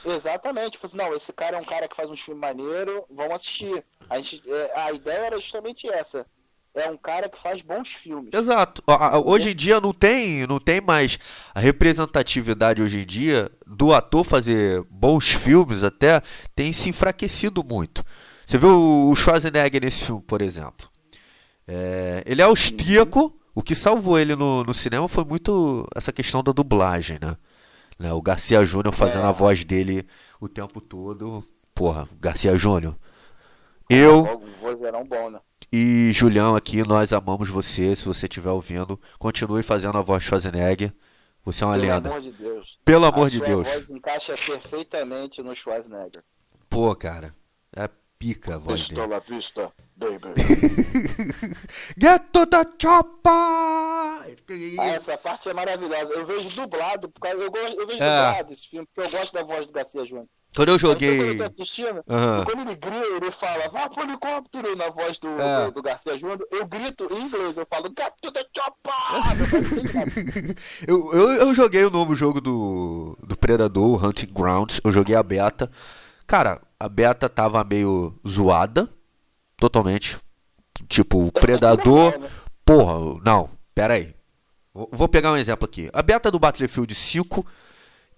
[0.04, 0.72] Exatamente.
[0.72, 3.84] Tipo assim, não, esse cara é um cara que faz uns filmes maneiros, vamos assistir.
[4.08, 6.26] A, gente, é, a ideia era justamente essa.
[6.74, 8.30] É um cara que faz bons filmes.
[8.32, 8.82] Exato.
[9.26, 11.18] Hoje em dia não tem, não tem mais
[11.52, 16.22] a representatividade hoje em dia do ator fazer bons filmes até
[16.54, 18.04] tem se enfraquecido muito.
[18.46, 20.88] Você o o Schwarzenegger nesse filme, por exemplo.
[21.66, 26.42] É, ele é austríaco, o que salvou ele no, no cinema foi muito essa questão
[26.42, 27.36] da dublagem, né?
[27.98, 29.28] Né, O Garcia Júnior fazendo É.
[29.28, 30.06] a voz dele
[30.40, 31.44] o tempo todo.
[31.74, 32.96] Porra, Garcia Júnior.
[33.90, 34.24] Eu,
[35.08, 35.40] bom, né?
[35.72, 37.94] e Julião aqui, nós amamos você.
[37.96, 40.92] Se você estiver ouvindo, continue fazendo a voz Schwarzenegger.
[41.44, 42.08] Você é uma Pelo lenda.
[42.10, 42.78] amor de Deus.
[42.84, 43.68] Pelo amor a de Deus.
[43.68, 46.22] voz encaixa perfeitamente no Schwarzenegger.
[46.68, 47.34] Pô, cara.
[47.74, 47.88] É
[48.18, 49.00] pica a voz dele.
[49.00, 50.34] Pistola vista, baby.
[51.98, 53.30] Get to the chopper!
[54.78, 56.12] Ah, essa parte é maravilhosa.
[56.14, 57.08] Eu vejo dublado,
[57.50, 58.26] gosto, eu vejo É.
[58.28, 60.26] dublado esse filme, porque eu gosto da voz do Garcia Júnior.
[60.56, 61.16] Quando eu joguei.
[61.36, 62.44] quando eu assistindo, Aham.
[62.44, 65.66] quando ele grita, ele fala, vá pro helicóptero na voz do, É.
[65.66, 68.92] do, do Garcia Júnior, eu grito em inglês, eu falo, get to the chopper!
[70.86, 74.80] Eu, eu, eu joguei o novo jogo do, do Predador, o Hunting Grounds.
[74.82, 75.70] Eu joguei a beta.
[76.26, 78.88] Cara, a beta tava meio zoada.
[79.56, 80.18] Totalmente.
[80.88, 82.12] Tipo, o Predador.
[82.12, 82.30] Normal, né?
[82.64, 84.14] Porra, não, pera aí.
[84.72, 85.90] Vou vou pegar um exemplo aqui.
[85.92, 87.44] A beta do Battlefield 5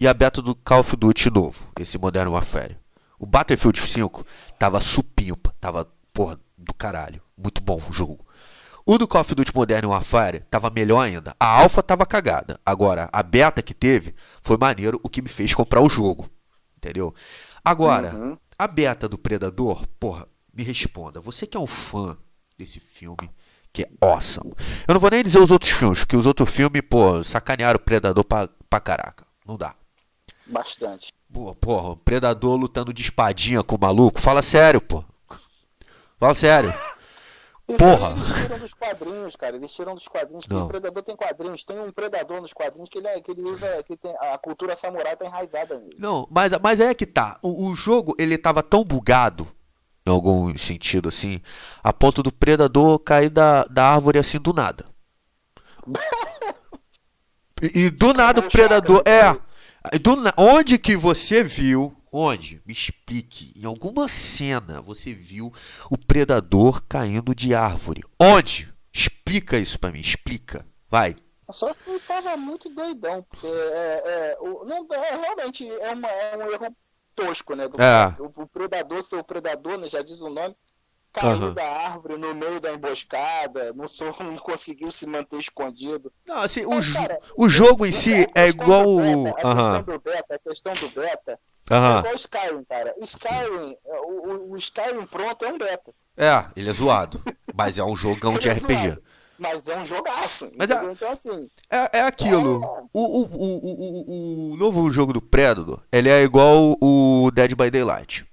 [0.02, 2.76] e a beta do Call of Duty novo, esse Modern Warfare.
[3.18, 4.26] O Battlefield 5
[4.58, 7.22] tava supimpa, tava, porra, do caralho.
[7.36, 8.26] Muito bom o jogo.
[8.84, 11.36] O do Call of Duty Modern Warfare tava melhor ainda.
[11.38, 12.58] A alfa tava cagada.
[12.66, 14.12] Agora, a beta que teve
[14.42, 16.28] foi maneiro, o que me fez comprar o jogo.
[16.76, 17.14] Entendeu?
[17.64, 18.36] Agora, Uhum.
[18.58, 21.20] a beta do Predador, porra, me responda.
[21.20, 22.18] Você que é um fã
[22.58, 23.30] desse filme,
[23.72, 24.52] que é awesome.
[24.88, 27.80] Eu não vou nem dizer os outros filmes, porque os outros filmes, pô, sacanearam o
[27.82, 29.24] Predador pra, pra caraca.
[29.46, 29.76] Não dá.
[30.46, 31.12] Bastante.
[31.32, 34.20] Pô, porra, o Predador lutando de espadinha com o maluco.
[34.20, 35.04] Fala sério, pô.
[36.18, 36.72] Fala sério.
[37.78, 38.10] Porra.
[38.10, 39.56] eles tiram dos quadrinhos, cara.
[39.56, 40.46] Eles tiram dos quadrinhos.
[40.46, 40.64] Não.
[40.64, 41.64] o Predador tem quadrinhos.
[41.64, 43.82] Tem um Predador nos quadrinhos que ele, é- que ele usa.
[43.84, 45.96] Que tem, a cultura samurai tá enraizada nele.
[45.98, 47.38] Não, mas, mas é que tá.
[47.42, 49.48] O, o jogo, ele tava tão bugado,
[50.04, 51.40] em algum sentido assim,
[51.82, 54.84] a ponto do Predador cair da, da árvore assim do nada.
[57.62, 59.02] E, e do nada o Predador.
[59.06, 59.38] É.
[60.00, 61.94] do onde que você viu?
[62.12, 62.62] Onde?
[62.66, 63.52] Me explique.
[63.56, 65.52] Em alguma cena você viu
[65.90, 68.02] o Predador caindo de árvore.
[68.20, 68.72] Onde?
[68.92, 70.66] Explica isso pra mim, explica.
[70.90, 71.16] Vai.
[71.50, 73.22] Só que tava muito doidão.
[73.22, 76.76] Porque é, é, o, não, é, realmente é, uma, é um erro
[77.14, 77.68] tosco, né?
[77.68, 78.14] Do É.
[78.18, 80.54] o, o predador ser o predador, né, já diz o nome.
[81.12, 81.54] Caiu Aham.
[81.54, 86.12] da árvore no meio da emboscada, não, sou, não conseguiu se manter escondido.
[86.26, 88.88] Não, assim, o, Mas, jo- cara, o jogo em si a é questão igual do
[88.88, 89.24] o.
[89.24, 89.56] beta, A Aham.
[89.56, 91.40] questão do beta, a questão do beta
[91.70, 92.94] é igual o Skyrim, cara.
[93.00, 95.94] Skyrim, é, o, o- o Skyrim pronto é um beta.
[96.16, 97.20] É, ele é zoado.
[97.54, 98.74] Mas é um jogão de é RPG.
[98.88, 99.02] zoado,
[99.38, 100.50] Mas é um jogaço.
[100.56, 100.84] Mas é-?
[100.92, 102.60] Então, assim, É, é aquilo.
[102.92, 107.54] O, o, o, o, o- o novo jogo do Predador, ele é igual o Dead
[107.54, 108.26] by Daylight.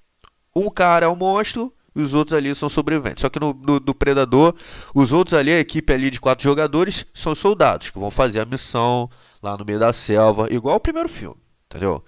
[0.55, 3.21] Um cara é um monstro e os outros ali são sobreviventes.
[3.21, 4.53] Só que no, no- do Predador,
[4.93, 8.45] os outros ali, a equipe ali de quatro jogadores, são soldados que vão fazer a
[8.45, 9.09] missão
[9.41, 12.03] lá no meio da selva, igual o primeiro filme, entendeu?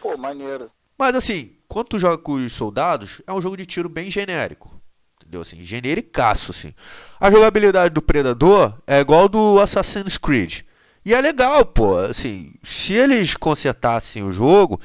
[0.00, 0.70] pô, maneiro.
[0.98, 4.74] Mas assim, quando tu joga com os soldados, é um jogo de tiro bem genérico.
[5.20, 5.42] Entendeu?
[5.42, 6.74] Assim, genericaço, assim.
[7.20, 10.62] A jogabilidade do Predador é igual do Assassin's Creed.
[11.04, 11.96] E é legal, pô.
[11.98, 14.80] Assim, se eles consertassem o jogo,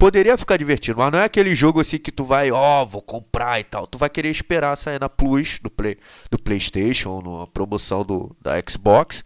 [0.00, 0.98] poderia ficar divertido.
[0.98, 3.86] Mas não é aquele jogo assim que tu vai, ó, vou comprar e tal.
[3.86, 5.96] Tu vai querer esperar sair na Plus do, Play,
[6.30, 9.22] do PlayStation, numa promoção do, da Xbox,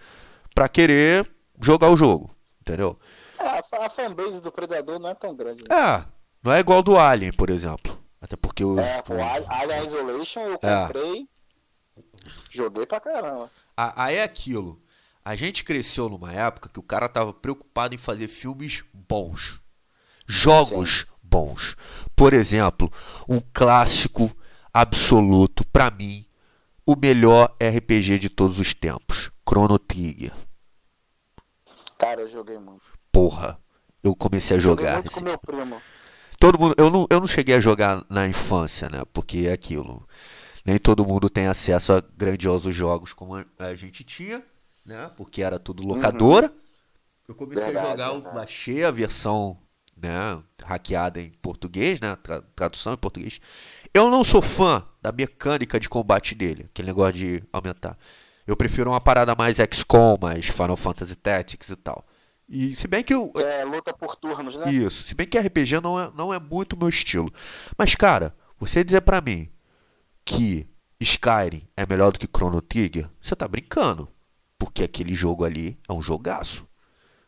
[0.54, 1.30] pra querer
[1.60, 2.34] jogar o jogo.
[2.60, 2.98] Entendeu?
[3.38, 5.62] É, a, a fanbase do Predador não é tão grande.
[5.62, 5.68] Né?
[5.70, 6.04] É,
[6.42, 7.98] não é igual do Alien, por exemplo.
[8.20, 8.78] Até porque os.
[8.78, 10.86] É, o Al- Alien Isolation eu É.
[10.86, 11.28] comprei,
[12.50, 13.50] joguei pra caramba.
[13.76, 14.80] Aí é aquilo.
[15.24, 19.60] A gente cresceu numa época que o cara tava preocupado em fazer filmes bons.
[20.26, 21.76] Jogos bons.
[22.16, 22.90] Por exemplo,
[23.28, 24.30] um clássico
[24.72, 26.24] absoluto, pra mim,
[26.86, 29.30] o melhor RPG de todos os tempos.
[29.48, 30.32] Chrono Trigger.
[31.98, 32.82] Cara, eu joguei muito.
[33.12, 33.58] Porra.
[34.02, 35.00] Eu comecei a Joguei jogar.
[35.00, 35.80] muito com meu primo.
[36.38, 39.02] Todo mundo, eu não, eu não cheguei a jogar na infância, né?
[39.14, 40.06] Porque é aquilo.
[40.64, 44.42] Nem todo mundo tem acesso a grandiosos jogos como a, a gente tinha,
[44.84, 45.10] né?
[45.16, 46.52] Porque era tudo locadora.
[47.26, 48.34] Eu comecei Verdade, a jogar, verdade.
[48.34, 49.56] baixei a versão,
[49.96, 53.40] né, hackeada em português, né, tra- tradução em português.
[53.92, 57.96] Eu não sou fã da mecânica de combate dele, aquele negócio de aumentar.
[58.46, 62.04] Eu prefiro uma parada mais XCOM, mais Final Fantasy Tactics e tal.
[62.46, 64.70] E se bem que eu, é luta por turnos, né?
[64.70, 65.04] isso.
[65.04, 67.32] Se bem que RPG não é, não é muito meu estilo.
[67.78, 69.48] Mas, cara, você dizer pra mim
[70.24, 70.66] que
[71.00, 74.08] Skyrim é melhor do que Chrono Trigger, você tá brincando.
[74.58, 76.66] Porque aquele jogo ali é um jogaço.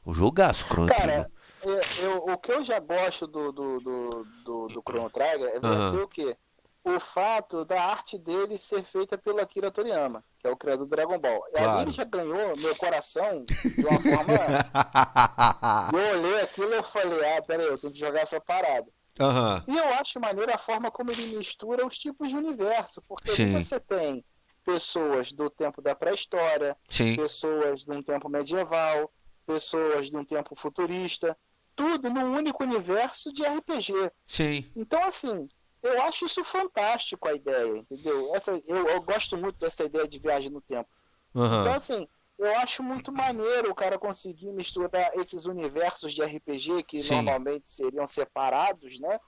[0.05, 1.26] Um jogaço, Chrono Trigger.
[1.62, 5.91] Eu, eu- o que eu já gosto do, do, do, do, do Chrono Trigger é
[5.91, 6.37] ser o quê?
[6.85, 10.91] O fato da arte dele ser feita pelo Akira Toriyama, que é o criador do
[10.95, 11.41] Dragon Ball.
[11.53, 11.70] Claro.
[11.73, 14.33] ali ele já ganhou meu coração de uma forma.
[15.93, 18.87] eu olhei aquilo e eu falei, ah, peraí, eu tenho que jogar essa parada.
[19.19, 19.65] Aham.
[19.66, 23.31] E eu acho maneiro a forma como ele mistura os tipos de universo, porque
[23.61, 24.24] você tem
[24.65, 26.77] pessoas do tempo da pré-história,
[27.16, 29.11] pessoas de um tempo medieval,
[29.47, 31.37] pessoas de um tempo futurista,
[31.77, 33.93] tudo num único universo de RPG.
[34.27, 34.65] Sim.
[34.74, 35.47] Então, assim,
[35.82, 38.35] eu acho isso fantástico a ideia, entendeu?
[38.35, 40.89] Essa, eu, eu gosto muito dessa ideia de viagem no tempo.
[41.31, 41.70] Então, Aham.
[41.77, 42.09] assim,
[42.39, 47.16] eu acho muito maneiro o cara conseguir misturar esses universos de RPG que Sim.
[47.16, 49.19] normalmente seriam separados, né?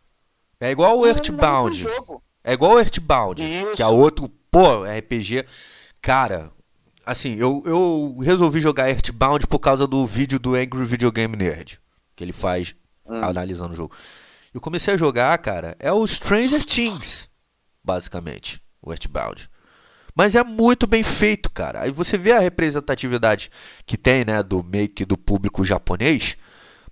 [0.61, 1.87] É igual o Earthbound.
[2.43, 3.75] É igual o Earthbound, Isso.
[3.77, 5.45] que é outro, pô, RPG.
[6.01, 6.51] Cara,
[7.05, 11.81] assim, eu, eu resolvi jogar Earthbound por causa do vídeo do Angry Video Game Nerd,
[12.19, 12.75] que ele faz
[13.07, 13.21] Hum.
[13.25, 13.95] analisando o jogo.
[14.53, 17.27] Eu comecei a jogar, cara, é o Stranger Things,
[17.83, 19.49] basicamente, o Earthbound.
[20.15, 21.83] Mas é muito bem feito, cara.
[21.83, 23.51] Aí você vê a representatividade
[23.87, 26.37] que tem, né, do make do público japonês,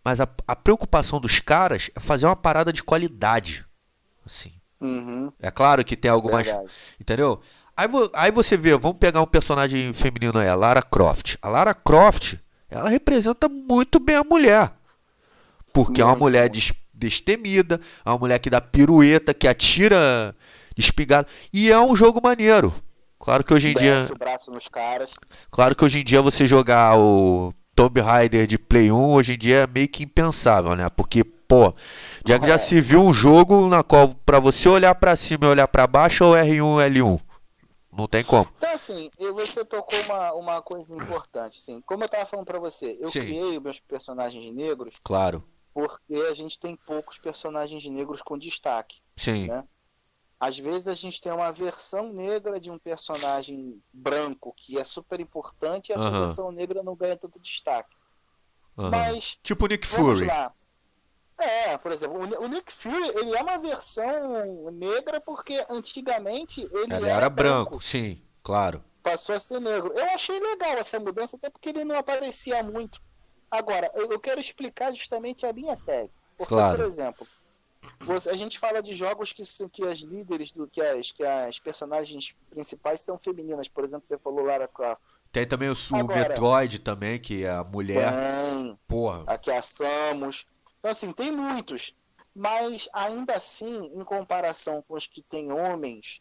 [0.03, 3.67] mas a, a preocupação dos caras é fazer uma parada de qualidade,
[4.25, 4.53] assim.
[4.81, 6.49] Uhum, É claro que tem algumas.
[7.01, 7.41] Entendeu?
[7.77, 11.37] Aí, aí você vê, vamos pegar um personagem feminino aí, a Lara Croft.
[11.43, 12.37] A Lara Croft,
[12.71, 14.73] ela representa muito bem a mulher.
[15.77, 20.35] Porque é uma mulher des- destemida, é uma mulher que dá pirueta, que atira
[20.75, 21.29] espigada.
[21.53, 22.73] E é um jogo maneiro.
[23.19, 23.97] Claro que hoje em dia.
[24.01, 25.11] Desce o braço nos caras.
[25.51, 29.39] Claro que hoje em dia você jogar o Tomb Raider de Play 1 hoje em
[29.39, 30.89] dia é meio que impensável, né?
[30.89, 31.75] Porque, pô,
[32.27, 32.59] já, já É.
[32.59, 36.25] se viu um jogo na qual pra você olhar pra cima e olhar pra baixo
[36.25, 37.21] é o R1 L1.
[37.93, 38.47] Não tem como.
[38.59, 41.83] Então, assim, você tocou uma, uma coisa importante, assim.
[41.87, 43.21] Como eu tava falando pra você, eu Sim.
[43.21, 45.43] criei meus personagens negros Claro.
[45.77, 49.03] Porque a gente tem poucos personagens negros com destaque.
[49.15, 49.47] Sim.
[49.49, 49.63] Né?
[50.41, 55.21] Às vezes a gente tem uma versão negra de um personagem branco que é super
[55.21, 57.95] importante e essa versão negra não ganha tanto destaque.
[58.79, 58.89] Aham.
[58.91, 60.27] Mas, Tipo o Nick vamos Fury.
[60.27, 60.51] lá.
[61.39, 66.63] É, por exemplo, o Ni- o Nick Fury, ele é uma versão negra porque antigamente
[66.73, 68.83] ele, Ele era branco, sim, claro.
[69.03, 69.93] passou a ser negro.
[69.95, 72.99] Eu achei legal essa mudança, até porque ele não aparecia muito.
[73.51, 76.17] Agora, eu eu quero explicar justamente a minha tese.
[76.37, 76.77] Porque, Claro.
[76.79, 77.27] por exemplo,
[78.01, 81.59] você- a gente fala de jogos que, que as líderes, do, que, as, que as
[81.59, 83.69] personagens principais são femininas.
[83.69, 85.01] Por exemplo, você falou Lara Croft.
[85.33, 88.13] Tem também o, su- o Agora- Metroid também, que é a mulher.
[88.15, 89.25] Tem, Porra.
[89.27, 90.47] aqui a Samus.
[90.79, 91.95] Então, assim, tem muitos.
[92.35, 96.21] Mas, ainda assim, em comparação com os que têm homens,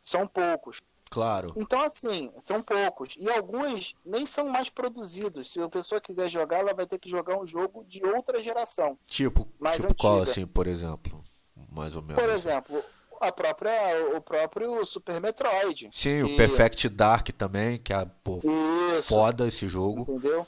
[0.00, 0.80] são poucos.
[1.10, 1.52] Claro.
[1.56, 3.14] Então, assim, são poucos.
[3.18, 5.50] E alguns nem são mais produzidos.
[5.50, 8.98] Se a pessoa quiser jogar, ela vai ter que jogar um jogo de outra geração.
[9.06, 11.24] Tipo, Mais tipo qual assim, por exemplo?
[11.72, 12.22] Mais ou menos.
[12.22, 12.82] Por exemplo,
[13.20, 13.72] a própria,
[14.16, 15.90] o próprio Super Metroid.
[15.92, 18.40] Sim, o que- Perfect Dark também, que é, pô,
[18.98, 19.08] Isso.
[19.08, 20.02] foda esse jogo.
[20.02, 20.46] Entendeu?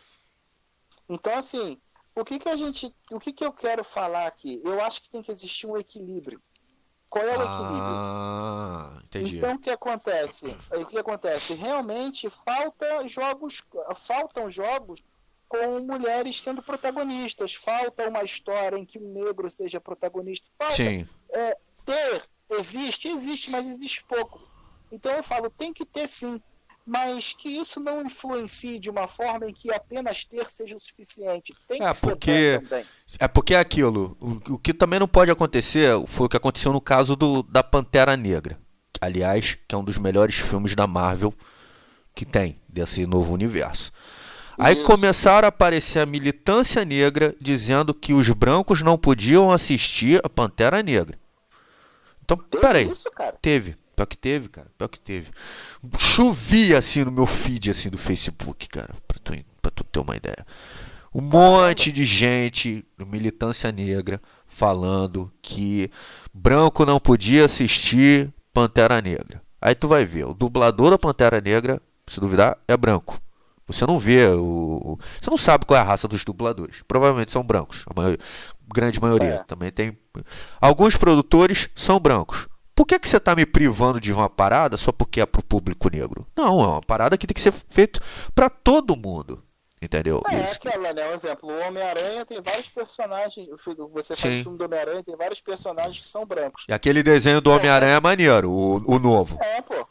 [1.08, 1.80] Então, assim,
[2.14, 2.94] o que, que a gente.
[3.10, 4.60] O que, que eu quero falar aqui?
[4.64, 6.40] Eu acho que tem que existir um equilíbrio.
[7.10, 7.96] Qual é o equilíbrio?
[7.96, 9.36] Ah, entendi.
[9.38, 10.56] Então o que acontece?
[10.70, 11.54] O que acontece?
[11.54, 13.64] Realmente falta jogos,
[13.96, 15.02] faltam jogos
[15.48, 17.52] com mulheres sendo protagonistas.
[17.52, 20.48] Falta uma história em que um negro seja protagonista.
[20.56, 21.04] Falta Sim,
[21.84, 24.40] ter, existe, existe, mas existe pouco.
[24.92, 26.40] Então eu falo, tem que ter sim,
[26.86, 31.54] mas que isso não influencie de uma forma em que apenas ter seja o suficiente.
[31.68, 32.86] Tem É, que ser porque- bom também.
[33.18, 34.16] É porque é aquilo.
[34.20, 37.62] O, o que também não pode acontecer foi o que aconteceu no caso do, da
[37.62, 38.58] Pantera Negra.
[39.00, 41.32] Aliás, que é um dos melhores filmes da Marvel
[42.14, 43.92] que tem desse novo universo.
[44.58, 44.84] Aí Isso.
[44.84, 50.82] começaram a aparecer a militância negra dizendo que os brancos não podiam assistir a Pantera
[50.82, 51.18] Negra.
[52.22, 52.90] Então, Teve peraí.
[52.90, 53.36] isso, cara.
[53.40, 53.76] Teve.
[54.00, 54.66] Pior que teve, cara.
[54.78, 55.30] Pior que teve.
[55.98, 58.94] Chovia assim no meu feed assim do Facebook, cara.
[59.06, 60.46] Pra tu, pra tu ter uma ideia.
[61.14, 65.90] Um monte de gente, militância negra, falando que
[66.32, 69.42] branco não podia assistir Pantera Negra.
[69.60, 73.20] Aí tu vai ver, o dublador da Pantera Negra, se duvidar, é branco.
[73.66, 74.98] Você não vê o.
[75.20, 76.82] Você não sabe qual é a raça dos dubladores.
[76.88, 77.84] Provavelmente são brancos.
[77.86, 78.18] A maioria-
[78.72, 79.34] grande maioria.
[79.34, 79.44] É.
[79.44, 79.98] Também tem.
[80.60, 82.48] Alguns produtores são brancos.
[82.80, 85.90] Por que, que você está me privando de uma parada só porque é pro público
[85.90, 86.26] negro?
[86.34, 88.00] Não, é uma parada que tem que ser feito
[88.34, 89.44] para todo mundo.
[89.82, 90.22] Entendeu?
[90.26, 90.54] É Isso.
[90.54, 91.10] aquela, né?
[91.10, 93.46] Um exemplo, o Homem-Aranha tem vários personagens.
[93.50, 94.40] o Você faz Sim.
[94.40, 96.64] o filme do Homem-Aranha, tem vários personagens que são brancos.
[96.70, 99.36] E aquele desenho do Homem-Aranha é maneiro, o, o novo.
[99.42, 99.86] É, pô.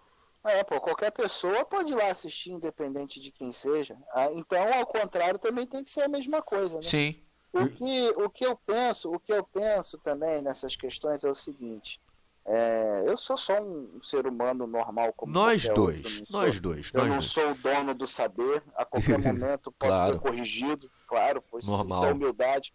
[0.45, 3.95] É, pô, qualquer pessoa pode ir lá assistir, independente de quem seja.
[4.15, 6.81] Ah, Então, ao contrário, também tem que ser a mesma coisa, né?
[6.81, 7.21] Sim.
[7.53, 11.35] O que, o que eu penso, o que eu penso também nessas questões é o
[11.35, 12.01] seguinte.
[12.45, 16.23] É, eu sou só um ser humano normal como Nós outro, dois.
[16.25, 16.91] sou- Nós dois.
[16.93, 17.31] Eu Nós não dois.
[17.31, 20.13] sou o dono do saber, a qualquer momento pode Claro.
[20.13, 22.05] ser corrigido, claro, pois isso Normal.
[22.05, 22.73] é humildade.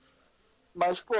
[0.72, 1.14] Mas, pô,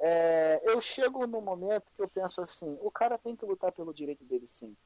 [0.00, 3.92] é, eu chego num momento que eu penso assim, o cara tem que lutar pelo
[3.92, 4.76] direito dele sim.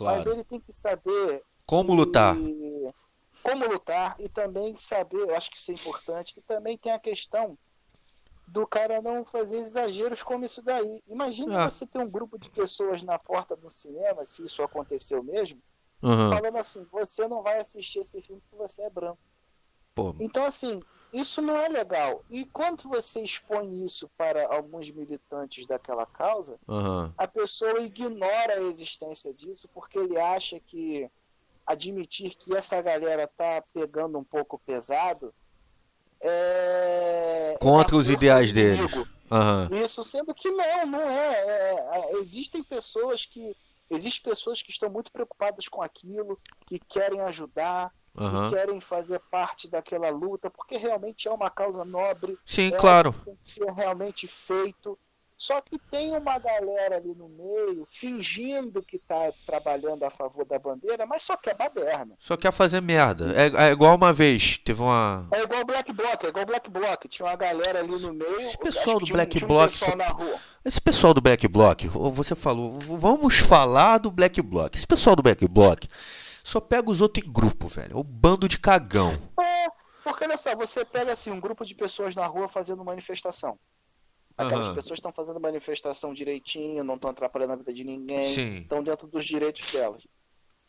[0.00, 0.32] Mas Claro.
[0.32, 2.36] ele tem que saber Como lutar?
[2.36, 2.92] e-
[3.42, 6.98] como lutar e também saber, eu acho que isso é importante, que também tem a
[6.98, 7.58] questão
[8.50, 11.00] do cara não fazer exageros como isso daí.
[11.06, 11.68] Imagine Ah.
[11.68, 15.62] você ter um grupo de pessoas na porta do cinema, se isso aconteceu mesmo,
[16.02, 16.30] Aham.
[16.30, 19.20] falando assim, você não vai assistir esse filme porque você é branco.
[19.94, 20.80] Pô, Então, assim,
[21.12, 22.24] isso não é legal.
[22.28, 27.14] E quando você expõe isso para alguns militantes daquela causa, Aham.
[27.16, 31.08] a pessoa ignora a existência disso porque ele acha que
[31.64, 35.32] admitir que essa galera tá pegando um pouco pesado
[36.22, 37.56] é.
[37.60, 38.92] Contra é os força ideais deles.
[39.30, 39.68] Aham.
[39.82, 41.32] Isso, sendo que não, não é.
[41.32, 43.56] É, é, Existem pessoas que.
[43.88, 46.36] Existem pessoas que estão muito preocupadas com aquilo,
[46.68, 48.48] que querem ajudar, Aham.
[48.48, 53.12] que querem fazer parte daquela luta, porque realmente é uma causa nobre, Sim, é claro.
[53.24, 54.96] tem que ser realmente feito.
[55.42, 60.58] Só que tem uma galera ali no meio fingindo que está trabalhando a favor da
[60.58, 62.14] bandeira, mas só quer baderna.
[62.18, 63.32] Só quer fazer merda.
[63.34, 65.26] É, é igual uma vez, teve uma.
[65.32, 67.04] É igual Black Bloc, é igual Black Bloc.
[67.08, 68.40] Tinha uma galera ali no meio.
[68.42, 70.38] Esse pessoal do tinha um- Black tinha um Bloc pessoal na rua.
[70.62, 74.74] Esse pessoal do Black Bloc, você falou, vamos falar do Black Bloc.
[74.76, 75.84] Esse pessoal do Black Bloc
[76.44, 77.94] só pega os outros em grupo, velho.
[77.94, 79.18] É um bando de cagão.
[79.40, 79.68] É,
[80.04, 83.58] porque olha só, você pega assim um grupo de pessoas na rua fazendo manifestação.
[84.40, 84.74] Aquelas Aham.
[84.74, 89.24] pessoas estão fazendo manifestação direitinho, não estão atrapalhando a vida de ninguém, estão dentro dos
[89.24, 90.06] direitos delas.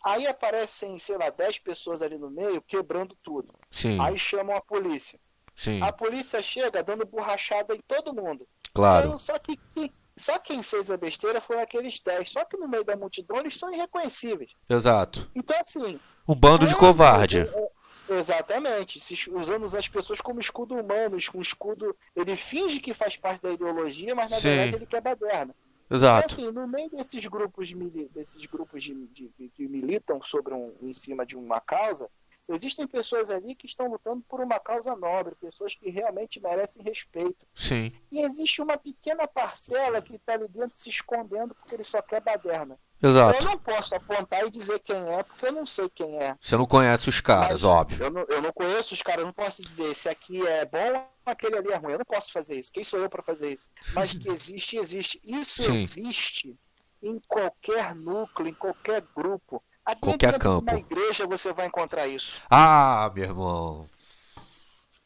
[0.03, 3.53] Aí aparecem, sei lá, 10 pessoas ali no meio quebrando tudo.
[3.69, 5.19] Sim, Aí chamam a polícia.
[5.55, 8.47] sim, A polícia chega dando borrachada em todo mundo.
[8.73, 9.11] claro.
[9.17, 12.29] Só, só que, que- só quem fez a besteira foi aqueles 10.
[12.29, 14.51] Só que no meio da multidão eles são irreconhecíveis.
[14.69, 15.29] Exato.
[15.35, 17.39] Então, assim, Um bando de É, covarde.
[17.39, 17.71] é, é,
[18.17, 21.95] Exatamente, se- usando as pessoas como escudo humano, com escudo.
[22.15, 24.49] Ele finge que faz parte da ideologia, mas na Sim.
[24.49, 25.55] verdade ele quer baderna.
[25.85, 26.25] Então, Exato.
[26.33, 27.75] assim, no meio desses grupos, de,
[28.13, 32.09] desses grupos de- de- que militam sobre um, em cima de uma causa,
[32.49, 37.45] existem pessoas ali que estão lutando por uma causa nobre, pessoas que realmente merecem respeito.
[37.55, 37.91] Sim.
[38.11, 42.21] E existe uma pequena parcela que está ali dentro se escondendo porque ele só quer
[42.21, 42.77] baderna.
[43.01, 43.43] Exato.
[43.43, 46.35] Eu não posso apontar e dizer quem é, porque eu não sei quem é.
[46.39, 48.05] Você não conhece os caras, Mas óbvio.
[48.05, 51.07] Eu não, eu não conheço os caras, eu não posso dizer esse aqui é bom,
[51.25, 51.93] aquele ali é ruim.
[51.93, 52.71] Eu não posso fazer isso.
[52.71, 53.69] Quem sou eu para fazer isso?
[53.93, 55.19] Mas que existe, existe.
[55.25, 55.73] Isso Sim.
[55.73, 56.59] existe
[57.01, 59.63] em qualquer núcleo, em qualquer grupo.
[59.99, 60.71] Qualquer campo.
[60.71, 62.41] uma igreja você vai encontrar isso.
[62.49, 63.89] Ah, meu irmão.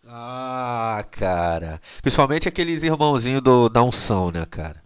[0.07, 1.81] Ah, cara.
[2.01, 4.83] Principalmente aqueles irmãozinhos do, da unção, né, cara?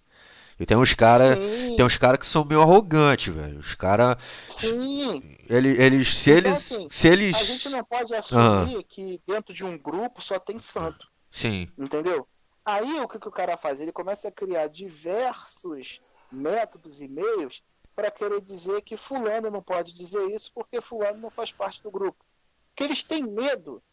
[0.59, 1.37] E tem uns caras.
[1.39, 3.59] Tem uns caras que são meio arrogantes, velho.
[3.59, 4.17] Os caras.
[4.47, 5.37] sim.
[5.49, 6.07] Ele, eles.
[6.15, 6.57] Se Então, eles.
[6.57, 7.35] assim, Se eles.
[7.35, 11.07] A gente não pode assumir que dentro de um grupo só tem santo.
[11.31, 11.69] Sim.
[11.77, 12.27] Entendeu?
[12.65, 13.79] Aí o que, que o cara faz?
[13.79, 16.01] Ele começa a criar diversos
[16.31, 17.63] métodos e meios
[17.99, 21.91] para querer dizer que fulano não pode dizer isso porque fulano não faz parte do
[21.91, 22.23] grupo.
[22.69, 23.83] Porque eles têm medo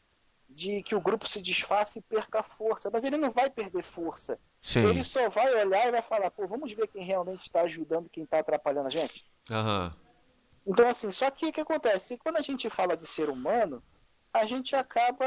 [0.49, 4.39] de que o grupo se desfaça e perca força, mas ele não vai perder força.
[4.63, 4.87] Sim.
[4.87, 8.23] Ele só vai olhar e vai falar, pô, vamos ver quem realmente está ajudando, quem
[8.23, 9.27] está atrapalhando a gente.
[9.51, 9.93] Aham.
[10.65, 12.17] Então, assim, só que o que acontece?
[12.17, 13.83] Quando a gente fala de ser humano,
[14.39, 15.25] a gente acaba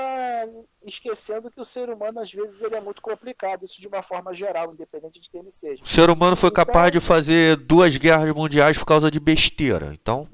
[0.85, 4.33] esquecendo que o ser humano, às vezes, ele é muito complicado, isso de uma forma
[4.33, 5.83] geral, independente de quem ele seja.
[5.83, 9.91] O ser humano foi capaz de fazer duas guerras mundiais por causa de besteira.
[9.93, 10.27] Então,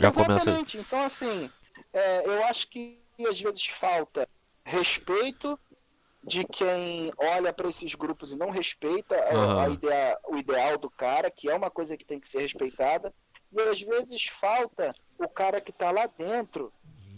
[0.00, 0.56] já começa aí.
[0.56, 0.78] Exatamente.
[0.78, 1.50] Então, assim,
[1.92, 4.28] é, eu acho que às vezes falta
[4.64, 5.58] respeito
[6.24, 9.72] de quem olha para esses grupos e não respeita a- a Aham.
[9.72, 13.12] ideia- o ideal do cara, que é uma coisa que tem que ser respeitada,
[13.52, 16.72] e às vezes falta o cara que está lá dentro,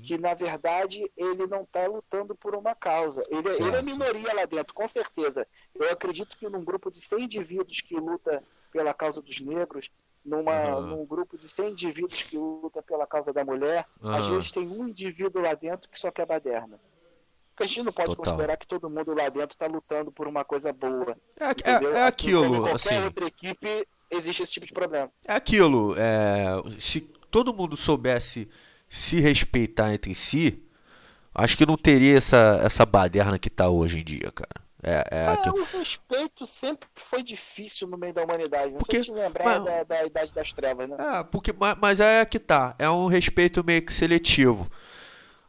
[0.04, 3.22] que na verdade ele não está lutando por uma causa.
[3.30, 5.46] Ele, é- ele é minoria lá dentro, com certeza.
[5.74, 9.90] Eu acredito que num grupo de 100 indivíduos que luta pela causa dos negros,
[10.24, 10.80] numa, Aham.
[10.86, 14.34] num grupo de 100 indivíduos que luta pela causa da mulher, às Aham.
[14.34, 16.78] vezes tem um indivíduo lá dentro que só quer baderna.
[17.50, 18.24] Porque a gente não pode Total.
[18.24, 21.16] considerar que todo mundo lá dentro está lutando por uma coisa boa.
[21.38, 23.04] É, é, é Assim aquilo, qualquer assim.
[23.04, 25.10] outra equipe existe esse tipo de problema.
[25.24, 25.94] É aquilo.
[25.96, 27.00] é, se
[27.30, 28.48] todo mundo soubesse
[28.94, 30.62] se respeitar entre si,
[31.34, 34.64] acho que não teria essa, essa baderna que tá hoje em dia, cara.
[34.86, 35.56] É, é É, aquilo.
[35.60, 38.72] o respeito sempre foi difícil no meio da humanidade.
[38.72, 38.78] Né?
[38.78, 40.96] Porque- Se a gente lembrar mas- da, da Idade das Trevas, né?
[40.98, 42.74] É, porque, ma- mas é que tá.
[42.78, 44.70] É um respeito meio que seletivo.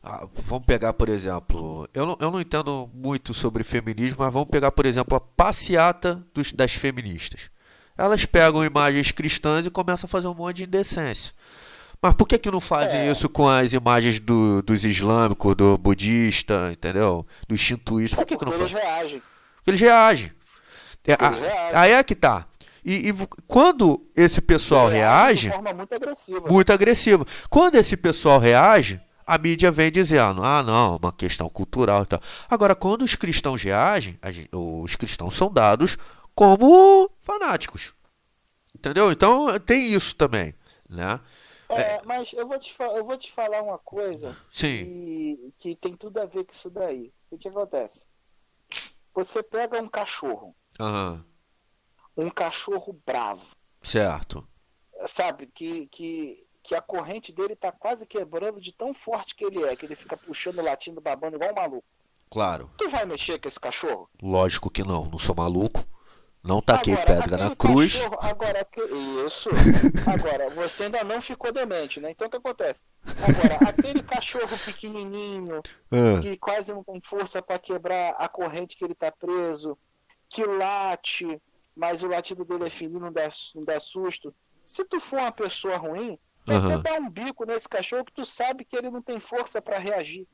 [0.01, 1.87] Ah, vamos pegar, por exemplo.
[1.93, 6.23] Eu não, eu não entendo muito sobre feminismo, mas vamos pegar, por exemplo, a passeata
[6.33, 7.49] dos, das feministas.
[7.97, 11.33] Elas pegam imagens cristãs e começam a fazer um monte de indecência.
[12.05, 13.11] Mas por que, que não fazem É.
[13.11, 17.25] isso com as imagens do, dos islâmicos, do budista, entendeu?
[17.47, 18.15] Dos shintoístas?
[18.19, 18.87] Por que, que não Porque eles fazem?
[18.87, 19.21] reagem.
[19.55, 20.31] Porque eles reagem.
[21.07, 21.75] É, Eles reagem.
[21.75, 22.45] aí é que tá.
[22.83, 23.13] E, e
[23.47, 26.47] quando esse pessoal Eles reage, De forma muito agressiva.
[26.47, 27.25] muito agressivo.
[27.49, 32.19] Quando esse pessoal reage, a mídia vem dizendo: ah, não, uma questão cultural e tal.
[32.47, 35.97] Agora, quando os cristãos reagem, a gen- os cristãos são dados
[36.35, 37.93] como fanáticos.
[38.75, 39.11] Entendeu?
[39.11, 40.53] Então tem isso também.
[40.87, 41.19] Né?
[41.69, 44.85] É, mas eu vou, te eu vou te falar uma coisa Sim.
[44.85, 47.11] que, que tem tudo a ver com isso daí.
[47.31, 48.05] o que acontece?
[49.13, 51.25] Você pega um cachorro, Aham.
[52.17, 54.47] um cachorro bravo, Certo.
[55.07, 55.47] sabe?
[55.47, 59.75] Que, que, que a corrente dele tá quase quebrando de tão forte que ele é,
[59.75, 61.87] que ele fica puxando, latindo, babando igual um maluco.
[62.29, 62.69] Claro.
[62.77, 64.09] Tu vai mexer com esse cachorro?
[64.21, 65.05] Lógico que não.
[65.05, 65.85] Não sou maluco.
[66.45, 67.93] Não taquei Agora, pedra na cruz.
[67.97, 68.67] cachorro- agora,
[69.25, 69.49] isso.
[70.07, 72.11] Agora, você ainda não ficou demente, né?
[72.11, 72.83] Então o que acontece?
[73.19, 75.61] Agora, aquele cachorro pequenininho,
[75.91, 79.75] Ah, que quase não tem força para quebrar a corrente que ele tá preso,
[80.29, 81.41] que late,
[81.75, 84.33] mas o latido dele é fininho, não dá, não dá susto.
[84.63, 86.17] Se tu for uma pessoa ruim,
[86.47, 89.79] até dar um bico nesse cachorro que tu sabe que ele não tem força para
[89.79, 90.27] reagir.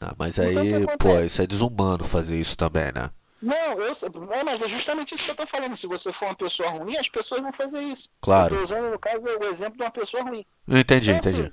[0.00, 3.10] ah, mas Então, aí, que pô, isso é desumano fazer isso também, né?
[3.40, 3.92] Não, eu
[4.32, 5.76] é, mas é justamente isso que eu tô falando.
[5.76, 8.10] Se você for uma pessoa ruim, as pessoas vão fazer isso.
[8.20, 8.54] Claro.
[8.54, 10.44] Eu tô usando, no caso, o exemplo de uma pessoa ruim.
[10.66, 11.42] Entendi, Então, entendi.
[11.42, 11.52] assim,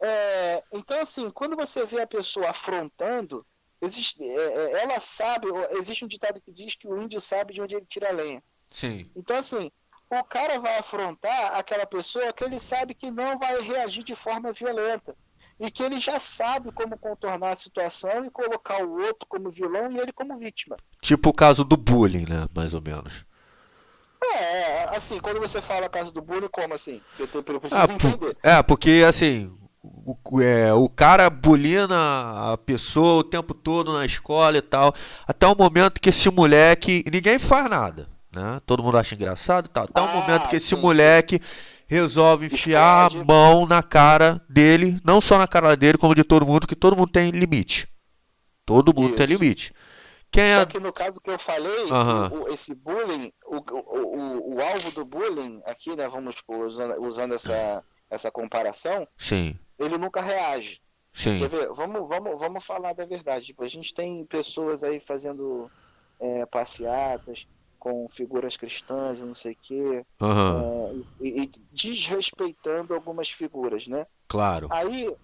[0.00, 3.44] é, então, assim, quando você vê a pessoa afrontando,
[3.82, 7.60] existe, é, é, ela sabe, existe um ditado que diz que o índio sabe de
[7.60, 8.42] onde ele tira a lenha.
[8.70, 9.10] Sim.
[9.16, 9.72] Então, assim,
[10.10, 14.52] o cara vai afrontar aquela pessoa que ele sabe que não vai reagir de forma
[14.52, 15.16] violenta.
[15.60, 19.90] E que ele já sabe como contornar a situação e colocar o outro como vilão
[19.92, 20.76] e ele como vítima.
[21.00, 22.46] Tipo o caso do bullying, né?
[22.54, 23.24] Mais ou menos.
[24.34, 27.02] É, assim, quando você fala caso do bullying, como assim?
[27.18, 28.36] Eu, te- eu preciso Ah, entender.
[28.42, 29.52] é, porque assim,
[29.82, 34.94] o, é, o cara bulina a pessoa o tempo todo na escola e tal,
[35.26, 37.04] até o momento que esse moleque.
[37.12, 38.60] Ninguém faz nada, né?
[38.66, 39.84] Todo mundo acha engraçado e tal.
[39.84, 41.18] Até o Ah, momento que esse sim, sim.
[41.88, 43.22] Resolve enfiar Explode.
[43.30, 46.76] a mão na cara dele, não só na cara dele, como de todo mundo, que
[46.76, 47.88] todo mundo tem limite.
[48.66, 49.32] Todo mundo tem Isso.
[49.38, 49.72] limite.
[50.30, 50.66] Quem Só é.
[50.66, 51.86] que no caso que eu falei,
[52.30, 57.82] o- esse bullying, o, o, o, alvo do bullying, aqui, né, vamos usando, usando essa,
[58.10, 60.82] essa comparação, Sim, ele nunca reage.
[61.14, 61.38] sim.
[61.38, 61.68] Quer ver?
[61.72, 63.46] Vamos, vamos, vamos falar da verdade.
[63.46, 65.70] Tipo, a gente tem pessoas aí fazendo
[66.20, 67.46] é, passeatas
[67.78, 74.06] com figuras cristãs e não sei o quê, é, e, e desrespeitando algumas figuras, né?
[74.26, 74.68] claro.
[74.70, 75.14] Aí,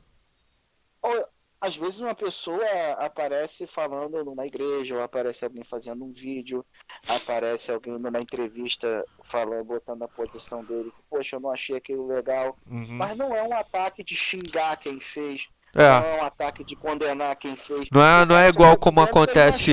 [1.02, 1.24] ó,
[1.64, 2.62] às vezes uma pessoa
[2.98, 6.64] aparece falando numa igreja, ou aparece alguém fazendo um vídeo,
[7.08, 12.06] aparece alguém numa entrevista falando, botando a posição dele, que, poxa, eu não achei aquilo
[12.06, 12.54] legal.
[12.66, 12.86] Uhum.
[12.90, 15.88] Mas não é um ataque de xingar quem fez, É.
[15.88, 17.88] não é um ataque de condenar quem fez.
[17.90, 19.72] Não é, não é igual como acontece.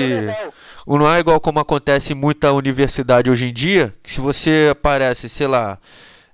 [0.88, 5.30] Não é igual como acontece em muita universidade hoje em dia, que se você aparece,
[5.30, 5.78] sei lá,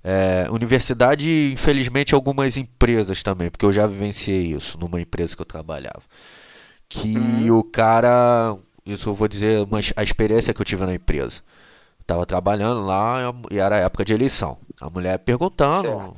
[0.04, 5.46] é, universidade, infelizmente algumas empresas também, porque eu já vivenciei isso numa empresa que eu
[5.46, 6.02] trabalhava.
[6.88, 11.42] Que o cara, isso eu vou dizer, uma, a experiência que eu tive na empresa.
[12.06, 14.58] Tava trabalhando lá e era época de eleição.
[14.80, 16.16] A mulher perguntando, Certo.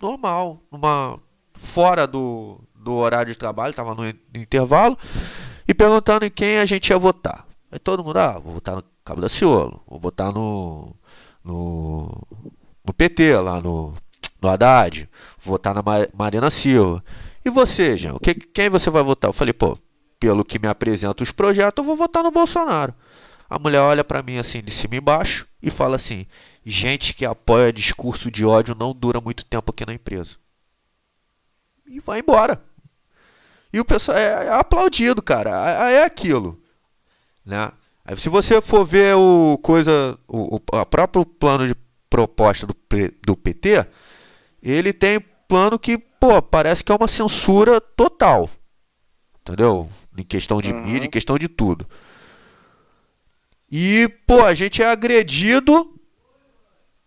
[0.00, 1.18] normal, numa
[1.54, 4.98] fora do, do horário de trabalho, tava no, in- no intervalo,
[5.66, 7.46] e perguntando em quem a gente ia votar.
[7.70, 10.94] Aí todo mundo, ah, vou votar no Cabo da Ciolo, vou votar no,
[11.44, 12.22] no,
[12.84, 13.94] no PT, lá no,
[14.40, 15.08] no Haddad,
[15.40, 17.02] vou votar na Ma- Marina Silva.
[17.44, 19.28] E você, Jean, que, quem você vai votar?
[19.30, 19.76] Eu falei, pô,
[20.20, 22.94] pelo que me apresenta os projetos, eu vou votar no Bolsonaro.
[23.50, 26.26] A mulher olha pra mim assim, de cima e embaixo, e fala assim:
[26.64, 30.36] gente que apoia discurso de ódio não dura muito tempo aqui na empresa.
[31.86, 32.62] E vai embora.
[33.72, 35.88] E o pessoal é, é aplaudido, cara.
[35.90, 36.60] É, é aquilo.
[37.44, 37.72] Né?
[38.16, 41.74] Se você for ver o coisa, o, o próprio plano de
[42.10, 42.76] proposta do,
[43.24, 43.86] do PT,
[44.62, 45.18] ele tem
[45.48, 48.50] plano que, pô, parece que é uma censura total.
[49.40, 49.88] Entendeu?
[50.16, 50.82] Em questão de Uhum.
[50.82, 51.86] mídia, em questão de tudo.
[53.70, 55.98] E, pô, a gente é agredido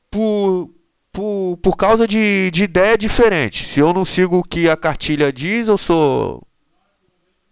[0.10, 0.72] por,
[1.12, 3.66] por, por causa de, de ideia diferente.
[3.68, 6.42] Se eu não sigo o que a cartilha diz, eu sou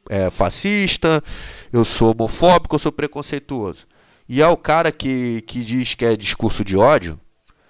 [0.10, 1.24] é, fascista,
[1.72, 3.86] eu sou homofóbico, eu sou preconceituoso.
[4.28, 7.20] E é o cara que, que diz que é discurso de ódio.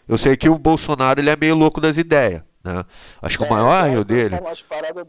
[0.08, 2.42] Eu sei que o Bolsonaro ele é meio louco das ideias.
[2.64, 2.86] Né?
[3.22, 4.40] Acho que o maior É, erro vai dele.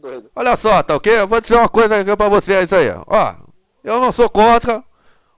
[0.01, 0.31] doidas.
[0.35, 1.19] Olha só, tá ok?
[1.19, 2.87] Eu vou dizer uma coisa aqui pra vocês aí.
[3.07, 3.35] Ó,
[3.83, 4.83] eu não sou contra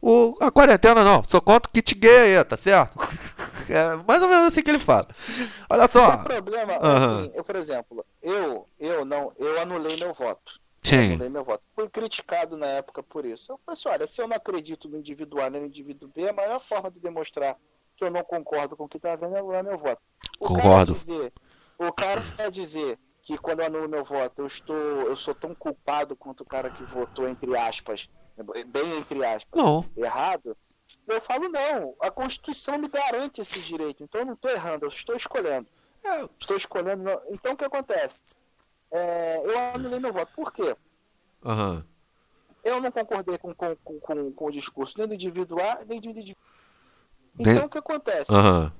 [0.01, 1.23] o, a quarentena, não.
[1.30, 2.97] Sou contra o kit gay aí, tá certo?
[3.69, 5.09] É mais ou menos assim que ele fala.
[5.69, 6.18] Olha O só.
[6.19, 7.19] problema, Aham.
[7.23, 10.53] assim, eu, por exemplo, eu, eu não, eu anulei meu voto.
[10.84, 11.64] Sim, Anulei meu voto.
[11.76, 13.52] Fui criticado na época por isso.
[13.52, 16.30] Eu falei assim, olha, se eu não acredito no indivíduo A nem no indivíduo B,
[16.30, 17.58] a maior forma de demonstrar
[17.95, 20.02] que eu não concordo com o que está vendo é anular meu voto.
[20.40, 20.70] O Concordo.
[20.70, 21.34] Cara dizer,
[21.78, 25.54] o cara quer dizer que quando eu anulo meu voto, eu estou, eu sou tão
[25.54, 28.10] culpado quanto o cara que votou entre aspas,
[28.68, 29.86] bem entre aspas, não.
[29.98, 30.56] errado.
[31.06, 34.90] Eu falo não, a Constituição me garante esse direito, então eu não estou errando, eu
[34.90, 35.68] estou escolhendo.
[36.04, 37.04] É, Estou escolhendo.
[37.30, 38.38] Então o que acontece?
[38.91, 40.31] É, eu anulei meu voto.
[40.35, 40.76] Por quê?
[41.45, 41.85] Aham.
[42.64, 46.09] eu não concordei com, com, com, com o discurso nem do indivíduo A, nem do
[46.09, 46.35] indivíduo
[47.39, 47.64] Então, nem...
[47.64, 48.34] o que acontece?
[48.34, 48.72] Uhum.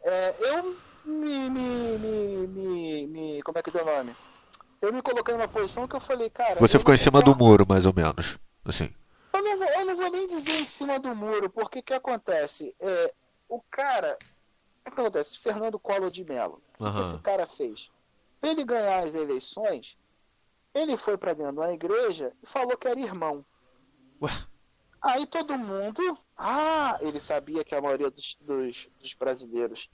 [0.00, 4.16] É, eu me, me, me, me, me, Como é que é o nome?
[4.80, 6.60] Eu me coloquei numa posição que eu falei, cara.
[6.60, 8.38] Você ficou em cima do muro, mais ou menos.
[8.64, 8.94] Assim.
[9.32, 12.74] Eu não, eu não vou nem dizer em cima do muro, porque o que acontece?
[12.80, 13.14] É,
[13.48, 14.16] o cara.
[14.86, 15.38] O que acontece?
[15.38, 16.62] Fernando Collor de Mello.
[16.78, 16.94] O uhum.
[16.94, 17.90] que esse cara fez?
[18.40, 19.98] Pra ele ganhar as eleições,
[20.74, 23.44] ele foi para dentro de uma igreja e falou que era irmão.
[24.22, 24.30] Ué?
[25.02, 26.18] Aí todo mundo.
[26.36, 29.88] Ah, ele sabia que a maioria dos, dos, dos brasileiros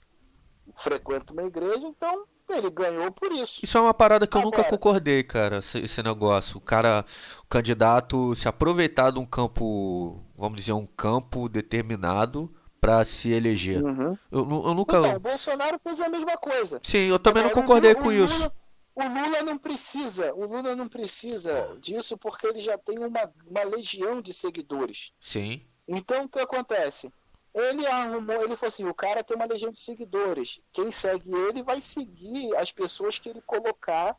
[0.75, 3.61] frequenta uma igreja, então ele ganhou por isso.
[3.63, 6.57] Isso é uma parada que eu Agora, nunca concordei, cara, esse, esse, negócio.
[6.57, 7.05] O cara,
[7.43, 12.53] o candidato se aproveitar de um campo, vamos dizer, um campo determinado
[12.85, 13.83] para se eleger.
[13.83, 14.15] Uhum.
[14.31, 14.99] Eu, eu, nunca.
[14.99, 16.79] Então, o Bolsonaro fez a mesma coisa.
[16.83, 18.37] Sim, eu também Agora, não concordei o, com o isso.
[18.37, 18.53] Lula,
[18.95, 23.63] o Lula não precisa, o Lula não precisa disso porque ele já tem uma, uma
[23.63, 25.11] legião de seguidores.
[25.19, 25.65] Sim.
[25.87, 27.11] Então o que acontece?
[27.53, 30.59] Ele arrumou, ele falou assim: o cara tem uma legião de seguidores.
[30.71, 34.15] Quem segue ele vai seguir as pessoas que ele colocar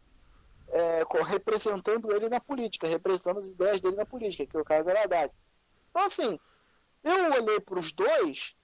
[0.70, 4.90] é, representando ele na política, representando as ideias dele na política, que é o caso
[4.90, 5.32] era Haddad.
[5.90, 6.38] Então, assim,
[7.07, 8.57] eu olhei para os dois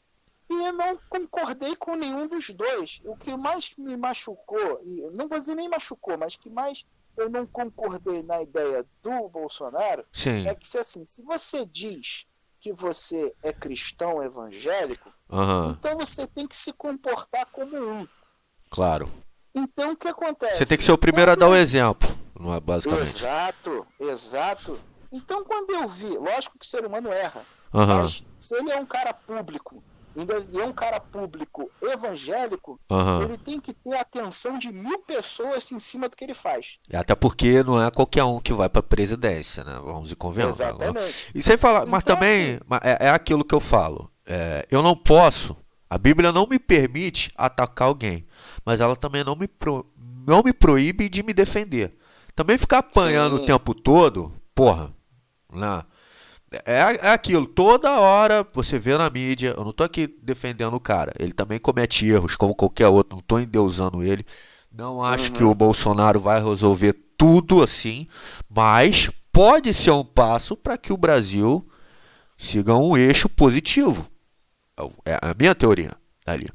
[0.51, 3.01] e não concordei com nenhum dos dois.
[3.05, 6.85] O que mais me machucou, e não vou dizer nem machucou, mas que mais
[7.17, 10.47] eu não concordei na ideia do Bolsonaro Sim.
[10.47, 12.27] é que se assim, se você diz
[12.59, 15.71] que você é cristão evangélico, uhum.
[15.71, 18.09] então você tem que se comportar como um.
[18.71, 19.09] Claro.
[19.55, 20.59] Então o que acontece?
[20.59, 21.43] Você tem que ser o primeiro quando...
[21.43, 22.09] a dar o exemplo,
[22.39, 23.17] não é basicamente.
[23.17, 24.81] Exato, exato.
[25.11, 27.87] Então quando eu vi, lógico que o ser humano erra, uhum.
[27.87, 29.83] mas se ele é um cara público
[30.15, 33.23] e é um cara público evangélico, uhum.
[33.23, 36.79] ele tem que ter a atenção de mil pessoas em cima do que ele faz.
[36.93, 39.81] Até porque não é qualquer um que vai para presidência, né?
[39.83, 40.61] Vamos e convenhamos.
[40.61, 41.31] Exatamente.
[41.35, 44.11] E sem falar, mas então, também assim, é, é, aquilo que eu falo.
[44.27, 45.57] É, eu não posso,
[45.89, 48.27] a Bíblia não me permite atacar alguém,
[48.67, 49.87] mas ela também não me, pro,
[50.27, 51.97] não me proíbe de me defender.
[52.35, 53.43] Também ficar apanhando sim.
[53.43, 54.93] o tempo todo, porra,
[55.51, 55.85] né?
[56.65, 60.81] É, é aquilo, toda hora você vê na mídia, eu não estou aqui defendendo o
[60.81, 64.25] cara, ele também comete erros como qualquer outro, não estou endeusando ele.
[64.71, 65.37] Não acho uhum.
[65.37, 68.07] que o Bolsonaro vai resolver tudo assim,
[68.49, 71.67] mas pode ser um passo para que o Brasil
[72.39, 74.07] siga um eixo positivo.
[75.05, 75.93] É a minha teoria
[76.27, 76.49] ali.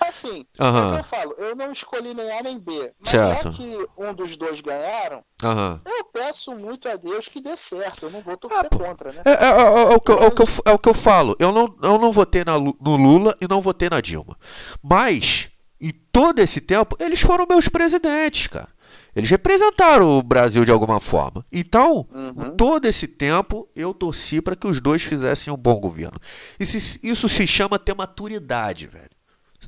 [0.00, 0.96] Assim, uhum.
[0.96, 3.48] eu falo, eu não escolhi nem A nem B, mas certo.
[3.48, 5.80] é que um dos dois ganharam, uhum.
[5.86, 9.22] eu peço muito a Deus que dê certo, eu não vou torcer ah, contra, né?
[9.24, 11.36] É, é, é, é, o que, é, o que eu, é o que eu falo,
[11.38, 14.36] eu não, eu não votei na, no Lula e não votei na Dilma,
[14.82, 18.68] mas em todo esse tempo, eles foram meus presidentes, cara.
[19.14, 21.44] Eles representaram o Brasil de alguma forma.
[21.50, 22.56] Então, uhum.
[22.56, 26.18] todo esse tempo, eu torci para que os dois fizessem um bom governo.
[26.60, 29.19] Isso, isso se chama ter maturidade, velho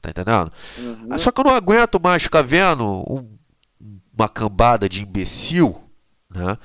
[0.03, 0.53] tá entendendo?
[0.77, 1.19] Uhum.
[1.19, 3.39] Só que eu não aguento mais ficar vendo um,
[4.17, 5.81] uma cambada de imbecil,
[6.29, 6.59] né?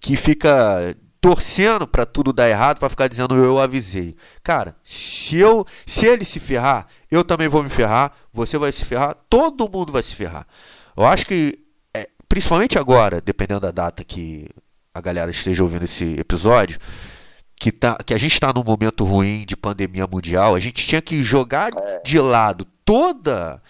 [0.00, 4.16] Que fica torcendo para tudo dar errado, para ficar dizendo eu avisei.
[4.42, 8.84] Cara, se eu, se ele se ferrar, eu também vou me ferrar, você vai se
[8.84, 10.46] ferrar, todo mundo vai se ferrar.
[10.96, 11.58] Eu acho que,
[11.94, 14.48] é, principalmente agora, dependendo da data que
[14.94, 16.78] a galera esteja ouvindo esse episódio,
[17.60, 21.02] que, tá, que a gente está num momento ruim de pandemia mundial, a gente tinha
[21.02, 22.00] que jogar é.
[22.00, 23.62] de lado toda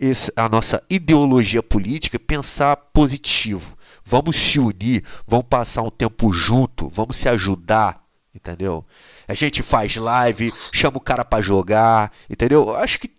[0.00, 3.76] esse, a nossa ideologia política e pensar positivo.
[4.02, 8.02] Vamos se unir, vamos passar um tempo junto, vamos se ajudar,
[8.34, 8.82] entendeu?
[9.28, 12.74] A gente faz live, chama o cara para jogar, entendeu?
[12.74, 13.14] Acho que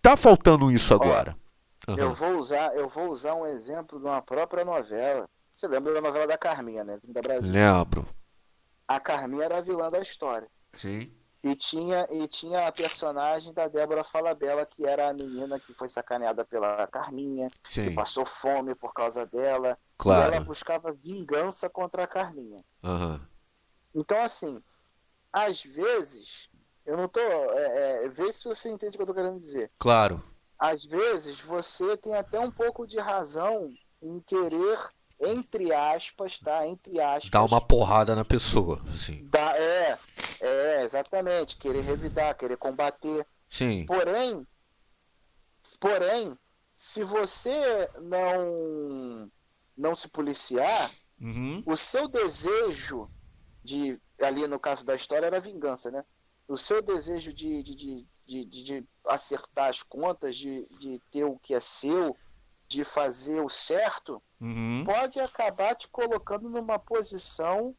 [0.00, 1.36] tá faltando isso agora.
[1.88, 1.96] Uhum.
[1.96, 5.24] Eu vou usar, eu vou usar um exemplo de uma própria novela.
[5.52, 6.98] Você lembra da novela da Carminha, né?
[7.02, 7.50] Da Brasil.
[7.50, 8.06] Lembro
[8.86, 10.48] a Carminha era a vilã da história.
[10.72, 11.12] Sim.
[11.42, 15.88] E tinha, e tinha a personagem da Débora Falabella, que era a menina que foi
[15.88, 17.88] sacaneada pela Carminha, Sim.
[17.88, 19.78] que passou fome por causa dela.
[19.96, 20.32] Claro.
[20.32, 22.64] E ela buscava vingança contra a Carminha.
[22.82, 23.20] Uhum.
[23.94, 24.60] Então, assim,
[25.32, 26.50] às vezes,
[26.84, 27.20] eu não tô.
[27.20, 29.70] É, é, vê se você entende o que eu tô querendo dizer.
[29.78, 30.22] Claro.
[30.58, 33.70] Às vezes, você tem até um pouco de razão
[34.02, 34.78] em querer
[35.20, 36.66] entre aspas, tá?
[36.66, 37.30] Entre aspas.
[37.30, 39.26] Dá uma porrada na pessoa, assim.
[39.28, 39.98] Dá, é,
[40.40, 41.56] é, exatamente.
[41.56, 43.26] Querer revidar, querer combater.
[43.48, 43.86] Sim.
[43.86, 44.46] Porém,
[45.80, 46.38] porém,
[46.74, 49.30] se você não
[49.76, 50.90] não se policiar,
[51.20, 51.62] uhum.
[51.66, 53.10] o seu desejo
[53.62, 56.04] de ali no caso da história era vingança, né?
[56.48, 61.38] O seu desejo de, de, de, de, de acertar as contas, de, de ter o
[61.38, 62.16] que é seu,
[62.68, 64.84] de fazer o certo, uhum.
[64.84, 67.74] pode acabar te colocando numa posição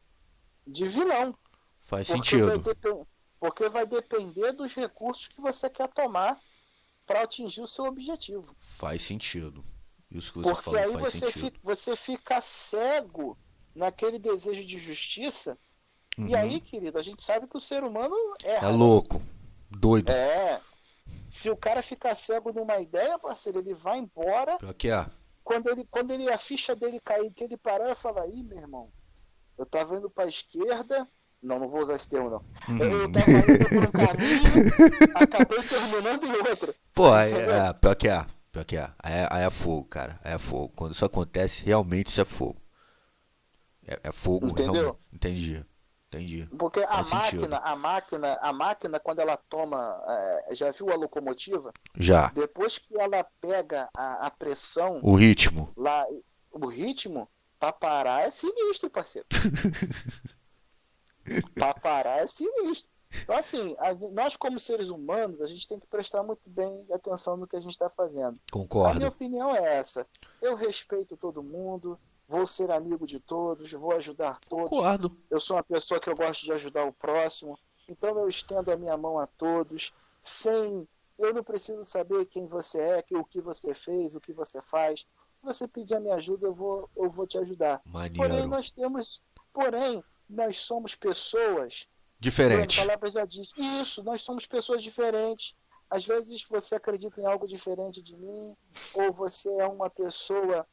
[0.66, 1.36] de vilão.
[1.84, 2.62] Faz Porque sentido.
[2.62, 3.06] vai,
[3.40, 6.38] porque vai depender dos recursos que você quer tomar
[7.06, 8.54] para atingir o seu objetivo.
[8.60, 9.64] Faz sentido.
[10.10, 11.40] Isso que você Porque falou aí faz você sentido.
[11.44, 13.38] fica, você fica cego
[13.74, 15.56] naquele desejo de justiça.
[16.16, 16.36] E Uhum.
[16.36, 18.68] aí, querido, a gente sabe que o ser humano erra.
[18.68, 18.76] É né?
[18.76, 19.22] louco.
[19.70, 20.10] Doido.
[20.10, 20.60] É.
[21.28, 24.56] Se o cara ficar cego numa ideia, parceiro, ele vai embora.
[24.58, 25.06] Pior que é.
[25.48, 28.58] Quando ele, quando ele a ficha dele cair, que ele parar, ele fala, ih, meu
[28.58, 28.92] irmão,
[29.56, 31.08] eu tava indo pra esquerda.
[31.42, 32.44] Não, não vou usar esse termo, não.
[32.68, 32.76] Uhum.
[32.84, 34.68] Eu tava indo por um caminho,
[35.16, 36.74] acabei terminando em outro.
[36.92, 38.26] Pô, aí, é, pior que é.
[38.52, 38.90] Pior que é.
[38.98, 40.20] Aí, é- aí é fogo, cara.
[40.22, 40.70] Aí é fogo.
[40.76, 42.60] Quando isso acontece, realmente isso é fogo.
[43.86, 44.74] É, é fogo, Entendeu?
[44.74, 44.98] realmente.
[45.10, 45.66] Entendi.
[46.10, 46.46] Entendi.
[46.58, 47.42] Porque a Faz sentido.
[47.50, 50.02] máquina, a máquina, a máquina, quando ela toma.
[50.48, 51.70] é, já viu a locomotiva?
[51.96, 52.28] Já.
[52.30, 55.70] Depois que ela pega a, a pressão O ritmo.
[55.76, 56.06] lá,
[56.50, 57.28] o ritmo,
[57.60, 59.26] pra parar é sinistro, parceiro.
[61.54, 62.90] pra parar é sinistro.
[63.22, 67.38] Então, assim, a nós como seres humanos, a gente tem que prestar muito bem atenção
[67.38, 68.26] no que a gente está fazendo.
[68.26, 69.06] A minha Concordo.
[69.06, 70.06] opinião é essa.
[70.42, 71.98] Eu respeito todo mundo,
[72.28, 74.68] vou ser amigo de todos, vou ajudar todos.
[74.68, 75.16] Concordo.
[75.30, 77.58] Eu sou uma pessoa que eu gosto de ajudar o próximo.
[77.88, 80.86] Então eu estendo a minha mão a todos, sem.
[81.18, 85.00] Eu não preciso saber quem você é, o que você fez, o que você faz.
[85.00, 87.80] Se você pedir a minha ajuda, eu vou, eu vou te ajudar.
[87.90, 88.48] Porém, Maneiro.
[88.48, 89.22] nós temos.
[89.52, 91.88] Porém, nós somos pessoas.
[92.20, 92.80] Diferente.
[92.80, 93.48] A palavra já diz.
[93.56, 95.56] Isso, nós somos pessoas diferentes.
[95.90, 98.54] Às vezes você acredita em algo diferente de mim,
[98.94, 100.66] ou você é uma pessoa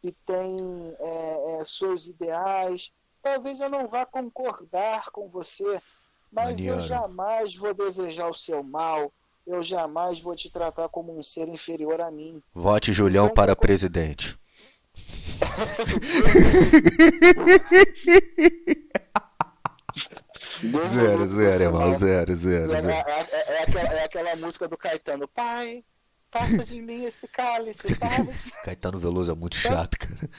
[0.00, 0.56] que tem
[1.00, 2.92] é, é, seus ideais.
[3.22, 5.80] Talvez eu não vá concordar com você,
[6.30, 9.12] mas eu jamais vou desejar o seu mal.
[9.46, 12.42] Eu jamais vou te tratar como um ser inferior a mim.
[12.54, 14.38] Vote Julião Então, para presidente.
[20.88, 21.80] Zero, zero, irmão.
[21.80, 21.92] mal.
[21.98, 22.88] Zero, zero, zero.
[22.88, 25.28] é- é- é aquela, é aquela música do Caetano.
[25.28, 25.84] Pai,
[26.30, 28.28] passa de mim esse cálice, pai.
[28.64, 30.30] Caetano Veloso é muito chato, cara.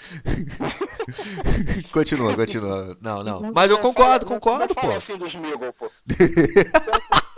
[1.92, 2.98] continua, continua.
[3.02, 3.52] Não, não.
[3.54, 4.82] Mas eu Não concordo, concordo, não pô.
[4.82, 5.36] fala assim dos
[5.78, 5.92] pô.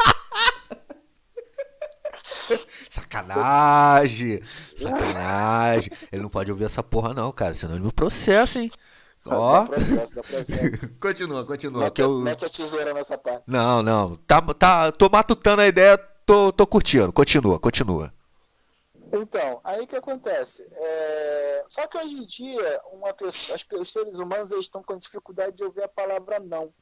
[2.90, 4.42] Sacanagem.
[4.76, 5.92] Sacanagem.
[6.12, 7.54] Ele não pode ouvir essa porra, não, cara.
[7.54, 8.70] Senão ele me processa, hein?
[9.26, 9.62] Ó.
[9.62, 10.90] Dá processo, dá processo.
[11.00, 11.84] Continua, continua.
[11.84, 12.20] Mete, Que eu...
[12.20, 13.44] mete a tesoura nessa parte.
[13.48, 14.18] Não, não.
[14.28, 17.14] Tá, tá, tô matutando a ideia, tô, tô curtindo.
[17.14, 18.14] Continua, continua.
[19.12, 20.68] Então, aí que acontece?
[20.74, 24.98] É, Só que hoje em dia, uma pessoa, as os seres humanos eles estão com
[24.98, 26.66] dificuldade de ouvir a palavra não.
[26.66, 26.74] O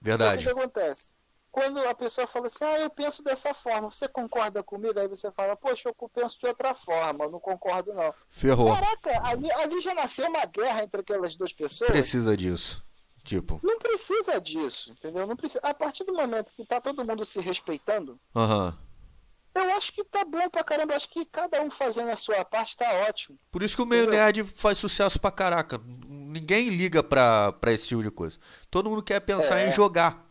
[0.00, 0.38] Verdade.
[0.38, 1.12] que, que acontece?
[1.50, 4.98] Quando a pessoa fala assim, ah, eu penso dessa forma, você concorda comigo?
[4.98, 8.12] Aí você fala, poxa, eu penso de outra forma, eu não concordo não.
[8.30, 8.74] Ferrou.
[8.74, 11.90] Caraca, ali, ali já nasceu uma guerra entre aquelas duas pessoas.
[11.90, 12.82] Precisa disso.
[13.22, 15.26] Tipo, Não precisa disso, entendeu?
[15.26, 15.60] Não precisa.
[15.62, 18.76] A partir do momento que tá todo mundo se respeitando, aham.
[19.54, 20.92] Eu acho que tá bom pra caramba.
[20.92, 23.38] Eu acho que cada um fazendo a sua parte tá ótimo.
[23.50, 24.20] Por isso que o meio Entendeu?
[24.20, 25.80] nerd faz sucesso pra caraca.
[25.86, 28.38] Ninguém liga pra, pra esse tipo de coisa.
[28.70, 29.68] Todo mundo quer pensar É.
[29.68, 30.26] em jogar.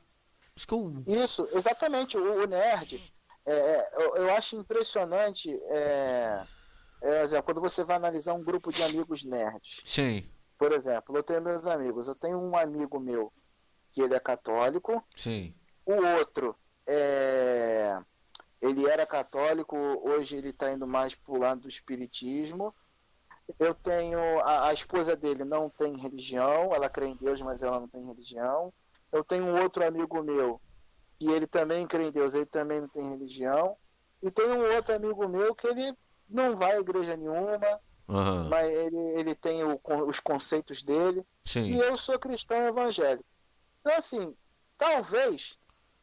[0.56, 1.04] Isso eu.
[1.08, 2.18] Isso, exatamente.
[2.18, 3.02] O, o nerd,
[3.46, 6.44] é, é, eu, eu acho impressionante é,
[7.02, 9.82] é, quando você vai analisar um grupo de amigos nerds.
[9.86, 10.24] Sim,
[10.58, 12.08] Por exemplo, eu tenho meus amigos.
[12.08, 13.32] Eu tenho um amigo meu
[13.92, 15.04] que ele é católico.
[15.16, 15.54] sim.
[15.86, 16.56] O outro
[16.88, 17.98] é,
[18.62, 22.74] ele era católico, hoje ele está indo mais pro lado do espiritismo.
[23.60, 27.80] Eu tenho a, a esposa dele não tem religião, ela crê em Deus, mas ela
[27.80, 28.72] não tem religião.
[29.12, 30.62] Eu tenho um outro amigo meu
[31.20, 33.76] que ele também crê em Deus, ele também não tem religião.
[34.22, 35.94] E tem um outro amigo meu que ele
[36.30, 38.48] não vai à igreja nenhuma, Aham.
[38.50, 41.26] mas ele, ele tem o os conceitos dele.
[41.46, 41.76] E Sim.
[41.76, 43.26] eu sou cristão evangélico.
[43.82, 44.36] Então, assim,
[44.78, 45.58] talvez,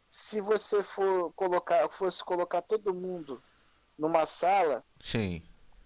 [0.08, 3.42] se você for colocar, fosse colocar todo mundo
[3.98, 5.42] numa sala, Sim.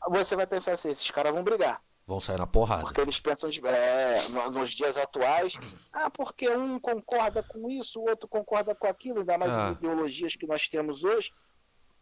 [0.08, 1.82] você vai pensar assim, esses caras vão brigar.
[2.06, 2.82] Vão sair na porrada.
[2.82, 5.54] Porque eles pensam de, é, no- nos dias atuais,
[5.92, 9.68] ah, porque um concorda com isso, o outro concorda com aquilo, ainda mais Ah.
[9.68, 11.32] as ideologias que nós temos hoje.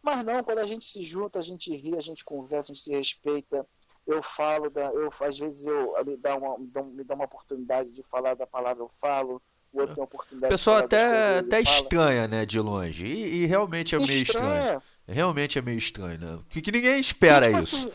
[0.01, 2.83] Mas não, quando a gente se junta, a gente ri, a gente conversa, a gente
[2.83, 3.65] se respeita.
[4.07, 8.01] Eu falo, da, eu, às vezes eu me dá, uma, me dá uma oportunidade de
[8.01, 9.39] falar da palavra, eu falo.
[9.73, 13.05] O outro tem a oportunidade pessoal até, coisas, até estranha, né, de longe.
[13.05, 14.49] E, e realmente é meio estranho.
[14.53, 14.81] Estranha.
[15.07, 16.37] Realmente é meio estranho, né?
[16.43, 17.75] Porque que ninguém espera tipo isso.
[17.77, 17.91] assim,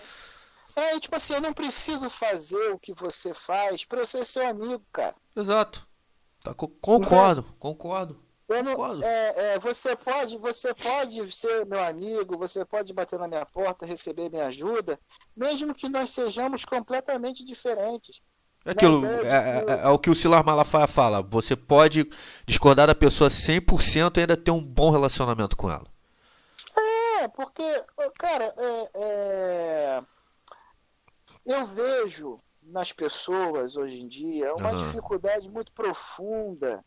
[0.74, 4.46] é, tipo assim, eu não preciso fazer o que você faz pra eu ser seu
[4.46, 5.14] amigo, cara.
[5.34, 5.86] Exato.
[6.42, 8.22] Tá, co- concordo, concordo.
[8.48, 9.04] Eu não, Concordo.
[9.04, 13.84] é, é, você pode, você pode ser meu amigo, você pode bater na minha porta,
[13.84, 15.00] receber minha ajuda,
[15.36, 18.22] mesmo que nós sejamos completamente diferentes.
[18.66, 21.22] É Aquilo, é, verdade, é- é o que o Silar Malafaia fala.
[21.22, 22.04] Você pode
[22.44, 25.84] discordar da pessoa 100% e ainda ter um bom relacionamento com ela.
[27.22, 27.62] É, porque,
[28.18, 30.02] cara, é, é,
[31.46, 34.86] eu vejo nas pessoas hoje em dia uma Aham.
[34.88, 36.84] dificuldade muito profunda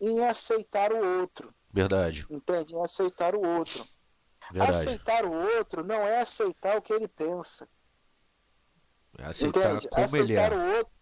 [0.00, 2.74] em aceitar o outro, Verdade, entende?
[2.74, 3.84] Em aceitar o outro.
[4.52, 4.70] verdade.
[4.78, 7.68] Aceitar o outro não é aceitar o que ele pensa,
[9.18, 9.88] É aceitar entende?
[9.88, 10.56] como ele aceitar é.
[10.56, 10.99] o outro.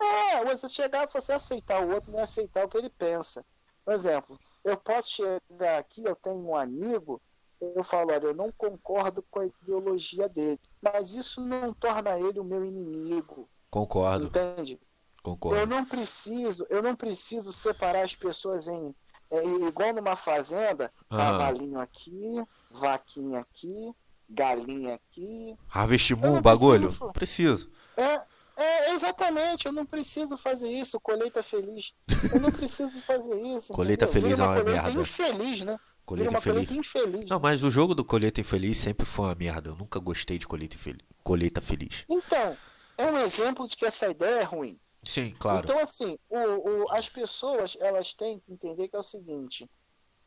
[0.00, 3.44] É, você chegar e você aceitar o outro não é aceitar o que ele pensa.
[3.84, 7.20] Por exemplo, eu posso chegar aqui, eu tenho um amigo,
[7.60, 12.38] eu falo, olha, eu não concordo com a ideologia dele, mas isso não torna ele
[12.38, 14.78] o meu inimigo, Concordo, entende?
[15.24, 15.66] Eu concordo.
[15.66, 18.94] não preciso, eu não preciso separar as pessoas em
[19.30, 23.94] é, igual numa fazenda, cavalinho aqui, vaquinha aqui,
[24.28, 25.54] galinha aqui.
[25.68, 26.90] Harvest Eu Moon, não o bagulho?
[27.12, 27.70] preciso-.
[27.96, 28.22] É,
[28.62, 31.94] é, exatamente, eu não preciso fazer isso, colheita feliz.
[32.32, 33.72] Eu não preciso fazer isso.
[33.72, 34.22] Colheita entendeu?
[34.22, 35.00] feliz Vira é uma colheita merda.
[35.00, 35.78] infeliz, né?
[36.04, 36.66] Colheita uma feliz.
[36.68, 37.30] colheita infeliz.
[37.30, 39.70] Não, mas o jogo do Colheita Infeliz sempre foi uma merda.
[39.70, 41.04] Eu nunca gostei de Colheita Infeliz.
[41.22, 42.04] Colheita Feliz.
[42.10, 42.56] Então,
[42.96, 44.80] é um exemplo de que essa ideia é ruim.
[45.04, 45.60] Sim, claro.
[45.64, 49.70] Então, assim, o, o- as pessoas elas têm que entender que é o seguinte: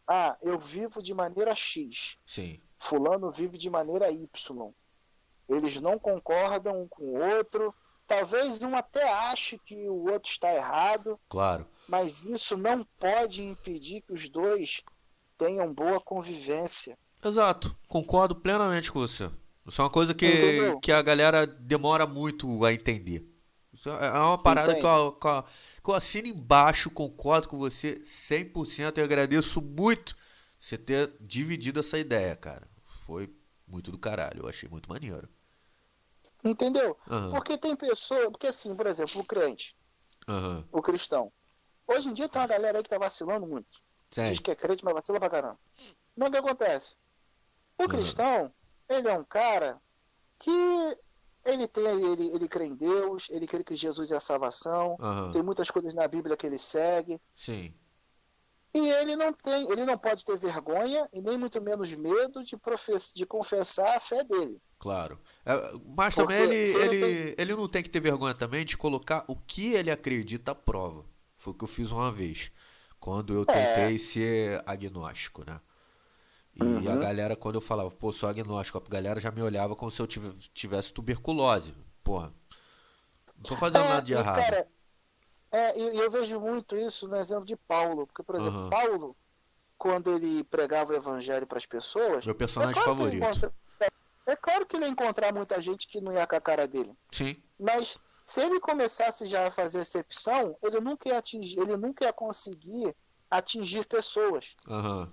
[0.07, 4.71] ah, eu vivo de maneira X, Sim, Fulano vive de maneira Y.
[5.49, 7.73] Eles não concordam um com o outro.
[8.11, 11.65] Talvez um até ache que o outro está errado, claro.
[11.87, 14.81] mas isso não pode impedir que os dois
[15.37, 16.97] tenham boa convivência.
[17.23, 17.73] Exato.
[17.87, 19.31] Concordo plenamente com você.
[19.65, 20.79] Isso é uma coisa que, Entendeu?
[20.81, 23.25] que a galera demora muito a entender.
[23.73, 25.43] Isso é é uma parada que eu, que eu-
[25.83, 30.17] que eu assino embaixo, concordo com você 100% e agradeço muito
[30.59, 32.67] você ter dividido essa ideia, cara.
[33.05, 33.33] Foi
[33.65, 35.29] muito do caralho, eu achei muito maneiro.
[36.43, 36.97] Entendeu?
[37.09, 39.75] Aham, Porque tem pessoa, porque assim, por exemplo, o crente,
[40.27, 40.67] aham.
[40.71, 41.31] o cristão.
[41.87, 43.79] Hoje em dia tem uma galera aí que tá vacilando muito.
[44.11, 45.59] Sim, Diz que é crente, mas vacila pra caramba.
[46.15, 46.95] Mas o que acontece?
[47.77, 47.89] O Uhum.
[47.89, 48.53] cristão,
[48.89, 49.81] ele é um cara
[50.39, 50.51] que
[51.45, 54.97] ele tem, ele, ele crê em Deus, ele crê que Jesus é a salvação,
[55.31, 57.73] tem muitas coisas na Bíblia que ele segue, Sim,
[58.73, 62.55] e ele não tem, ele não pode ter vergonha e nem muito menos medo de,
[63.15, 64.61] de confessar a fé dele.
[64.79, 65.19] claro.
[65.45, 65.53] É,
[65.95, 69.23] mas Porque também ele, ele ele, ele não tem que ter vergonha também de colocar
[69.27, 71.05] o que ele acredita à prova.
[71.37, 72.51] Foi o que eu fiz uma vez.
[72.99, 73.91] Quando eu É.
[73.91, 75.59] tentei ser agnóstico, né?
[76.55, 76.97] E a Uhum.
[76.97, 80.07] galera, quando eu falava, pô, sou agnóstico, a galera já me olhava como se eu
[80.07, 81.73] tive- tivesse tuberculose.
[82.03, 82.33] Porra,
[83.37, 84.57] não tô fazendo nada de É, errado.
[84.57, 84.67] cara,
[85.51, 88.69] é, e e eu vejo muito isso no exemplo de Paulo, porque, por exemplo, Aham.
[88.69, 89.17] Paulo,
[89.77, 93.23] quando ele pregava o evangelho para as pessoas, Meu personagem é claro favorito.
[93.23, 93.53] encontra-
[94.27, 96.95] é claro que ele ia encontrar muita gente que não ia com a cara dele.
[97.11, 102.05] Sim, Mas se ele começasse já a fazer excepção, ele nunca ia atingir, ele nunca
[102.05, 102.95] ia conseguir
[103.29, 104.55] atingir pessoas.
[104.67, 105.11] aham,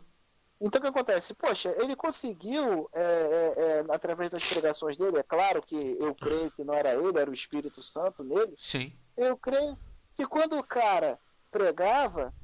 [0.61, 1.35] Então o que acontece?
[1.35, 6.51] Poxa, ele conseguiu, é, é, é, através das pregações dele, é claro que eu creio
[6.51, 8.55] que não era ele, era o Espírito Santo nele.
[8.57, 9.79] sim, Eu creio
[10.19, 11.17] que quando o cara
[11.49, 12.35] pregava,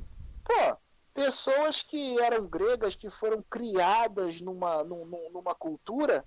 [0.44, 0.76] pô,
[1.12, 6.24] pessoas que eram gregas, que foram criadas numa, num- num- numa cultura,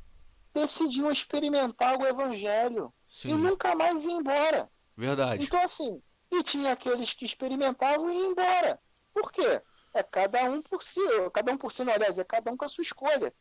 [0.54, 3.34] decidiam experimentar o evangelho e sim.
[3.34, 4.70] nunca mais ir embora.
[4.98, 5.46] Verdade.
[5.46, 8.78] Então, assim, e tinha aqueles que experimentavam e iam embora.
[9.14, 9.62] Por quê?
[9.94, 11.00] É cada um por si,
[11.34, 13.34] cada um por si, não, aliás, é cada um com a sua escolha.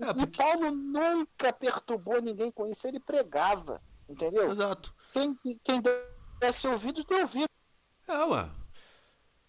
[0.00, 4.50] É, E porque- Paulo nunca perturbou ninguém com isso, ele pregava, entendeu?
[4.50, 4.94] Exato.
[5.12, 5.82] Quem, quem
[6.42, 7.46] desse ouvido, tem ouvido.
[8.08, 8.50] É, ué.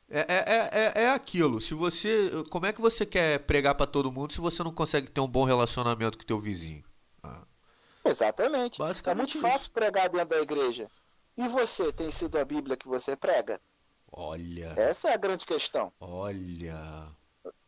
[0.09, 1.59] É, é, é, é- é aquilo.
[1.59, 2.29] Se você.
[2.51, 5.27] Como é que você quer pregar pra todo mundo se você não consegue ter um
[5.27, 6.83] bom relacionamento com o teu vizinho?
[7.23, 7.43] Ah,
[8.05, 8.79] Exatamente.
[9.05, 10.87] É muito fácil pregar dentro da igreja.
[11.35, 13.59] E você, tem sido a Bíblia que você prega?
[14.15, 15.91] olha, Essa é a grande questão.
[15.99, 17.07] olha.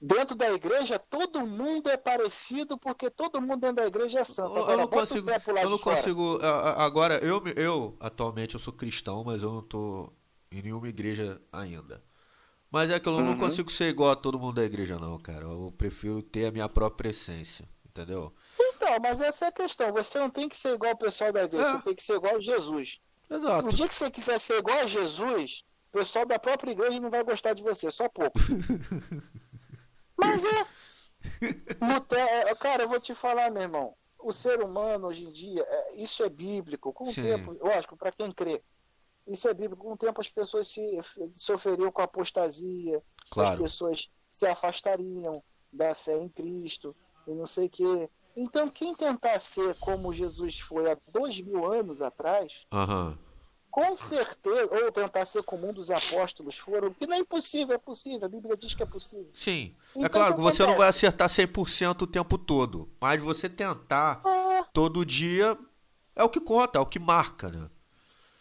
[0.05, 4.51] Dentro da igreja, todo mundo é parecido porque todo mundo dentro da igreja é santo.
[4.51, 5.29] Eu, eu Agora, não consigo.
[5.31, 6.39] Eu não consigo.
[6.43, 10.13] Agora, eu, eu atualmente eu sou cristão, mas eu não tô
[10.51, 12.03] em nenhuma igreja ainda.
[12.69, 13.37] Mas é que eu não Uhum.
[13.39, 15.43] consigo ser igual a todo mundo da igreja, não, cara.
[15.45, 18.31] Eu prefiro ter a minha própria essência, entendeu?
[18.59, 19.91] Então, mas essa é a questão.
[19.93, 21.71] Você não tem que ser igual o pessoal da igreja, É.
[21.77, 22.99] você tem que ser igual a Jesus.
[23.27, 23.65] Se Exato.
[23.67, 27.09] o dia que você quiser ser igual a Jesus, o pessoal da própria igreja não
[27.09, 28.37] vai gostar de você, só pouco.
[30.17, 30.65] Mas é.
[32.07, 33.95] Te- é, Cara, eu vou te falar, meu irmão.
[34.19, 36.91] O ser humano hoje em dia, é, isso é bíblico.
[36.93, 37.21] Com o Sim.
[37.21, 38.63] tempo, lógico, para quem crê,
[39.27, 39.83] isso é bíblico.
[39.83, 40.99] Com o tempo as pessoas se
[41.33, 43.61] sofreriam com apostasia, as Claro.
[43.63, 46.95] pessoas se afastariam da fé em Cristo
[47.27, 48.09] e não sei o quê.
[48.35, 53.17] Então, quem tentar ser como Jesus foi há dois mil anos atrás, Aham.
[53.75, 57.77] Com certeza, ou tentar ser como um dos apóstolos foram, que não é impossível, é
[57.77, 59.29] possível, a Bíblia diz que é possível.
[59.35, 59.75] Sim.
[59.97, 63.49] é Então, claro o que você não vai acertar 100% o tempo todo, mas você
[63.49, 65.59] tentar É, todo dia
[66.15, 67.69] é o que conta, é o que marca, né?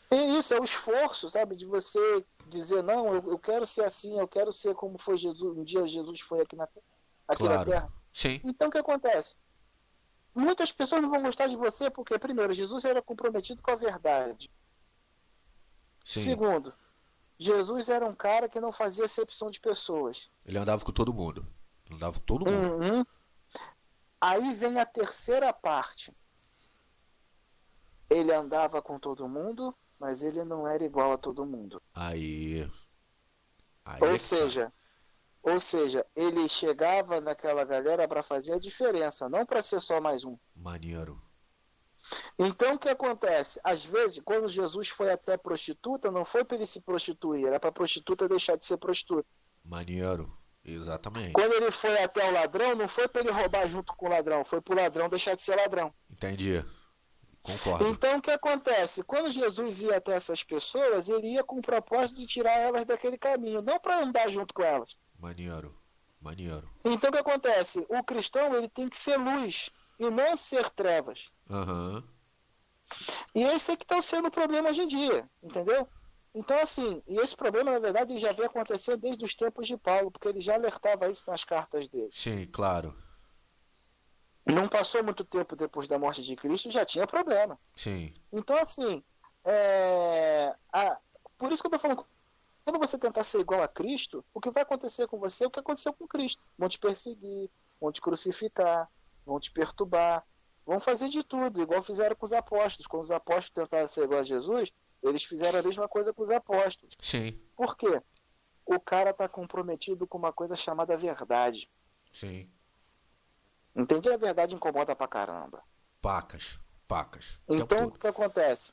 [0.09, 4.17] é isso, é o esforço, sabe, de você dizer, não, eu, eu quero ser assim,
[4.17, 6.69] eu quero ser como foi Jesus, um dia Jesus foi aqui na,
[7.27, 7.71] aqui na Claro.
[7.71, 7.93] Terra.
[8.13, 8.41] Sim.
[8.45, 9.39] Então o que acontece?
[10.33, 14.49] Muitas pessoas não vão gostar de você porque, primeiro, Jesus era comprometido com a verdade.
[16.05, 16.21] Sim.
[16.23, 16.73] Segundo,
[17.39, 20.31] Jesus era um cara que não fazia acepção de pessoas.
[20.45, 21.47] Ele andava com todo mundo.
[21.91, 22.75] Andava com todo mundo.
[22.85, 23.05] Uhum.
[24.21, 26.15] Aí vem a terceira parte.
[28.11, 31.83] Ele andava com todo mundo, mas ele não era igual a todo mundo.
[31.93, 32.71] Aí.
[33.85, 33.99] Aí.
[34.01, 34.73] Ou é que- seja,
[35.43, 40.25] ou seja, ele chegava naquela galera para fazer a diferença, não para ser só mais
[40.25, 40.39] um.
[40.55, 41.21] Maneiro.
[42.39, 43.61] Então o que acontece?
[43.63, 47.61] Às vezes, quando Jesus foi até a prostituta, não foi para ele se prostituir, era
[47.61, 49.29] para a prostituta deixar de ser prostituta.
[49.65, 50.37] Maneiro.
[50.65, 51.33] Exatamente.
[51.35, 54.45] Quando ele foi até o ladrão, não foi para ele roubar junto com o ladrão,
[54.45, 55.93] foi para o ladrão deixar de ser ladrão.
[56.11, 56.65] Entendi.
[57.43, 57.87] Concordo.
[57.89, 59.03] Então o que acontece?
[59.03, 63.19] Quando Jesus ia até essas pessoas, ele ia com o propósito de tirar elas daquele
[63.19, 64.97] caminho, não para andar junto com elas.
[65.19, 65.79] Maneiro.
[66.19, 66.67] Maneiro.
[66.83, 67.85] Então o que acontece?
[67.91, 69.69] O cristão ele tem que ser luz
[69.99, 71.31] e não ser trevas.
[71.51, 72.03] Aham.
[73.35, 75.89] E esse é que está sendo o problema hoje em dia, entendeu?
[76.35, 80.11] Então, assim, e esse problema, na verdade, já vem acontecendo desde os tempos de Paulo,
[80.11, 82.11] porque ele já alertava isso nas cartas dele.
[82.13, 82.97] Sim, claro.
[84.47, 87.59] Não passou muito tempo depois da morte de Cristo, já tinha problema.
[87.77, 88.13] Sim.
[88.33, 89.03] Então, assim,
[89.45, 91.01] é, a-
[91.39, 92.05] por isso que eu tô falando,
[92.65, 95.51] quando você tentar ser igual a Cristo, o que vai acontecer com você é o
[95.51, 96.43] que aconteceu com Cristo.
[96.59, 97.51] Vão te perseguir,
[97.81, 98.89] vão te crucificar,
[99.25, 100.25] vão te perturbar,
[100.67, 102.87] vão fazer de tudo, igual fizeram com os apóstolos.
[102.87, 104.73] Quando os apóstolos tentaram ser igual a Jesus,
[105.03, 106.95] eles fizeram a mesma coisa com os apóstolos.
[107.01, 107.39] Sim.
[107.57, 108.03] Por quê?
[108.65, 111.71] O cara está comprometido com uma coisa chamada verdade.
[112.13, 112.51] Sim.
[113.77, 114.09] Entende?
[114.11, 115.63] A verdade incomoda pra caramba.
[116.01, 116.61] Pacas.
[116.87, 117.41] Pacas.
[117.49, 118.73] Então, o que acontece?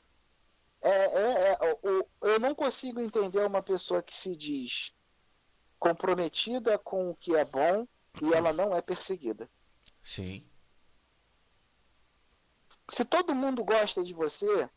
[0.80, 1.78] É, é, é,
[2.22, 4.94] eu não consigo entender uma pessoa que se diz
[5.78, 7.86] comprometida com o que é bom
[8.20, 9.48] e ela não é perseguida.
[10.02, 10.46] Sim.
[12.92, 14.68] Se todo mundo gosta de você,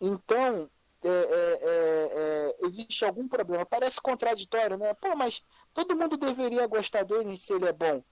[0.00, 0.70] então
[1.02, 3.66] é, é, é, é, existe algum problema.
[3.66, 4.94] Parece contraditório, né?
[4.94, 5.42] Pô, mas
[5.74, 8.04] todo mundo deveria gostar dele se ele é bom.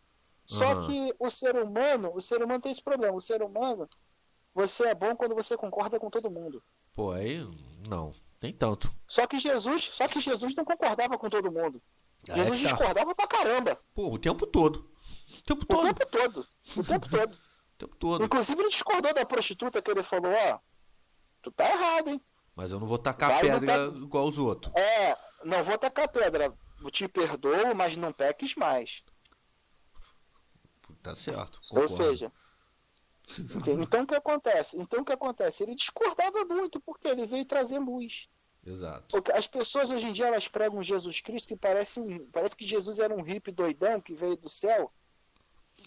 [0.45, 0.89] Só Aham.
[0.89, 3.17] que o ser humano, o ser humano tem esse problema.
[3.17, 3.89] O ser humano,
[4.53, 6.61] você é bom quando você concorda com todo mundo.
[6.93, 7.49] Pô, aí.
[7.89, 8.13] Não.
[8.43, 8.93] Nem tanto.
[9.07, 11.81] Só que Jesus, só que Jesus não concordava com todo mundo.
[12.27, 12.69] É Jesus tá.
[12.71, 13.79] discordava pra caramba.
[13.95, 14.91] Pô, o tempo todo.
[15.39, 15.95] O tempo O todo.
[15.95, 16.47] tempo todo.
[16.77, 17.50] O tempo todo.
[17.81, 18.23] Tempo todo.
[18.23, 20.59] Inclusive ele discordou da prostituta que ele falou, ó,
[21.41, 22.21] tu tá errado, hein?
[22.55, 24.75] Mas eu não vou tacar Vai pedra pé- igual os outros.
[24.77, 26.53] É, não vou tacar pedra.
[26.93, 29.03] Te perdoo, mas não peques mais.
[31.03, 31.59] Tá certo.
[31.71, 32.05] Ou concordo.
[32.05, 32.33] seja,
[33.39, 33.83] entende?
[33.83, 34.79] então o que acontece?
[34.79, 35.63] Então o que acontece?
[35.63, 38.29] Ele discordava muito porque ele veio trazer luz.
[38.63, 39.07] Exato.
[39.11, 42.67] Porque as pessoas hoje em dia elas pregam Jesus Cristo que parece um, parece que
[42.67, 44.93] Jesus era um hippie doidão que veio do céu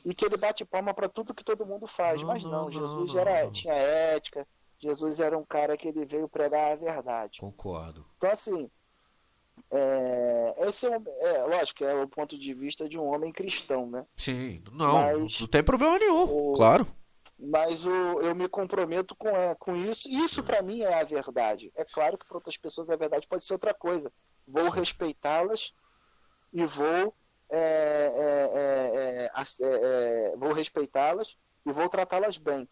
[0.05, 2.21] e que ele bate palma para tudo que todo mundo faz.
[2.21, 4.47] Não, Mas não, não, Jesus não, era tinha ética.
[4.79, 7.39] Jesus era um cara que ele veio pregar a verdade.
[7.39, 8.05] Concordo.
[8.17, 8.69] Então assim,
[9.71, 13.89] é, esse é, um- é lógico é o ponto de vista de um homem cristão,
[13.89, 14.05] né?
[14.17, 14.63] Sim.
[14.71, 16.23] Não, Mas não tem problema nenhum.
[16.23, 16.87] o- Claro.
[17.39, 20.07] Mas o, eu me comprometo com, é, com isso.
[20.07, 21.71] Isso para mim é a verdade.
[21.75, 24.11] É claro que para outras pessoas a verdade pode ser outra coisa.
[24.47, 25.73] Vou respeitá-las
[26.53, 27.13] e vou
[27.49, 32.67] é, é, é, é, é, vou respeitá-las e vou tratá-las bem.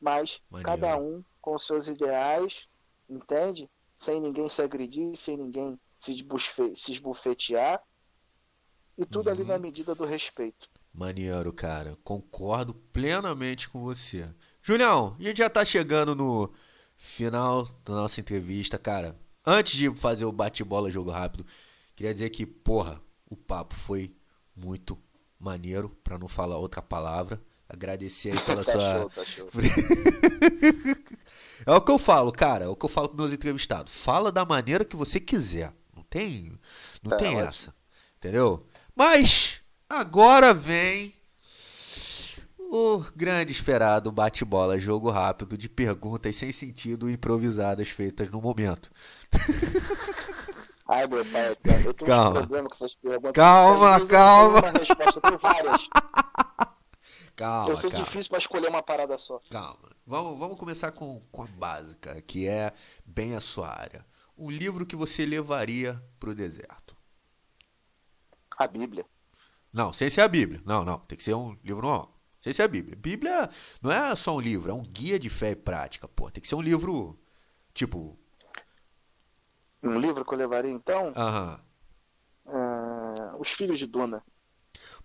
[0.00, 0.80] Mas Maneiro.
[0.80, 2.68] cada um com seus ideais,
[3.08, 3.68] entende?
[3.96, 7.82] Sem ninguém se agredir, sem ninguém se, esbusfe- se esbufetear.
[8.96, 9.48] E tudo ali Uhum.
[9.48, 10.68] na medida do respeito.
[10.92, 11.96] Maneiro, cara.
[12.02, 14.28] Concordo plenamente com você.
[14.62, 16.52] Julião, a gente já tá chegando no
[16.96, 19.16] final da nossa entrevista, cara.
[19.46, 21.46] Antes de fazer o bate-bola jogo rápido,
[21.94, 24.14] queria dizer que, porra, o papo foi
[24.56, 24.98] muito
[25.38, 27.40] maneiro, pra não falar outra palavra.
[27.68, 28.92] Agradecer aí pela tá sua.
[29.00, 29.48] show, tá show.
[31.66, 32.64] É o que eu falo, cara.
[32.64, 33.92] É o que eu falo pros meus entrevistados.
[33.92, 35.72] Fala da maneira que você quiser.
[35.94, 36.52] Não tem,
[37.02, 37.48] não Tá tem ótimo.
[37.48, 37.74] essa.
[38.16, 38.64] Entendeu?
[38.94, 41.12] Mas agora vem
[42.58, 48.90] o grande esperado bate-bola, jogo rápido de perguntas sem sentido improvisadas feitas no momento.
[50.88, 51.56] Ai, meu pai, eu
[51.92, 52.30] tenho Calma.
[52.30, 53.32] um problema com essas perguntas.
[53.32, 54.70] Calma, eu calma.
[54.70, 55.88] resposta, eu tenho várias.
[57.36, 58.06] Calma, eu sou calma.
[58.06, 59.38] difícil pra escolher uma parada só.
[59.50, 59.90] Calma.
[60.06, 62.72] Vamos, vamos começar com, com a básica, que é
[63.04, 64.04] bem a sua área.
[64.36, 66.96] Um livro que você levaria pro deserto.
[68.56, 69.04] A Bíblia.
[69.70, 70.62] Não, sem ser a Bíblia.
[70.64, 71.00] Não, não.
[71.00, 72.18] Tem que ser um livro normal.
[72.40, 72.96] Sem ser a Bíblia.
[72.96, 73.50] Bíblia
[73.82, 76.30] não é só um livro, é um guia de fé e prática, pô.
[76.30, 77.20] Tem que ser um livro,
[77.74, 78.18] tipo...
[79.82, 81.16] Um livro que eu levaria então?
[81.16, 81.60] Aham.
[82.46, 84.24] ah, Os Filhos de Duna.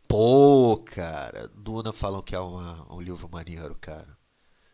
[0.07, 1.47] Pô, cara.
[1.55, 4.17] Duna falam que é uma, um livro maneiro, cara.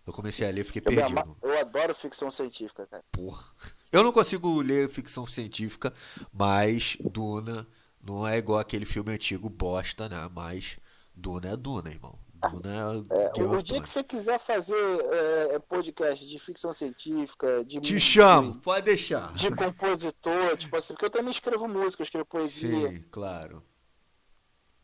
[0.06, 1.20] Eu comecei a ler e fiquei Eu, perdido.
[1.20, 3.04] ama- eu adoro ficção científica, cara.
[3.12, 3.44] Porra.
[3.92, 5.92] Eu não consigo ler ficção científica,
[6.32, 7.68] mas Duna
[8.02, 10.30] não é igual aquele filme antigo bosta, né?
[10.32, 10.78] Mas
[11.16, 12.18] Duna é Duna, irmão.
[12.48, 17.82] Duna é, o dia que você quiser fazer é, é, podcast de ficção científica, de,
[17.82, 19.34] Te de- chamo, pode deixar.
[19.34, 22.90] de compositor, tipo assim, porque eu também escrevo música, eu escrevo poesia.
[22.92, 23.64] Sim, claro.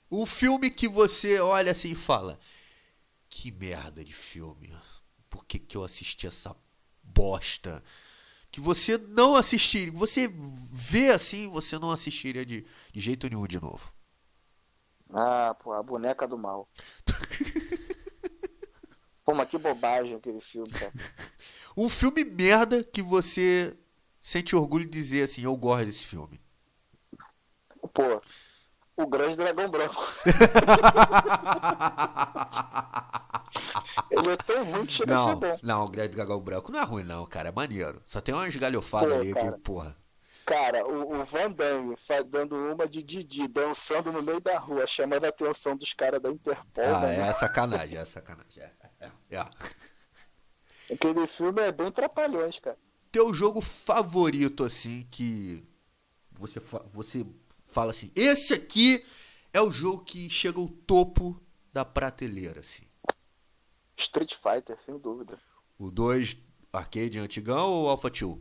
[0.10, 2.40] O filme que você olha assim e fala:
[3.30, 4.74] Que merda de filme.
[5.30, 6.56] Por que, que eu assisti essa
[7.04, 7.84] bosta?
[8.52, 9.92] Que você não assistiria.
[9.94, 10.32] Você
[10.72, 13.92] vê assim, você não assistiria de, de jeito nenhum de novo.
[15.16, 16.70] Ah, pô, a boneca do mal.
[19.24, 20.94] Pô, mas que bobagem aquele filme, cara.
[21.78, 23.78] Um filme merda que você
[24.22, 26.40] sente orgulho de dizer assim: Eu gosto desse filme.
[27.94, 28.22] Pô,
[28.96, 30.02] o Grande Dragão Branco.
[34.10, 35.56] Ele é tão ruim que chega a ser Não, bom.
[35.64, 37.50] não, o Grande Dragão Branco não é ruim, não, cara.
[37.50, 38.02] É maneiro.
[38.06, 39.52] Só tem umas galhofadas ali cara.
[39.52, 39.98] que, porra.
[40.46, 41.96] Cara, o, o Van Damme
[42.30, 46.30] dando uma de Didi, dançando no meio da rua, chamando a atenção dos caras da
[46.30, 47.14] Interpol, Ah, mano.
[47.14, 48.62] é sacanagem, é sacanagem.
[48.64, 49.50] É, é, é.
[50.94, 52.78] Aquele filme é bem trapalhões, cara.
[53.12, 55.64] Teu jogo favorito, assim, que
[56.32, 56.60] você,
[56.94, 57.26] você
[57.66, 59.04] fala assim: esse aqui
[59.52, 61.42] é o jogo que chega ao topo
[61.74, 62.84] da prateleira, assim.
[63.98, 65.40] Street Fighter, sem dúvida.
[65.80, 66.38] O 2
[66.72, 68.38] arcade antigão ou Alpha 2?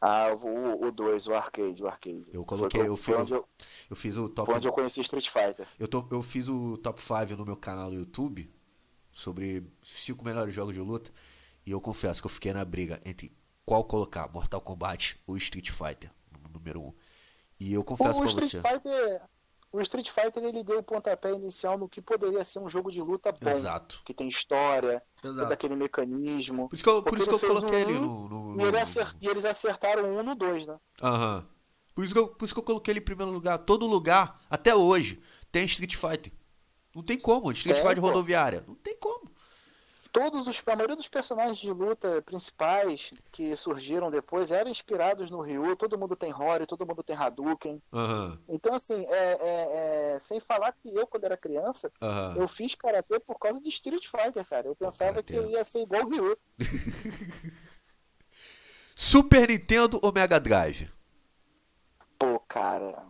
[0.00, 2.26] Ah, o 2, o arcade, o arcade.
[2.32, 3.48] Eu coloquei, eu onde eu,
[3.90, 5.66] Eu fiz o top onde eu conheci Street Fighter.
[5.78, 8.50] Eu, tô- eu fiz o top 5 no meu canal do YouTube
[9.12, 11.10] sobre 5 melhores jogos de luta.
[11.66, 13.32] E eu confesso que eu fiquei na briga entre
[13.66, 16.10] qual colocar, Mortal Kombat ou Street Fighter,
[16.42, 16.86] no número 1.
[16.86, 16.92] Um.
[17.60, 18.60] E eu confesso O, pra Street você.
[18.62, 19.22] Fighter,
[19.72, 23.00] o Street Fighter ele deu o pontapé inicial no que poderia ser um jogo de
[23.00, 24.00] luta bom, Exato.
[24.04, 25.52] que tem história, todo Exato.
[25.52, 26.68] aquele mecanismo.
[26.68, 28.28] Por isso que eu, por isso que eu ele coloquei um ele no.
[28.28, 30.76] no, E, no- ele acer- e eles acertaram um no dois, né?
[31.02, 31.46] Aham.
[31.94, 33.58] Por, isso que eu, por isso que eu coloquei ele em primeiro lugar.
[33.58, 35.20] Todo lugar, até hoje,
[35.52, 36.32] tem Street Fighter.
[36.94, 37.52] Não tem como.
[37.52, 38.08] Street Tem, Fighter pô.
[38.08, 38.64] rodoviária.
[38.66, 39.30] Não tem como.
[40.12, 45.40] Todos os, a maioria dos personagens de luta principais que surgiram depois eram inspirados no
[45.40, 45.76] Ryu.
[45.76, 47.80] Todo mundo tem Hori, todo mundo tem Hadouken.
[47.92, 48.38] Aham.
[48.48, 52.34] Então, assim, é, é- é- sem falar que eu, quando era criança, Aham.
[52.38, 54.66] eu fiz karatê por causa de Street Fighter, cara.
[54.66, 56.36] Eu pensava que eu ia ser igual o Ryu.
[58.96, 60.90] Super Nintendo ou Mega Drive?
[62.18, 63.06] Pô, cara,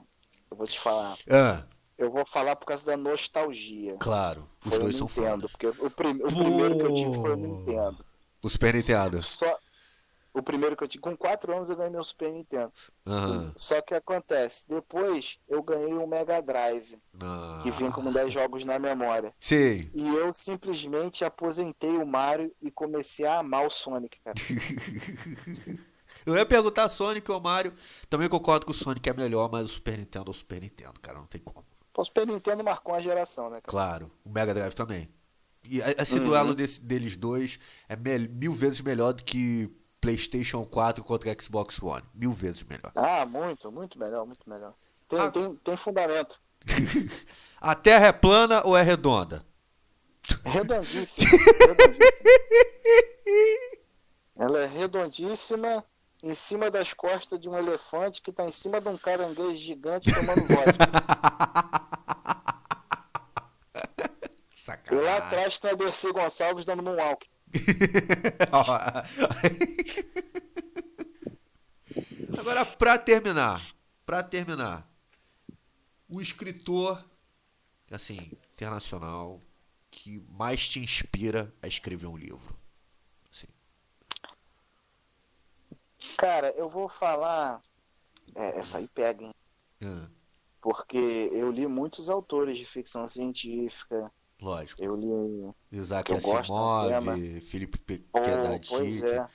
[0.51, 1.18] eu vou te falar.
[1.28, 1.64] Ah,
[2.01, 3.97] Eu vou falar por causa da nostalgia.
[4.01, 4.48] claro.
[4.64, 5.52] Os Foi dois são Nintendo, fodas.
[5.52, 7.36] porque o, prim- o primeiro que eu tive foi o.
[7.36, 8.05] Nintendo.
[8.43, 9.20] O Super Nintendo.
[9.20, 9.59] Só
[10.32, 12.72] o primeiro que eu tive, com 4 anos eu ganhei meu Super Nintendo.
[13.06, 13.52] Aham.
[13.56, 17.62] Só que acontece, depois eu ganhei um Mega Drive, Não.
[17.62, 19.35] que vinha com 10 jogos na memória.
[19.40, 19.90] Sim.
[19.93, 24.35] E eu simplesmente aposentei o Mario e comecei a amar o Sonic, cara.
[26.27, 27.72] Eu ia perguntar Sonic ou Mario.
[28.09, 31.01] Também concordo que o Sonic é melhor, mas o Super Nintendo é o Super Nintendo,
[31.01, 31.18] cara.
[31.18, 31.64] Não tem como.
[31.97, 33.62] O Super Nintendo marcou uma geração, né, cara?
[33.67, 34.11] Claro.
[34.25, 35.09] O Mega Drive também.
[35.65, 36.25] E a- esse Uhum.
[36.25, 37.59] duelo desse- deles dois
[37.89, 42.03] é mil vezes melhor do que PlayStation 4 contra Xbox One.
[42.15, 42.93] Mil vezes melhor.
[42.97, 44.73] Ah, muito, muito melhor, muito melhor.
[45.09, 45.31] Tem, Ah.
[45.31, 46.41] tem, tem fundamento.
[47.61, 49.45] A Terra é plana ou é redonda?
[50.45, 51.27] Redondíssima.
[51.67, 52.05] redondíssima.
[54.37, 55.85] Ela é redondíssima
[56.23, 60.11] em cima das costas de um elefante que tá em cima de um caranguejo gigante
[60.12, 60.87] tomando vodka.
[64.91, 67.29] E lá atrás tem a Dercy Gonçalves dando um walk.
[72.39, 73.75] Agora, pra terminar,
[74.07, 74.89] pra terminar,
[76.09, 77.05] o escritor,
[77.91, 79.41] assim, internacional,
[79.91, 82.57] que mais te inspira a escrever um livro.
[83.31, 83.49] Assim.
[86.17, 87.61] Cara, eu vou falar.
[88.35, 89.35] É, essa aí pega, hein?
[89.83, 90.09] Ah,
[90.61, 94.11] Porque eu li muitos autores de ficção científica.
[94.41, 94.83] Lógico.
[94.83, 95.55] Eu li.
[95.73, 98.69] Isaac que eu Asimov, Felipe P- Pô, Kedadic.
[98.69, 99.29] pois é.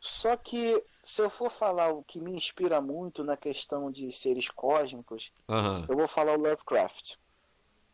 [0.00, 4.48] Só que se eu for falar o que me inspira muito na questão de seres
[4.50, 5.86] cósmicos, Aham.
[5.88, 7.16] eu vou falar o Lovecraft.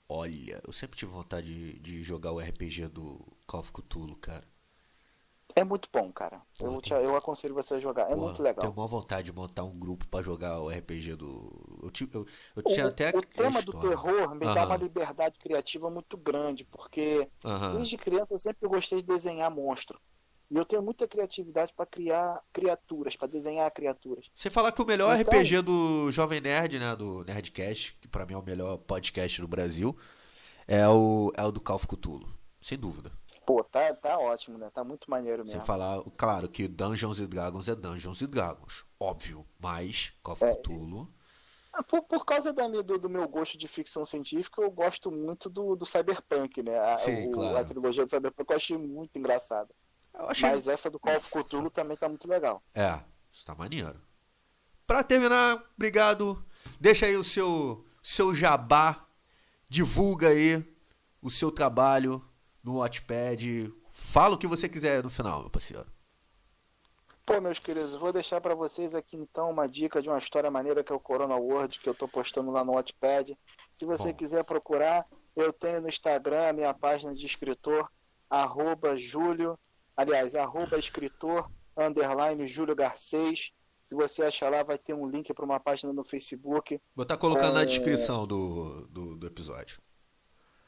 [0.08, 4.46] Olha, eu sempre tive vontade de, de jogar o RPG do Call of Cthulhu, cara.
[5.54, 6.40] É muito bom, cara.
[6.58, 8.02] Pô, eu, te- eu aconselho você a jogar.
[8.04, 8.62] É Porra, muito legal.
[8.62, 11.80] Tenho maior vontade de montar um grupo pra jogar o RPG do.
[11.82, 12.26] Eu, eu, eu
[12.56, 13.10] O, tinha até.
[13.10, 14.66] o tema do terror me dá Aham.
[14.66, 17.76] uma liberdade criativa muito grande, porque Aham.
[17.76, 20.00] desde criança eu sempre gostei de desenhar monstro.
[20.50, 24.26] E eu tenho muita criatividade para criar criaturas, para desenhar criaturas.
[24.34, 26.94] Você falar que o melhor Então- RPG do Jovem Nerd, né?
[26.94, 29.96] Do Nerdcast, que pra mim é o melhor podcast do Brasil,
[30.68, 32.28] é o, é o do Call of Cthulhu.
[32.60, 33.10] Sem dúvida.
[33.44, 34.70] Pô, tá, tá ótimo, né?
[34.70, 35.66] Tá muito maneiro Sem mesmo.
[35.66, 38.84] falar, claro, que Dungeons and Dragons é Dungeons and Dragons.
[38.98, 39.46] Óbvio.
[39.58, 40.54] Mas Call of É.
[40.56, 41.12] Cthulhu.
[41.72, 45.48] Ah, Por, por causa da do, do meu gosto de ficção científica, eu gosto muito
[45.48, 46.78] do, do cyberpunk, né?
[46.78, 47.56] A, Sim, o, claro.
[47.58, 49.74] A trilogia do cyberpunk eu achei muito engraçada.
[50.14, 50.50] Achei.
[50.50, 52.62] Mas essa do Call of Cthulhu também tá muito legal.
[52.74, 53.00] É,
[53.32, 53.98] isso tá maneiro.
[54.86, 56.44] Pra terminar, obrigado.
[56.78, 59.06] Deixa aí o seu, seu jabá.
[59.68, 60.62] Divulga aí
[61.22, 62.22] o seu trabalho
[62.62, 63.72] no Watchpad.
[63.92, 65.86] Fala o que você quiser no final, meu parceiro.
[67.24, 70.82] Pô, meus queridos, vou deixar pra vocês aqui então uma dica de uma história maneira
[70.82, 73.38] que é o Corona World, que eu tô postando lá no Wattpad.
[73.72, 74.14] Se você Bom.
[74.14, 75.04] quiser procurar,
[75.36, 77.88] eu tenho no Instagram a minha página de escritor,
[78.28, 79.56] arroba Júlio,
[79.96, 83.52] aliás, arroba escritor, underline Júlio Garcês.
[83.84, 86.80] Se você achar lá, vai ter um link para uma página no Facebook.
[86.94, 87.66] Vou estar colocando na É.
[87.66, 89.80] descrição do, do, do episódio.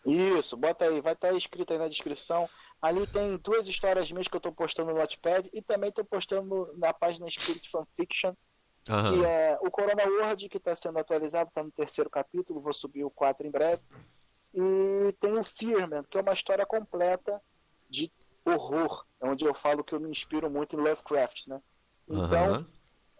[0.06, 2.48] Isso, bota aí, vai estar escrito aí na descrição.
[2.80, 6.72] Ali tem duas histórias minhas que eu tô postando no Wattpad e também tô postando
[6.76, 8.34] na página Spirit Fanfiction,
[8.84, 9.24] que Aham.
[9.24, 13.10] é o Corona World, que está sendo atualizado, está no terceiro capítulo, vou subir o
[13.10, 13.80] 4 em breve.
[14.52, 17.40] E tem o Fearman, que é uma história completa
[17.88, 18.12] de
[18.46, 21.60] horror, onde eu falo que eu me inspiro muito em Lovecraft, né?
[22.06, 22.73] Então, Aham.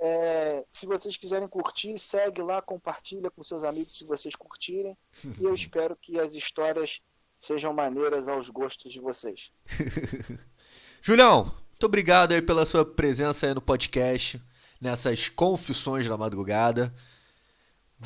[0.06, 4.94] É, se vocês quiserem curtir, segue lá, compartilha com seus amigos se vocês curtirem.
[5.40, 7.01] E eu espero que as histórias
[7.39, 9.51] sejam maneiras aos gostos de vocês.
[11.01, 14.43] Julião, muito obrigado aí pela sua presença aí no podcast,
[14.78, 16.94] nessas confissões da madrugada.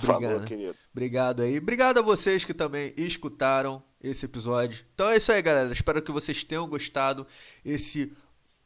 [0.01, 0.47] Obrigado.
[0.47, 0.77] querido.
[0.93, 1.59] Obrigado aí.
[1.59, 4.87] Obrigado a vocês que também escutaram esse episódio.
[4.95, 5.73] Então é isso aí, galera.
[5.73, 7.27] Espero que vocês tenham gostado.
[7.65, 8.17] Esse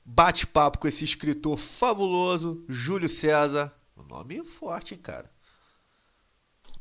[0.05, 3.75] bate-papo com esse escritor fabuloso, Júlio César.
[3.97, 5.31] Um nome forte, hein, cara.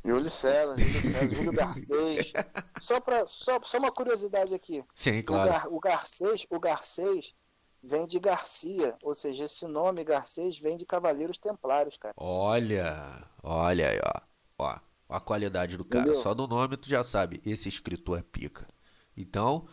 [0.04, 2.34] Júlio César, Júlio César, Júlio Garcês.
[2.80, 4.84] Só, pra, só, só uma curiosidade aqui.
[4.96, 5.52] Sim, O, claro.
[5.52, 7.36] Gar, o Garcês, o Garcês
[7.84, 12.16] vem de Garcia, ou seja, esse nome Garcês vem de Cavaleiros Templários, cara.
[12.18, 14.22] Olha, olha aí, ó.
[14.58, 14.80] Ó,
[15.10, 16.06] ó a qualidade do cara.
[16.06, 16.22] Entendeu?
[16.22, 17.40] Só do nome tu já sabe.
[17.46, 18.68] Esse escritor é pica.
[19.16, 19.68] Então,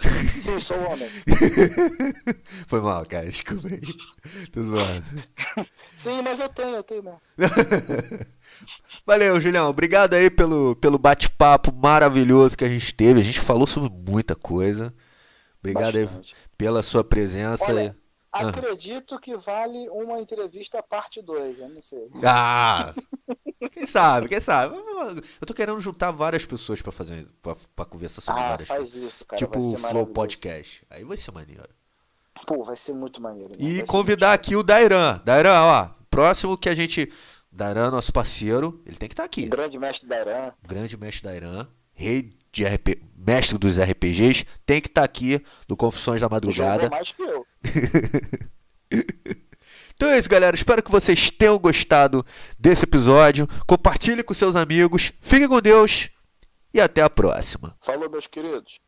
[0.40, 1.08] Sim, sou homem.
[2.66, 3.26] foi mal, cara.
[3.26, 3.80] Desculpa aí.
[4.52, 5.04] Tô zoando.
[5.94, 7.20] Sim, mas eu tenho, eu tenho mesmo.
[9.06, 9.68] Valeu, Julião.
[9.68, 13.20] Obrigado aí pelo, pelo bate-papo maravilhoso que a gente teve.
[13.20, 14.94] A gente falou sobre muita coisa.
[15.58, 16.08] Obrigado aí
[16.56, 17.64] pela sua presença.
[17.64, 17.96] Olha,
[18.32, 18.48] Ah.
[18.48, 22.08] Acredito que vale uma entrevista parte 2, eu não sei.
[22.24, 22.94] Ah!
[23.72, 24.76] Quem sabe, quem sabe?
[24.76, 28.92] Eu tô querendo juntar várias pessoas pra fazer pra, pra conversar sobre Ah, várias coisas.
[28.94, 29.38] faz isso, cara.
[29.38, 30.06] Tipo o Flow.
[30.06, 30.84] Podcast.
[30.90, 31.68] Aí vai ser maneiro.
[32.46, 33.50] Pô, vai ser muito maneiro.
[33.50, 33.56] né?
[33.58, 35.20] E convidar aqui o Dairan.
[35.24, 35.90] Dairan, ó.
[36.10, 37.12] Próximo que a gente.
[37.52, 39.42] Dairan, nosso parceiro, ele tem que estar aqui.
[39.42, 39.50] show.
[39.50, 40.52] Grande mestre da Irã.
[40.66, 46.20] grande mestre Dairan, rei de RP, mestre dos RPGs, tem que estar aqui no Confissões
[46.20, 46.88] da Jogou Madrugada.
[46.90, 47.46] mais que eu.
[49.94, 50.56] Então é isso, galera.
[50.56, 52.24] Espero que vocês tenham gostado
[52.58, 53.46] desse episódio.
[53.66, 55.12] Compartilhe com seus amigos.
[55.20, 56.08] Fiquem com Deus
[56.72, 57.76] e até a próxima.
[57.82, 58.80] Falou, meus queridos.